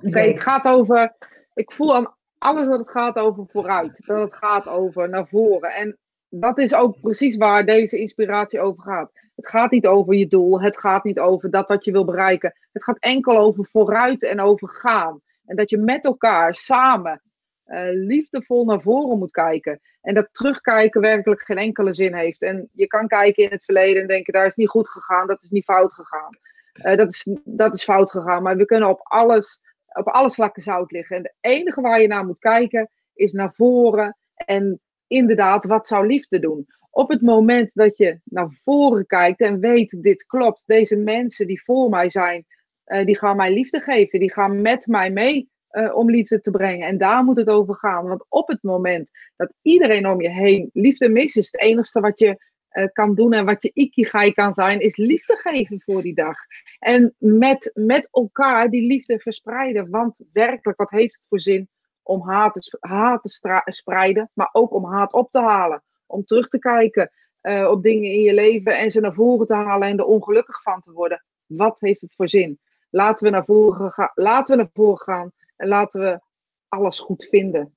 Oké, 0.00 0.20
het 0.20 0.40
gaat 0.40 0.68
over, 0.68 1.16
ik 1.54 1.72
voel 1.72 1.94
aan 1.94 2.14
alles 2.38 2.68
dat 2.68 2.78
het 2.78 2.90
gaat 2.90 3.18
over 3.18 3.46
vooruit. 3.46 4.02
Dat 4.06 4.20
het 4.20 4.34
gaat 4.34 4.68
over 4.68 5.08
naar 5.08 5.28
voren. 5.28 5.74
En 5.74 5.98
dat 6.28 6.58
is 6.58 6.74
ook 6.74 7.00
precies 7.00 7.36
waar 7.36 7.66
deze 7.66 7.98
inspiratie 7.98 8.60
over 8.60 8.82
gaat. 8.82 9.10
Het 9.34 9.48
gaat 9.48 9.70
niet 9.70 9.86
over 9.86 10.14
je 10.14 10.26
doel. 10.26 10.60
Het 10.60 10.78
gaat 10.78 11.04
niet 11.04 11.18
over 11.18 11.50
dat 11.50 11.68
wat 11.68 11.84
je 11.84 11.92
wil 11.92 12.04
bereiken. 12.04 12.54
Het 12.72 12.84
gaat 12.84 12.98
enkel 12.98 13.38
over 13.38 13.66
vooruit 13.70 14.24
en 14.24 14.40
over 14.40 14.68
gaan. 14.68 15.20
En 15.44 15.56
dat 15.56 15.70
je 15.70 15.78
met 15.78 16.04
elkaar 16.04 16.54
samen 16.54 17.22
eh, 17.64 17.88
liefdevol 17.90 18.64
naar 18.64 18.80
voren 18.80 19.18
moet 19.18 19.30
kijken. 19.30 19.80
En 20.00 20.14
dat 20.14 20.28
terugkijken 20.32 21.00
werkelijk 21.00 21.42
geen 21.42 21.58
enkele 21.58 21.92
zin 21.92 22.14
heeft. 22.14 22.42
En 22.42 22.68
je 22.72 22.86
kan 22.86 23.06
kijken 23.06 23.44
in 23.44 23.50
het 23.50 23.64
verleden 23.64 24.02
en 24.02 24.08
denken, 24.08 24.32
daar 24.32 24.46
is 24.46 24.54
niet 24.54 24.68
goed 24.68 24.88
gegaan, 24.88 25.26
dat 25.26 25.42
is 25.42 25.50
niet 25.50 25.64
fout 25.64 25.92
gegaan. 25.92 26.38
Eh, 26.72 26.96
dat, 26.96 27.08
is, 27.08 27.26
dat 27.44 27.74
is 27.74 27.84
fout 27.84 28.10
gegaan. 28.10 28.42
Maar 28.42 28.56
we 28.56 28.64
kunnen 28.64 28.88
op 28.88 29.00
alles, 29.02 29.60
op 29.92 30.08
alle 30.08 30.30
slakken 30.30 30.62
zout 30.62 30.90
liggen. 30.90 31.16
En 31.16 31.22
het 31.22 31.34
enige 31.40 31.80
waar 31.80 32.00
je 32.00 32.06
naar 32.06 32.26
moet 32.26 32.38
kijken 32.38 32.90
is 33.14 33.32
naar 33.32 33.54
voren. 33.54 34.16
En 34.34 34.80
inderdaad, 35.06 35.64
wat 35.64 35.86
zou 35.86 36.06
liefde 36.06 36.38
doen? 36.38 36.66
Op 36.90 37.08
het 37.08 37.20
moment 37.20 37.70
dat 37.74 37.96
je 37.96 38.20
naar 38.24 38.60
voren 38.62 39.06
kijkt 39.06 39.40
en 39.40 39.60
weet, 39.60 40.02
dit 40.02 40.26
klopt, 40.26 40.62
deze 40.66 40.96
mensen 40.96 41.46
die 41.46 41.62
voor 41.62 41.88
mij 41.88 42.10
zijn, 42.10 42.44
eh, 42.84 43.04
die 43.04 43.18
gaan 43.18 43.36
mij 43.36 43.52
liefde 43.52 43.80
geven, 43.80 44.18
die 44.18 44.32
gaan 44.32 44.60
met 44.60 44.86
mij 44.86 45.10
mee 45.10 45.50
eh, 45.72 45.96
om 45.96 46.10
liefde 46.10 46.40
te 46.40 46.50
brengen. 46.50 46.86
En 46.86 46.98
daar 46.98 47.24
moet 47.24 47.36
het 47.36 47.48
over 47.48 47.74
gaan. 47.74 48.06
Want 48.06 48.24
op 48.28 48.48
het 48.48 48.62
moment 48.62 49.10
dat 49.36 49.52
iedereen 49.62 50.08
om 50.08 50.20
je 50.20 50.30
heen 50.30 50.70
liefde 50.72 51.08
mist, 51.08 51.36
is 51.36 51.46
het 51.52 51.60
enige 51.60 52.00
wat 52.00 52.18
je 52.18 52.44
eh, 52.68 52.86
kan 52.92 53.14
doen 53.14 53.32
en 53.32 53.44
wat 53.44 53.62
je 53.62 53.70
ikigai 53.74 54.32
kan 54.32 54.54
zijn, 54.54 54.80
is 54.80 54.96
liefde 54.96 55.36
geven 55.36 55.80
voor 55.80 56.02
die 56.02 56.14
dag. 56.14 56.36
En 56.78 57.14
met, 57.18 57.70
met 57.74 58.08
elkaar 58.10 58.68
die 58.70 58.86
liefde 58.86 59.18
verspreiden. 59.18 59.90
Want 59.90 60.24
werkelijk, 60.32 60.78
wat 60.78 60.90
heeft 60.90 61.14
het 61.14 61.26
voor 61.28 61.40
zin 61.40 61.68
om 62.02 62.28
haat 62.28 62.54
te, 62.54 62.76
haat 62.80 63.22
te 63.22 63.62
spreiden, 63.64 64.30
maar 64.34 64.48
ook 64.52 64.72
om 64.72 64.84
haat 64.84 65.12
op 65.12 65.30
te 65.30 65.40
halen. 65.40 65.82
Om 66.06 66.24
terug 66.24 66.48
te 66.48 66.58
kijken 66.58 67.10
eh, 67.40 67.68
op 67.70 67.82
dingen 67.82 68.10
in 68.12 68.20
je 68.20 68.34
leven 68.34 68.78
en 68.78 68.90
ze 68.90 69.00
naar 69.00 69.14
voren 69.14 69.46
te 69.46 69.54
halen 69.54 69.88
en 69.88 69.98
er 69.98 70.04
ongelukkig 70.04 70.62
van 70.62 70.80
te 70.80 70.92
worden. 70.92 71.24
Wat 71.46 71.80
heeft 71.80 72.00
het 72.00 72.14
voor 72.14 72.28
zin? 72.28 72.58
Laten 72.90 73.26
we 73.26 73.32
naar 73.32 73.44
voren, 73.44 73.90
ga- 73.90 74.12
laten 74.14 74.56
we 74.56 74.62
naar 74.62 74.70
voren 74.72 74.98
gaan 74.98 75.32
en 75.62 75.68
laten 75.68 76.00
we 76.00 76.20
alles 76.68 76.98
goed 77.00 77.24
vinden. 77.24 77.76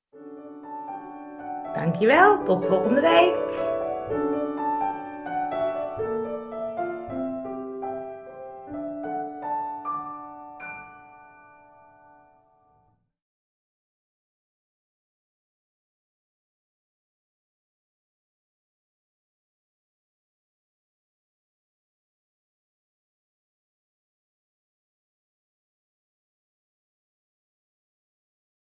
Dankjewel, 1.74 2.44
tot 2.44 2.66
volgende 2.66 3.02
week. 3.02 3.74